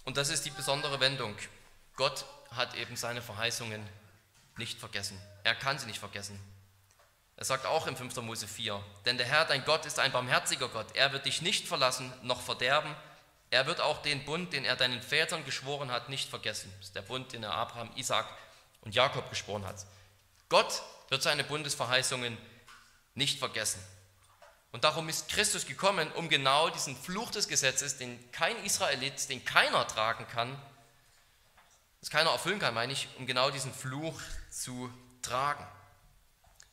und 0.04 0.16
das 0.16 0.28
ist 0.28 0.44
die 0.44 0.50
besondere 0.50 1.00
Wendung. 1.00 1.36
Gott 1.96 2.26
hat 2.50 2.74
eben 2.74 2.96
seine 2.96 3.22
Verheißungen 3.22 3.86
nicht 4.58 4.78
vergessen. 4.78 5.20
Er 5.42 5.54
kann 5.54 5.78
sie 5.78 5.86
nicht 5.86 5.98
vergessen. 5.98 6.38
Er 7.36 7.44
sagt 7.44 7.66
auch 7.66 7.86
im 7.86 7.96
5. 7.96 8.16
Mose 8.16 8.48
4, 8.48 8.82
denn 9.04 9.18
der 9.18 9.26
Herr, 9.26 9.44
dein 9.44 9.64
Gott, 9.64 9.84
ist 9.84 9.98
ein 9.98 10.12
barmherziger 10.12 10.68
Gott. 10.68 10.94
Er 10.94 11.12
wird 11.12 11.26
dich 11.26 11.42
nicht 11.42 11.68
verlassen 11.68 12.12
noch 12.22 12.40
verderben. 12.40 12.94
Er 13.56 13.66
wird 13.66 13.80
auch 13.80 14.02
den 14.02 14.22
Bund, 14.26 14.52
den 14.52 14.66
er 14.66 14.76
deinen 14.76 15.00
Vätern 15.00 15.42
geschworen 15.46 15.90
hat, 15.90 16.10
nicht 16.10 16.28
vergessen. 16.28 16.70
Das 16.76 16.88
ist 16.88 16.94
der 16.94 17.00
Bund, 17.00 17.32
den 17.32 17.42
er 17.42 17.54
Abraham, 17.54 17.90
Isaac 17.96 18.26
und 18.82 18.94
Jakob 18.94 19.30
geschworen 19.30 19.64
hat. 19.64 19.86
Gott 20.50 20.82
wird 21.08 21.22
seine 21.22 21.42
Bundesverheißungen 21.42 22.36
nicht 23.14 23.38
vergessen. 23.38 23.82
Und 24.72 24.84
darum 24.84 25.08
ist 25.08 25.30
Christus 25.30 25.64
gekommen, 25.64 26.12
um 26.12 26.28
genau 26.28 26.68
diesen 26.68 26.94
Fluch 26.94 27.30
des 27.30 27.48
Gesetzes, 27.48 27.96
den 27.96 28.30
kein 28.30 28.62
Israelit, 28.62 29.26
den 29.30 29.42
keiner 29.42 29.88
tragen 29.88 30.28
kann, 30.28 30.54
das 32.00 32.10
keiner 32.10 32.32
erfüllen 32.32 32.58
kann, 32.58 32.74
meine 32.74 32.92
ich, 32.92 33.08
um 33.16 33.26
genau 33.26 33.50
diesen 33.50 33.72
Fluch 33.72 34.20
zu 34.50 34.92
tragen. 35.22 35.66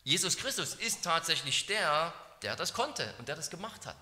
Jesus 0.04 0.36
Christus 0.36 0.76
ist 0.76 1.02
tatsächlich 1.02 1.66
der, 1.66 2.14
der 2.42 2.58
das 2.58 2.74
konnte 2.74 3.14
und 3.20 3.30
der 3.30 3.38
das 3.38 3.50
gemacht 3.50 3.86
hat. 3.86 3.96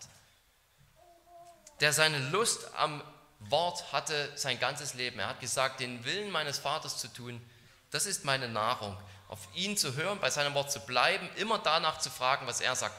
Der 1.81 1.93
seine 1.93 2.19
Lust 2.29 2.73
am 2.75 3.03
Wort 3.39 3.91
hatte 3.91 4.31
sein 4.35 4.59
ganzes 4.59 4.93
Leben. 4.93 5.19
Er 5.19 5.29
hat 5.29 5.39
gesagt, 5.39 5.79
den 5.79 6.05
Willen 6.05 6.31
meines 6.31 6.59
Vaters 6.59 6.97
zu 6.99 7.07
tun, 7.07 7.41
das 7.89 8.05
ist 8.05 8.23
meine 8.23 8.47
Nahrung. 8.47 8.95
Auf 9.27 9.47
ihn 9.55 9.75
zu 9.75 9.95
hören, 9.95 10.19
bei 10.19 10.29
seinem 10.29 10.53
Wort 10.53 10.71
zu 10.71 10.79
bleiben, 10.81 11.27
immer 11.37 11.57
danach 11.57 11.99
zu 11.99 12.09
fragen, 12.09 12.45
was 12.45 12.61
er 12.61 12.75
sagt. 12.75 12.95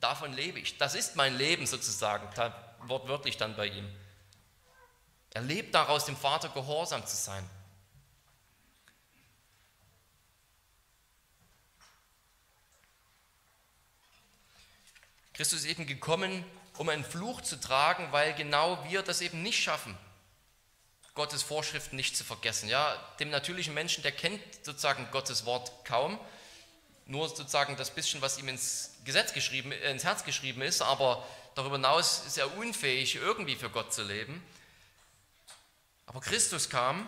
Davon 0.00 0.32
lebe 0.34 0.58
ich. 0.58 0.76
Das 0.76 0.94
ist 0.94 1.16
mein 1.16 1.36
Leben 1.36 1.66
sozusagen, 1.66 2.28
wortwörtlich 2.86 3.38
dann 3.38 3.56
bei 3.56 3.68
ihm. 3.68 3.88
Er 5.30 5.40
lebt 5.40 5.74
daraus, 5.74 6.04
dem 6.04 6.16
Vater 6.16 6.50
gehorsam 6.50 7.06
zu 7.06 7.16
sein. 7.16 7.48
Christus 15.32 15.60
ist 15.60 15.66
eben 15.66 15.86
gekommen, 15.86 16.44
um 16.76 16.88
einen 16.88 17.04
Fluch 17.04 17.40
zu 17.40 17.60
tragen, 17.60 18.08
weil 18.10 18.34
genau 18.34 18.82
wir 18.88 19.02
das 19.02 19.20
eben 19.20 19.42
nicht 19.42 19.62
schaffen, 19.62 19.96
Gottes 21.14 21.42
Vorschriften 21.42 21.96
nicht 21.96 22.16
zu 22.16 22.24
vergessen. 22.24 22.68
Ja, 22.68 22.96
dem 23.20 23.30
natürlichen 23.30 23.74
Menschen, 23.74 24.02
der 24.02 24.12
kennt 24.12 24.40
sozusagen 24.64 25.08
Gottes 25.12 25.44
Wort 25.44 25.84
kaum, 25.84 26.18
nur 27.06 27.28
sozusagen 27.28 27.76
das 27.76 27.90
bisschen, 27.90 28.20
was 28.22 28.38
ihm 28.38 28.48
ins 28.48 28.90
Gesetz 29.04 29.32
geschrieben, 29.32 29.70
äh, 29.72 29.90
ins 29.90 30.04
Herz 30.04 30.24
geschrieben 30.24 30.62
ist, 30.62 30.82
aber 30.82 31.26
darüber 31.54 31.76
hinaus 31.76 32.24
ist 32.26 32.38
er 32.38 32.56
unfähig, 32.56 33.16
irgendwie 33.16 33.56
für 33.56 33.70
Gott 33.70 33.92
zu 33.92 34.02
leben. 34.02 34.44
Aber 36.06 36.20
Christus 36.20 36.68
kam, 36.68 37.06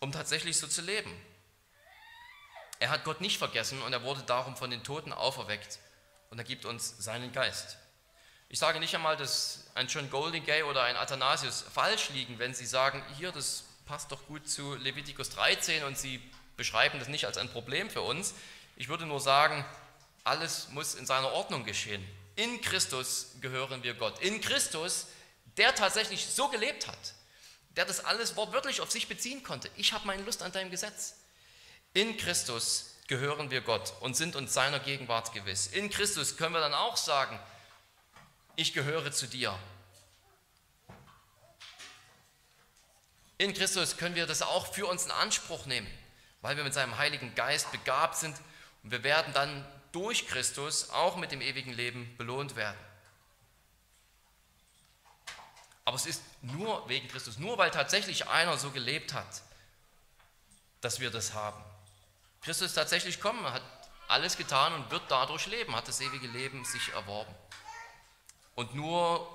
um 0.00 0.12
tatsächlich 0.12 0.56
so 0.56 0.66
zu 0.66 0.82
leben. 0.82 1.12
Er 2.78 2.90
hat 2.90 3.04
Gott 3.04 3.20
nicht 3.20 3.38
vergessen 3.38 3.80
und 3.82 3.92
er 3.92 4.02
wurde 4.02 4.22
darum 4.24 4.56
von 4.56 4.70
den 4.70 4.82
Toten 4.82 5.12
auferweckt 5.12 5.78
und 6.30 6.38
er 6.38 6.44
gibt 6.44 6.64
uns 6.64 6.96
seinen 6.98 7.32
Geist. 7.32 7.78
Ich 8.52 8.58
sage 8.58 8.80
nicht 8.80 8.94
einmal, 8.94 9.16
dass 9.16 9.60
ein 9.74 9.86
John 9.86 10.10
Goldingay 10.10 10.64
oder 10.64 10.82
ein 10.82 10.96
Athanasius 10.96 11.64
falsch 11.72 12.10
liegen, 12.10 12.38
wenn 12.38 12.52
sie 12.52 12.66
sagen, 12.66 13.02
hier, 13.16 13.32
das 13.32 13.64
passt 13.86 14.12
doch 14.12 14.26
gut 14.26 14.46
zu 14.46 14.74
Levitikus 14.74 15.30
13 15.30 15.84
und 15.84 15.96
sie 15.96 16.20
beschreiben 16.58 16.98
das 16.98 17.08
nicht 17.08 17.24
als 17.24 17.38
ein 17.38 17.48
Problem 17.48 17.88
für 17.88 18.02
uns. 18.02 18.34
Ich 18.76 18.90
würde 18.90 19.06
nur 19.06 19.20
sagen, 19.20 19.64
alles 20.22 20.68
muss 20.68 20.94
in 20.94 21.06
seiner 21.06 21.32
Ordnung 21.32 21.64
geschehen. 21.64 22.06
In 22.36 22.60
Christus 22.60 23.36
gehören 23.40 23.82
wir 23.84 23.94
Gott. 23.94 24.18
In 24.20 24.42
Christus, 24.42 25.06
der 25.56 25.74
tatsächlich 25.74 26.26
so 26.26 26.48
gelebt 26.48 26.88
hat, 26.88 27.14
der 27.70 27.86
das 27.86 28.04
alles 28.04 28.36
wortwörtlich 28.36 28.82
auf 28.82 28.90
sich 28.90 29.08
beziehen 29.08 29.42
konnte. 29.42 29.70
Ich 29.78 29.94
habe 29.94 30.06
meine 30.06 30.24
Lust 30.24 30.42
an 30.42 30.52
deinem 30.52 30.70
Gesetz. 30.70 31.14
In 31.94 32.18
Christus 32.18 32.96
gehören 33.06 33.50
wir 33.50 33.62
Gott 33.62 33.94
und 34.00 34.14
sind 34.14 34.36
uns 34.36 34.52
seiner 34.52 34.78
Gegenwart 34.78 35.32
gewiss. 35.32 35.68
In 35.68 35.88
Christus 35.88 36.36
können 36.36 36.52
wir 36.52 36.60
dann 36.60 36.74
auch 36.74 36.98
sagen, 36.98 37.40
ich 38.56 38.72
gehöre 38.72 39.12
zu 39.12 39.26
dir. 39.26 39.58
In 43.38 43.54
Christus 43.54 43.96
können 43.96 44.14
wir 44.14 44.26
das 44.26 44.42
auch 44.42 44.72
für 44.72 44.86
uns 44.86 45.06
in 45.06 45.10
Anspruch 45.10 45.66
nehmen, 45.66 45.90
weil 46.42 46.56
wir 46.56 46.64
mit 46.64 46.74
seinem 46.74 46.96
Heiligen 46.98 47.34
Geist 47.34 47.72
begabt 47.72 48.16
sind 48.16 48.36
und 48.82 48.90
wir 48.90 49.02
werden 49.02 49.32
dann 49.32 49.66
durch 49.90 50.26
Christus 50.26 50.90
auch 50.90 51.16
mit 51.16 51.32
dem 51.32 51.40
ewigen 51.40 51.72
Leben 51.72 52.16
belohnt 52.16 52.56
werden. 52.56 52.78
Aber 55.84 55.96
es 55.96 56.06
ist 56.06 56.22
nur 56.42 56.88
wegen 56.88 57.08
Christus, 57.08 57.38
nur 57.38 57.58
weil 57.58 57.70
tatsächlich 57.70 58.28
einer 58.28 58.56
so 58.56 58.70
gelebt 58.70 59.12
hat, 59.12 59.42
dass 60.80 61.00
wir 61.00 61.10
das 61.10 61.34
haben. 61.34 61.62
Christus 62.42 62.68
ist 62.68 62.74
tatsächlich 62.74 63.20
kommen, 63.20 63.44
hat 63.52 63.62
alles 64.08 64.36
getan 64.36 64.74
und 64.74 64.90
wird 64.90 65.02
dadurch 65.08 65.46
leben, 65.46 65.74
hat 65.74 65.88
das 65.88 66.00
ewige 66.00 66.26
Leben 66.28 66.64
sich 66.64 66.90
erworben. 66.90 67.34
Und 68.54 68.74
nur 68.74 69.28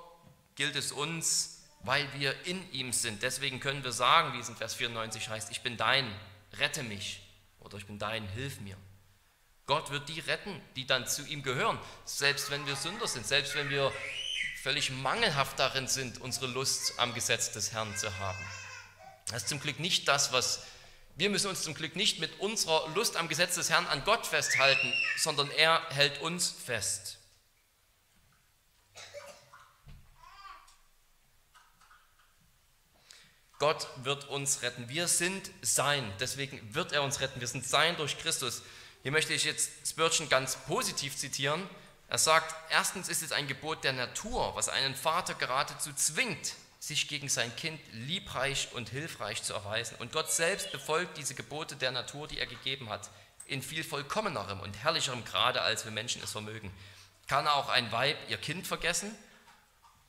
gilt 0.55 0.75
es 0.75 0.91
uns, 0.91 1.63
weil 1.81 2.07
wir 2.13 2.35
in 2.45 2.71
ihm 2.71 2.91
sind. 2.91 3.23
Deswegen 3.23 3.59
können 3.59 3.83
wir 3.83 3.91
sagen, 3.91 4.33
wie 4.33 4.39
es 4.39 4.49
in 4.49 4.55
Vers 4.55 4.75
94 4.75 5.29
heißt, 5.29 5.51
ich 5.51 5.61
bin 5.61 5.77
dein, 5.77 6.11
rette 6.53 6.83
mich. 6.83 7.21
Oder 7.59 7.77
ich 7.77 7.85
bin 7.85 7.99
dein, 7.99 8.27
hilf 8.29 8.59
mir. 8.61 8.77
Gott 9.65 9.91
wird 9.91 10.07
die 10.07 10.21
retten, 10.21 10.61
die 10.75 10.87
dann 10.87 11.07
zu 11.07 11.25
ihm 11.25 11.43
gehören, 11.43 11.77
selbst 12.05 12.49
wenn 12.51 12.65
wir 12.65 12.75
Sünder 12.75 13.07
sind, 13.07 13.27
selbst 13.27 13.55
wenn 13.55 13.69
wir 13.69 13.91
völlig 14.61 14.91
mangelhaft 14.91 15.59
darin 15.59 15.87
sind, 15.87 16.21
unsere 16.21 16.47
Lust 16.47 16.93
am 16.99 17.13
Gesetz 17.13 17.51
des 17.51 17.73
Herrn 17.73 17.95
zu 17.97 18.17
haben. 18.19 18.39
Das 19.27 19.43
ist 19.43 19.49
zum 19.49 19.59
Glück 19.59 19.79
nicht 19.79 20.07
das, 20.07 20.31
was 20.31 20.63
wir 21.17 21.31
müssen 21.31 21.47
uns 21.47 21.63
zum 21.63 21.73
Glück 21.73 21.95
nicht 21.95 22.19
mit 22.19 22.39
unserer 22.39 22.87
Lust 22.93 23.17
am 23.17 23.27
Gesetz 23.27 23.55
des 23.55 23.71
Herrn 23.71 23.87
an 23.87 24.03
Gott 24.05 24.27
festhalten, 24.27 24.93
sondern 25.17 25.49
er 25.49 25.81
hält 25.89 26.21
uns 26.21 26.49
fest. 26.51 27.16
Gott 33.59 33.87
wird 34.03 34.25
uns 34.29 34.61
retten. 34.61 34.87
Wir 34.87 35.07
sind 35.07 35.49
sein, 35.61 36.11
deswegen 36.19 36.75
wird 36.75 36.91
er 36.91 37.01
uns 37.03 37.19
retten. 37.21 37.39
Wir 37.39 37.47
sind 37.47 37.65
sein 37.65 37.97
durch 37.97 38.17
Christus. 38.19 38.61
Hier 39.01 39.11
möchte 39.11 39.33
ich 39.33 39.45
jetzt 39.45 39.71
Spurgeon 39.85 40.29
ganz 40.29 40.55
positiv 40.67 41.15
zitieren. 41.15 41.67
Er 42.07 42.19
sagt, 42.19 42.55
erstens 42.71 43.09
ist 43.09 43.23
es 43.23 43.31
ein 43.31 43.47
Gebot 43.47 43.83
der 43.83 43.93
Natur, 43.93 44.55
was 44.55 44.69
einen 44.69 44.95
Vater 44.95 45.33
geradezu 45.33 45.91
zwingt, 45.93 46.53
sich 46.79 47.07
gegen 47.07 47.29
sein 47.29 47.53
Kind 47.55 47.81
liebreich 47.91 48.69
und 48.73 48.89
hilfreich 48.89 49.41
zu 49.43 49.53
erweisen. 49.53 49.95
Und 49.99 50.11
Gott 50.11 50.31
selbst 50.31 50.71
befolgt 50.71 51.17
diese 51.17 51.33
Gebote 51.33 51.75
der 51.75 51.91
Natur, 51.91 52.27
die 52.27 52.39
er 52.39 52.45
gegeben 52.45 52.89
hat, 52.89 53.09
in 53.45 53.61
viel 53.61 53.83
vollkommenerem 53.83 54.59
und 54.59 54.77
herrlicherem 54.77 55.25
Grade, 55.25 55.61
als 55.61 55.83
wir 55.83 55.91
Menschen 55.91 56.21
es 56.23 56.31
vermögen. 56.31 56.71
Kann 57.27 57.47
auch 57.47 57.69
ein 57.69 57.91
Weib 57.91 58.17
ihr 58.29 58.37
Kind 58.37 58.67
vergessen? 58.67 59.13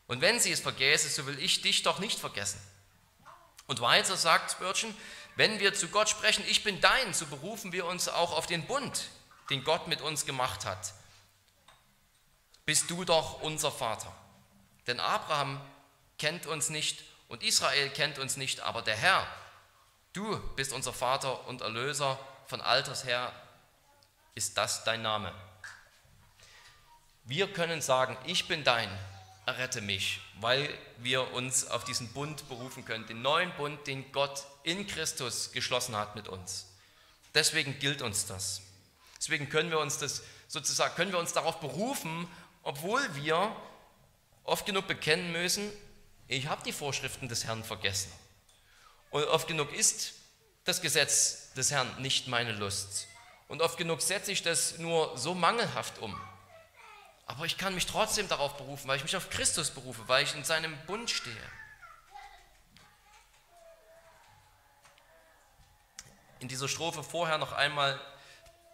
Und 0.06 0.20
wenn 0.20 0.38
sie 0.38 0.52
es 0.52 0.60
vergäße, 0.60 1.08
so 1.08 1.26
will 1.26 1.38
ich 1.38 1.62
dich 1.62 1.82
doch 1.82 1.98
nicht 1.98 2.18
vergessen. 2.18 2.60
Und 3.68 3.80
weiter 3.80 4.16
sagt 4.16 4.50
Spurgeon, 4.50 4.96
wenn 5.36 5.60
wir 5.60 5.72
zu 5.72 5.88
Gott 5.88 6.08
sprechen, 6.08 6.44
ich 6.48 6.64
bin 6.64 6.80
dein, 6.80 7.14
so 7.14 7.26
berufen 7.26 7.70
wir 7.70 7.86
uns 7.86 8.08
auch 8.08 8.32
auf 8.32 8.46
den 8.46 8.66
Bund, 8.66 9.08
den 9.50 9.62
Gott 9.62 9.86
mit 9.86 10.00
uns 10.00 10.26
gemacht 10.26 10.64
hat. 10.64 10.94
Bist 12.64 12.90
du 12.90 13.04
doch 13.04 13.40
unser 13.42 13.70
Vater. 13.70 14.12
Denn 14.88 14.98
Abraham 14.98 15.60
kennt 16.18 16.46
uns 16.46 16.70
nicht 16.70 17.04
und 17.28 17.42
Israel 17.42 17.90
kennt 17.90 18.18
uns 18.18 18.36
nicht, 18.36 18.60
aber 18.60 18.82
der 18.82 18.96
Herr, 18.96 19.26
du 20.12 20.38
bist 20.56 20.72
unser 20.72 20.92
Vater 20.92 21.46
und 21.46 21.60
Erlöser, 21.60 22.18
von 22.46 22.62
alters 22.62 23.04
her 23.04 23.32
ist 24.34 24.56
das 24.56 24.82
dein 24.84 25.02
Name. 25.02 25.34
Wir 27.24 27.52
können 27.52 27.82
sagen, 27.82 28.16
ich 28.24 28.48
bin 28.48 28.64
dein, 28.64 28.88
errette 29.48 29.80
mich, 29.80 30.20
weil 30.40 30.68
wir 30.98 31.32
uns 31.32 31.66
auf 31.66 31.82
diesen 31.84 32.12
Bund 32.12 32.46
berufen 32.48 32.84
können, 32.84 33.06
den 33.06 33.22
neuen 33.22 33.50
Bund, 33.56 33.86
den 33.86 34.12
Gott 34.12 34.44
in 34.62 34.86
Christus 34.86 35.52
geschlossen 35.52 35.96
hat 35.96 36.14
mit 36.16 36.28
uns. 36.28 36.66
Deswegen 37.34 37.78
gilt 37.78 38.02
uns 38.02 38.26
das. 38.26 38.60
Deswegen 39.16 39.48
können 39.48 39.70
wir 39.70 39.80
uns 39.80 39.98
das 39.98 40.22
sozusagen, 40.48 40.94
können 40.94 41.12
wir 41.12 41.18
uns 41.18 41.32
darauf 41.32 41.60
berufen, 41.60 42.28
obwohl 42.62 43.00
wir 43.14 43.56
oft 44.44 44.66
genug 44.66 44.86
bekennen 44.86 45.32
müssen, 45.32 45.72
ich 46.26 46.46
habe 46.46 46.62
die 46.62 46.72
Vorschriften 46.72 47.28
des 47.28 47.44
Herrn 47.44 47.64
vergessen. 47.64 48.12
Und 49.10 49.24
oft 49.24 49.48
genug 49.48 49.72
ist 49.72 50.12
das 50.64 50.82
Gesetz 50.82 51.54
des 51.54 51.70
Herrn 51.70 51.90
nicht 52.02 52.28
meine 52.28 52.52
Lust. 52.52 53.08
Und 53.48 53.62
oft 53.62 53.78
genug 53.78 54.02
setze 54.02 54.30
ich 54.30 54.42
das 54.42 54.76
nur 54.76 55.16
so 55.16 55.34
mangelhaft 55.34 55.98
um. 56.00 56.20
Aber 57.28 57.44
ich 57.44 57.56
kann 57.56 57.74
mich 57.74 57.86
trotzdem 57.86 58.28
darauf 58.28 58.56
berufen, 58.56 58.88
weil 58.88 58.96
ich 58.96 59.04
mich 59.04 59.16
auf 59.16 59.30
Christus 59.30 59.70
berufe, 59.70 60.02
weil 60.08 60.24
ich 60.24 60.34
in 60.34 60.44
seinem 60.44 60.76
Bund 60.86 61.10
stehe. 61.10 61.36
In 66.40 66.48
dieser 66.48 66.68
Strophe 66.68 67.02
vorher 67.02 67.38
noch 67.38 67.52
einmal 67.52 68.00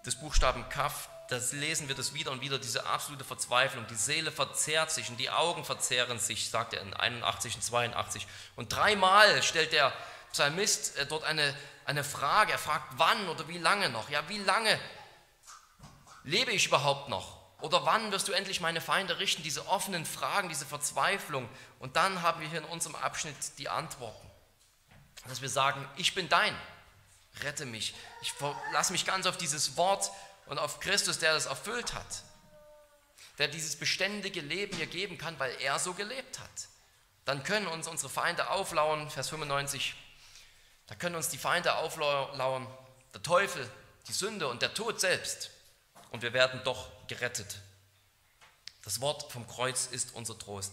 des 0.07 0.17
Buchstaben 0.17 0.69
Kaf 0.69 1.09
das 1.29 1.53
lesen 1.53 1.89
wir 1.89 1.95
das 1.95 2.13
wieder 2.13 2.31
und 2.31 2.41
wieder, 2.41 2.59
diese 2.59 2.87
absolute 2.87 3.25
Verzweiflung. 3.25 3.87
Die 3.87 3.95
Seele 3.95 4.31
verzehrt 4.31 4.91
sich 4.91 5.09
und 5.09 5.17
die 5.17 5.31
Augen 5.31 5.65
verzehren 5.65 6.19
sich, 6.19 6.51
sagt 6.51 6.75
er 6.75 6.83
in 6.83 6.93
81 6.93 7.55
und 7.57 7.63
82. 7.63 8.27
Und 8.57 8.73
dreimal 8.73 9.43
stellt 9.43 9.73
der 9.73 9.93
Psalmist 10.33 10.97
äh, 10.99 11.07
dort 11.07 11.25
eine, 11.25 11.57
eine 11.87 12.05
Frage. 12.05 12.53
Er 12.53 12.59
fragt, 12.59 12.87
wann 12.97 13.29
oder 13.29 13.49
wie 13.49 13.59
lange 13.59 13.89
noch? 13.89 14.11
Ja, 14.11 14.29
wie 14.29 14.39
lange 14.39 14.79
lebe 16.25 16.53
ich 16.53 16.67
überhaupt 16.67 17.09
noch? 17.09 17.44
Oder 17.61 17.87
wann 17.87 18.13
wirst 18.13 18.29
du 18.29 18.33
endlich 18.33 18.61
meine 18.61 18.81
Feinde 18.81 19.19
richten? 19.19 19.43
Diese 19.43 19.67
offenen 19.69 20.05
Fragen, 20.05 20.49
diese 20.49 20.67
Verzweiflung. 20.67 21.49
Und 21.79 21.97
dann 21.97 22.23
haben 22.23 22.41
wir 22.41 22.49
hier 22.49 22.59
in 22.59 22.65
unserem 22.67 22.95
Abschnitt 22.97 23.37
die 23.59 23.69
Antworten. 23.69 24.31
Dass 25.29 25.41
wir 25.41 25.49
sagen, 25.49 25.89
ich 25.97 26.15
bin 26.15 26.29
dein, 26.29 26.55
rette 27.43 27.65
mich. 27.65 27.95
Ich 28.23 28.35
lasse 28.73 28.93
mich 28.93 29.07
ganz 29.07 29.27
auf 29.27 29.39
dieses 29.39 29.77
Wort 29.77 30.11
und 30.47 30.59
auf 30.59 30.81
Christus, 30.81 31.19
der 31.19 31.35
das 31.35 31.47
erfüllt 31.47 31.95
hat, 31.95 32.23
der 33.39 33.49
dieses 33.49 33.77
beständige 33.77 34.41
Leben 34.41 34.77
hier 34.77 34.87
geben 34.87 35.17
kann, 35.17 35.39
weil 35.39 35.57
er 35.61 35.79
so 35.79 35.95
gelebt 35.95 36.39
hat. 36.39 36.69
Dann 37.25 37.43
können 37.43 37.67
uns 37.67 37.89
unsere 37.89 38.11
Feinde 38.11 38.51
auflauern, 38.51 39.11
Vers 39.11 39.31
95, 39.31 39.95
da 40.87 40.95
können 40.95 41.17
uns 41.17 41.31
die 41.31 41.39
Feinde 41.39 41.77
auflauern, 41.77 42.67
der 43.15 43.23
Teufel, 43.23 43.69
die 44.07 44.13
Sünde 44.13 44.49
und 44.49 44.61
der 44.61 44.75
Tod 44.75 45.01
selbst. 45.01 45.51
Und 46.15 46.23
wir 46.23 46.33
werden 46.33 46.61
doch 46.63 46.93
gerettet. 47.09 47.59
Das 48.85 49.01
Wort 49.01 49.33
vom 49.33 49.49
Kreuz 49.49 49.87
ist 49.87 50.15
unser 50.15 50.39
Trost. 50.39 50.73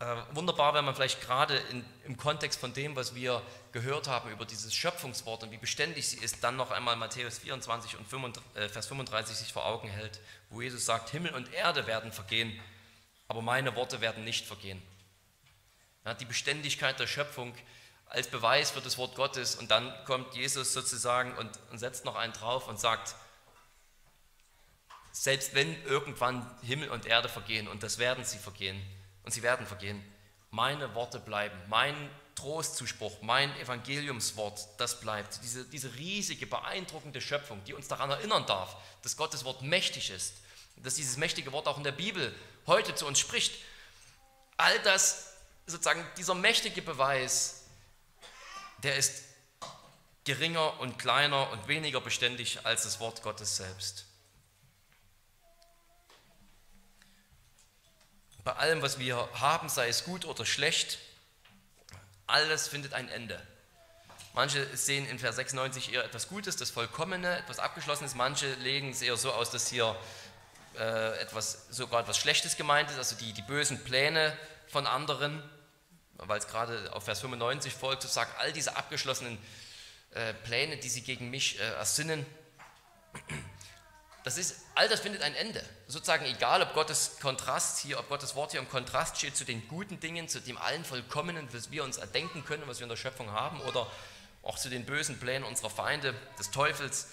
Äh, 0.00 0.16
wunderbar, 0.32 0.74
wenn 0.74 0.84
man 0.84 0.96
vielleicht 0.96 1.20
gerade 1.20 1.62
im 2.04 2.16
Kontext 2.16 2.58
von 2.58 2.74
dem, 2.74 2.96
was 2.96 3.14
wir 3.14 3.40
gehört 3.70 4.08
haben 4.08 4.32
über 4.32 4.44
dieses 4.44 4.74
Schöpfungswort 4.74 5.44
und 5.44 5.52
wie 5.52 5.58
beständig 5.58 6.08
sie 6.08 6.18
ist, 6.18 6.42
dann 6.42 6.56
noch 6.56 6.72
einmal 6.72 6.96
Matthäus 6.96 7.38
24 7.38 7.96
und 7.96 8.08
35, 8.08 8.56
äh, 8.56 8.68
Vers 8.68 8.88
35 8.88 9.36
sich 9.36 9.52
vor 9.52 9.64
Augen 9.64 9.88
hält, 9.88 10.18
wo 10.50 10.60
Jesus 10.60 10.84
sagt, 10.84 11.10
Himmel 11.10 11.32
und 11.36 11.54
Erde 11.54 11.86
werden 11.86 12.10
vergehen, 12.10 12.60
aber 13.28 13.42
meine 13.42 13.76
Worte 13.76 14.00
werden 14.00 14.24
nicht 14.24 14.44
vergehen. 14.44 14.82
Ja, 16.04 16.14
die 16.14 16.24
Beständigkeit 16.24 16.98
der 16.98 17.06
Schöpfung 17.06 17.54
als 18.06 18.26
Beweis 18.26 18.72
für 18.72 18.80
das 18.80 18.98
Wort 18.98 19.14
Gottes 19.14 19.54
und 19.54 19.70
dann 19.70 19.94
kommt 20.04 20.34
Jesus 20.34 20.72
sozusagen 20.72 21.36
und, 21.36 21.60
und 21.70 21.78
setzt 21.78 22.04
noch 22.04 22.16
einen 22.16 22.32
drauf 22.32 22.66
und 22.66 22.80
sagt, 22.80 23.14
selbst 25.12 25.54
wenn 25.54 25.82
irgendwann 25.84 26.48
Himmel 26.62 26.90
und 26.90 27.06
Erde 27.06 27.28
vergehen, 27.28 27.68
und 27.68 27.82
das 27.82 27.98
werden 27.98 28.24
sie 28.24 28.38
vergehen, 28.38 28.80
und 29.24 29.32
sie 29.32 29.42
werden 29.42 29.66
vergehen. 29.66 30.02
Meine 30.50 30.94
Worte 30.94 31.18
bleiben, 31.18 31.56
mein 31.68 31.94
Trostzuspruch, 32.34 33.20
mein 33.20 33.54
Evangeliumswort, 33.58 34.60
das 34.78 35.00
bleibt. 35.00 35.40
Diese, 35.42 35.64
diese 35.64 35.94
riesige, 35.96 36.46
beeindruckende 36.46 37.20
Schöpfung, 37.20 37.62
die 37.64 37.74
uns 37.74 37.88
daran 37.88 38.10
erinnern 38.10 38.46
darf, 38.46 38.76
dass 39.02 39.16
Gottes 39.16 39.44
Wort 39.44 39.62
mächtig 39.62 40.10
ist, 40.10 40.34
dass 40.76 40.94
dieses 40.94 41.16
mächtige 41.16 41.52
Wort 41.52 41.66
auch 41.66 41.76
in 41.76 41.84
der 41.84 41.92
Bibel 41.92 42.34
heute 42.66 42.94
zu 42.94 43.06
uns 43.06 43.18
spricht. 43.18 43.52
All 44.56 44.78
das, 44.80 45.34
sozusagen 45.66 46.06
dieser 46.16 46.34
mächtige 46.34 46.80
Beweis, 46.80 47.64
der 48.84 48.96
ist 48.96 49.24
geringer 50.24 50.78
und 50.80 50.98
kleiner 50.98 51.50
und 51.50 51.68
weniger 51.68 52.00
beständig 52.00 52.64
als 52.64 52.84
das 52.84 53.00
Wort 53.00 53.22
Gottes 53.22 53.56
selbst. 53.56 54.04
Bei 58.48 58.56
allem, 58.56 58.80
was 58.80 58.98
wir 58.98 59.28
haben, 59.34 59.68
sei 59.68 59.88
es 59.88 60.04
gut 60.04 60.24
oder 60.24 60.46
schlecht, 60.46 60.98
alles 62.26 62.66
findet 62.66 62.94
ein 62.94 63.10
Ende. 63.10 63.38
Manche 64.32 64.74
sehen 64.74 65.06
in 65.06 65.18
Vers 65.18 65.36
96 65.36 65.92
eher 65.92 66.02
etwas 66.02 66.28
Gutes, 66.28 66.56
das 66.56 66.70
Vollkommene, 66.70 67.40
etwas 67.40 67.58
Abgeschlossenes. 67.58 68.14
Manche 68.14 68.50
legen 68.54 68.92
es 68.92 69.02
eher 69.02 69.18
so 69.18 69.34
aus, 69.34 69.50
dass 69.50 69.68
hier 69.68 69.94
äh, 70.78 71.18
etwas, 71.18 71.66
sogar 71.68 72.00
etwas 72.00 72.16
Schlechtes 72.16 72.56
gemeint 72.56 72.90
ist, 72.90 72.96
also 72.96 73.16
die, 73.16 73.34
die 73.34 73.42
bösen 73.42 73.84
Pläne 73.84 74.34
von 74.68 74.86
anderen, 74.86 75.42
weil 76.14 76.38
es 76.38 76.46
gerade 76.46 76.90
auf 76.94 77.04
Vers 77.04 77.20
95 77.20 77.74
folgt, 77.74 78.00
so 78.00 78.08
sagt, 78.08 78.40
all 78.40 78.54
diese 78.54 78.78
abgeschlossenen 78.78 79.36
äh, 80.12 80.32
Pläne, 80.32 80.78
die 80.78 80.88
sie 80.88 81.02
gegen 81.02 81.28
mich 81.28 81.60
äh, 81.60 81.64
ersinnen, 81.74 82.24
das 84.28 84.36
ist, 84.36 84.56
all 84.74 84.86
das 84.90 85.00
findet 85.00 85.22
ein 85.22 85.34
Ende. 85.34 85.64
Sozusagen 85.86 86.26
egal, 86.26 86.60
ob 86.60 86.74
Gottes 86.74 87.16
Kontrast 87.18 87.78
hier, 87.78 87.98
ob 87.98 88.10
Gottes 88.10 88.34
Wort 88.34 88.50
hier 88.50 88.60
im 88.60 88.68
Kontrast 88.68 89.16
steht 89.16 89.34
zu 89.34 89.46
den 89.46 89.66
guten 89.68 90.00
Dingen, 90.00 90.28
zu 90.28 90.42
dem 90.42 90.58
allen 90.58 90.84
Vollkommenen, 90.84 91.50
was 91.54 91.70
wir 91.70 91.82
uns 91.82 91.96
erdenken 91.96 92.44
können, 92.44 92.64
was 92.66 92.78
wir 92.78 92.84
in 92.84 92.90
der 92.90 92.96
Schöpfung 92.96 93.30
haben, 93.30 93.58
oder 93.62 93.90
auch 94.42 94.58
zu 94.58 94.68
den 94.68 94.84
bösen 94.84 95.18
Plänen 95.18 95.44
unserer 95.44 95.70
Feinde, 95.70 96.14
des 96.38 96.50
Teufels. 96.50 97.06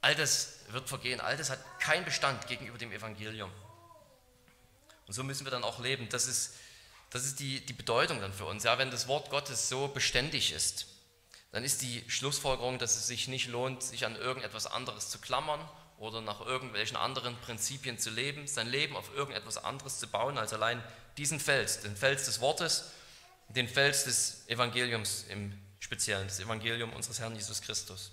All 0.00 0.16
das 0.16 0.58
wird 0.70 0.88
vergehen, 0.88 1.20
all 1.20 1.36
das 1.36 1.48
hat 1.48 1.60
keinen 1.78 2.04
Bestand 2.04 2.48
gegenüber 2.48 2.76
dem 2.76 2.90
Evangelium. 2.90 3.52
Und 5.06 5.12
so 5.12 5.22
müssen 5.22 5.46
wir 5.46 5.52
dann 5.52 5.62
auch 5.62 5.78
leben. 5.78 6.08
Das 6.08 6.26
ist, 6.26 6.56
das 7.10 7.24
ist 7.24 7.38
die, 7.38 7.64
die 7.64 7.72
Bedeutung 7.72 8.20
dann 8.20 8.32
für 8.32 8.46
uns, 8.46 8.64
ja, 8.64 8.78
wenn 8.78 8.90
das 8.90 9.06
Wort 9.06 9.30
Gottes 9.30 9.68
so 9.68 9.86
beständig 9.86 10.50
ist 10.50 10.93
dann 11.54 11.62
ist 11.62 11.82
die 11.82 12.02
Schlussfolgerung, 12.08 12.80
dass 12.80 12.96
es 12.96 13.06
sich 13.06 13.28
nicht 13.28 13.46
lohnt, 13.46 13.80
sich 13.80 14.04
an 14.04 14.16
irgendetwas 14.16 14.66
anderes 14.66 15.08
zu 15.08 15.20
klammern 15.20 15.60
oder 15.98 16.20
nach 16.20 16.40
irgendwelchen 16.40 16.96
anderen 16.96 17.36
Prinzipien 17.42 17.96
zu 17.96 18.10
leben, 18.10 18.48
sein 18.48 18.66
Leben 18.66 18.96
auf 18.96 19.14
irgendetwas 19.14 19.58
anderes 19.58 20.00
zu 20.00 20.08
bauen, 20.08 20.36
als 20.36 20.52
allein 20.52 20.82
diesen 21.16 21.38
Fels, 21.38 21.78
den 21.82 21.94
Fels 21.94 22.24
des 22.24 22.40
Wortes, 22.40 22.90
den 23.50 23.68
Fels 23.68 24.02
des 24.02 24.48
Evangeliums 24.48 25.26
im 25.28 25.56
Speziellen, 25.78 26.26
das 26.26 26.40
Evangelium 26.40 26.92
unseres 26.92 27.20
Herrn 27.20 27.36
Jesus 27.36 27.62
Christus. 27.62 28.10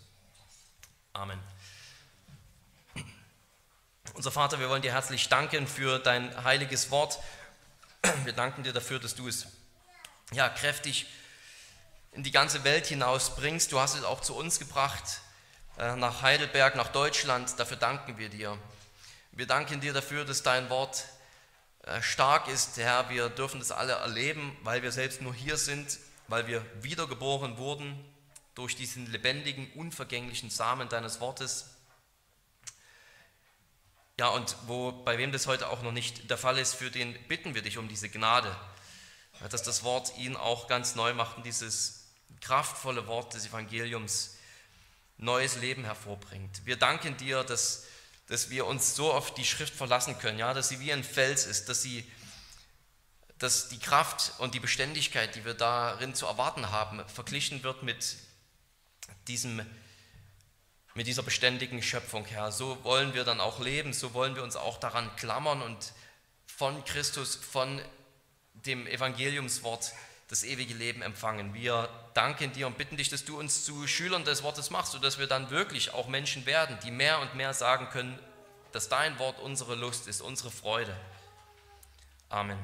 Amen. 1.14 1.40
Unser 4.14 4.32
Vater, 4.32 4.60
wir 4.60 4.70
wollen 4.70 4.84
dir 4.84 4.94
herzlich 4.94 5.30
danken 5.30 5.66
für 5.66 5.98
dein 5.98 6.44
heiliges 6.44 6.92
Wort. 6.92 7.18
Wir 8.24 8.34
danken 8.34 8.62
dir 8.62 8.72
dafür, 8.72 9.00
dass 9.00 9.16
du 9.16 9.28
es 9.28 9.48
ja, 10.32 10.48
kräftig 10.48 11.08
in 12.12 12.24
die 12.24 12.32
ganze 12.32 12.64
Welt 12.64 12.88
hinausbringst. 12.88 13.72
Du 13.72 13.80
hast 13.80 13.96
es 13.96 14.04
auch 14.04 14.22
zu 14.22 14.36
uns 14.36 14.60
gebracht, 14.60 15.22
äh, 15.78 15.96
nach 15.96 16.22
Heidelberg, 16.22 16.76
nach 16.76 16.90
Deutschland. 16.90 17.58
Dafür 17.58 17.78
danken 17.78 18.18
wir 18.18 18.30
dir. 18.30 18.58
Wir 19.32 19.48
danken 19.48 19.80
dir 19.80 19.94
dafür, 19.94 20.26
dass 20.26 20.44
dein 20.44 20.70
Wort 20.70 21.06
äh, 21.84 22.02
stark 22.02 22.48
ist, 22.48 22.78
Herr. 22.78 23.10
Wir 23.10 23.30
dürfen 23.30 23.60
das 23.60 23.72
alle 23.72 23.94
erleben, 23.94 24.58
weil 24.64 24.84
wir 24.84 24.92
selbst 24.92 25.22
nur 25.22 25.34
hier 25.34 25.58
sind, 25.58 26.00
weil 26.28 26.48
wir 26.48 26.66
wiedergeboren 26.82 27.58
wurden 27.58 27.98
durch 28.56 28.76
diesen 28.76 29.10
lebendigen, 29.10 29.72
unvergänglichen 29.74 30.50
Samen 30.50 30.90
deines 30.90 31.22
Wortes. 31.22 31.68
Ja, 34.20 34.28
und 34.28 34.56
wo, 34.68 34.92
bei 34.92 35.18
wem 35.18 35.32
das 35.32 35.48
heute 35.48 35.70
auch 35.70 35.82
noch 35.82 35.94
nicht 35.94 36.30
der 36.30 36.38
Fall 36.38 36.58
ist, 36.60 36.76
für 36.76 36.92
den 36.92 37.18
bitten 37.28 37.56
wir 37.56 37.62
dich 37.62 37.78
um 37.78 37.88
diese 37.88 38.10
Gnade, 38.10 38.54
dass 39.50 39.64
das 39.64 39.84
Wort 39.84 40.18
ihn 40.18 40.36
auch 40.36 40.68
ganz 40.68 40.96
neu 40.96 41.14
macht 41.14 41.38
und 41.38 41.46
dieses 41.46 42.01
kraftvolle 42.42 43.08
Wort 43.08 43.34
des 43.34 43.46
Evangeliums 43.46 44.36
neues 45.18 45.56
Leben 45.58 45.84
hervorbringt. 45.86 46.66
Wir 46.66 46.76
danken 46.76 47.16
dir, 47.18 47.44
dass, 47.44 47.86
dass 48.28 48.50
wir 48.50 48.66
uns 48.66 48.96
so 48.96 49.14
auf 49.14 49.34
die 49.34 49.46
Schrift 49.46 49.74
verlassen 49.74 50.18
können, 50.18 50.40
ja, 50.40 50.54
dass 50.54 50.70
sie 50.70 50.80
wie 50.80 50.92
ein 50.92 51.04
Fels 51.04 51.46
ist, 51.46 51.70
dass 51.70 51.82
sie 51.82 52.06
dass 53.42 53.70
die 53.70 53.80
Kraft 53.80 54.34
und 54.38 54.54
die 54.54 54.60
Beständigkeit, 54.60 55.34
die 55.34 55.44
wir 55.46 55.56
darin 55.56 56.14
zu 56.14 56.28
erwarten 56.28 56.70
haben, 56.70 57.04
verglichen 57.10 57.64
wird 57.64 57.82
mit, 57.82 58.18
diesem, 59.28 59.66
mit 60.94 61.08
dieser 61.08 61.24
beständigen 61.24 61.82
Schöpfung, 61.82 62.24
Herr. 62.26 62.52
So 62.52 62.84
wollen 62.84 63.16
wir 63.16 63.24
dann 63.24 63.40
auch 63.40 63.60
leben, 63.60 63.94
so 63.94 64.14
wollen 64.14 64.36
wir 64.36 64.44
uns 64.44 64.56
auch 64.56 64.78
daran 64.78 65.16
klammern 65.16 65.64
und 65.64 65.94
von 66.46 66.86
Christus, 66.86 67.36
von 67.36 67.82
dem 68.54 68.86
Evangeliumswort 68.86 69.92
das 70.32 70.46
ewige 70.46 70.74
Leben 70.74 71.02
empfangen. 71.02 71.54
Wir 71.54 71.90
danken 72.14 72.54
dir 72.54 72.66
und 72.66 72.78
bitten 72.78 72.96
dich, 72.96 73.10
dass 73.10 73.26
du 73.26 73.38
uns 73.38 73.66
zu 73.66 73.86
Schülern 73.86 74.24
des 74.24 74.44
Wortes 74.44 74.70
machst, 74.70 74.94
sodass 74.94 75.20
wir 75.20 75.28
dann 75.28 75.50
wirklich 75.50 75.94
auch 75.94 76.08
Menschen 76.08 76.46
werden, 76.46 76.78
die 76.86 76.90
mehr 76.90 77.20
und 77.20 77.36
mehr 77.36 77.54
sagen 77.54 77.90
können, 77.90 78.18
dass 78.72 78.88
dein 78.88 79.20
Wort 79.20 79.40
unsere 79.40 79.76
Lust 79.76 80.08
ist, 80.08 80.22
unsere 80.22 80.50
Freude. 80.50 80.96
Amen. 82.30 82.58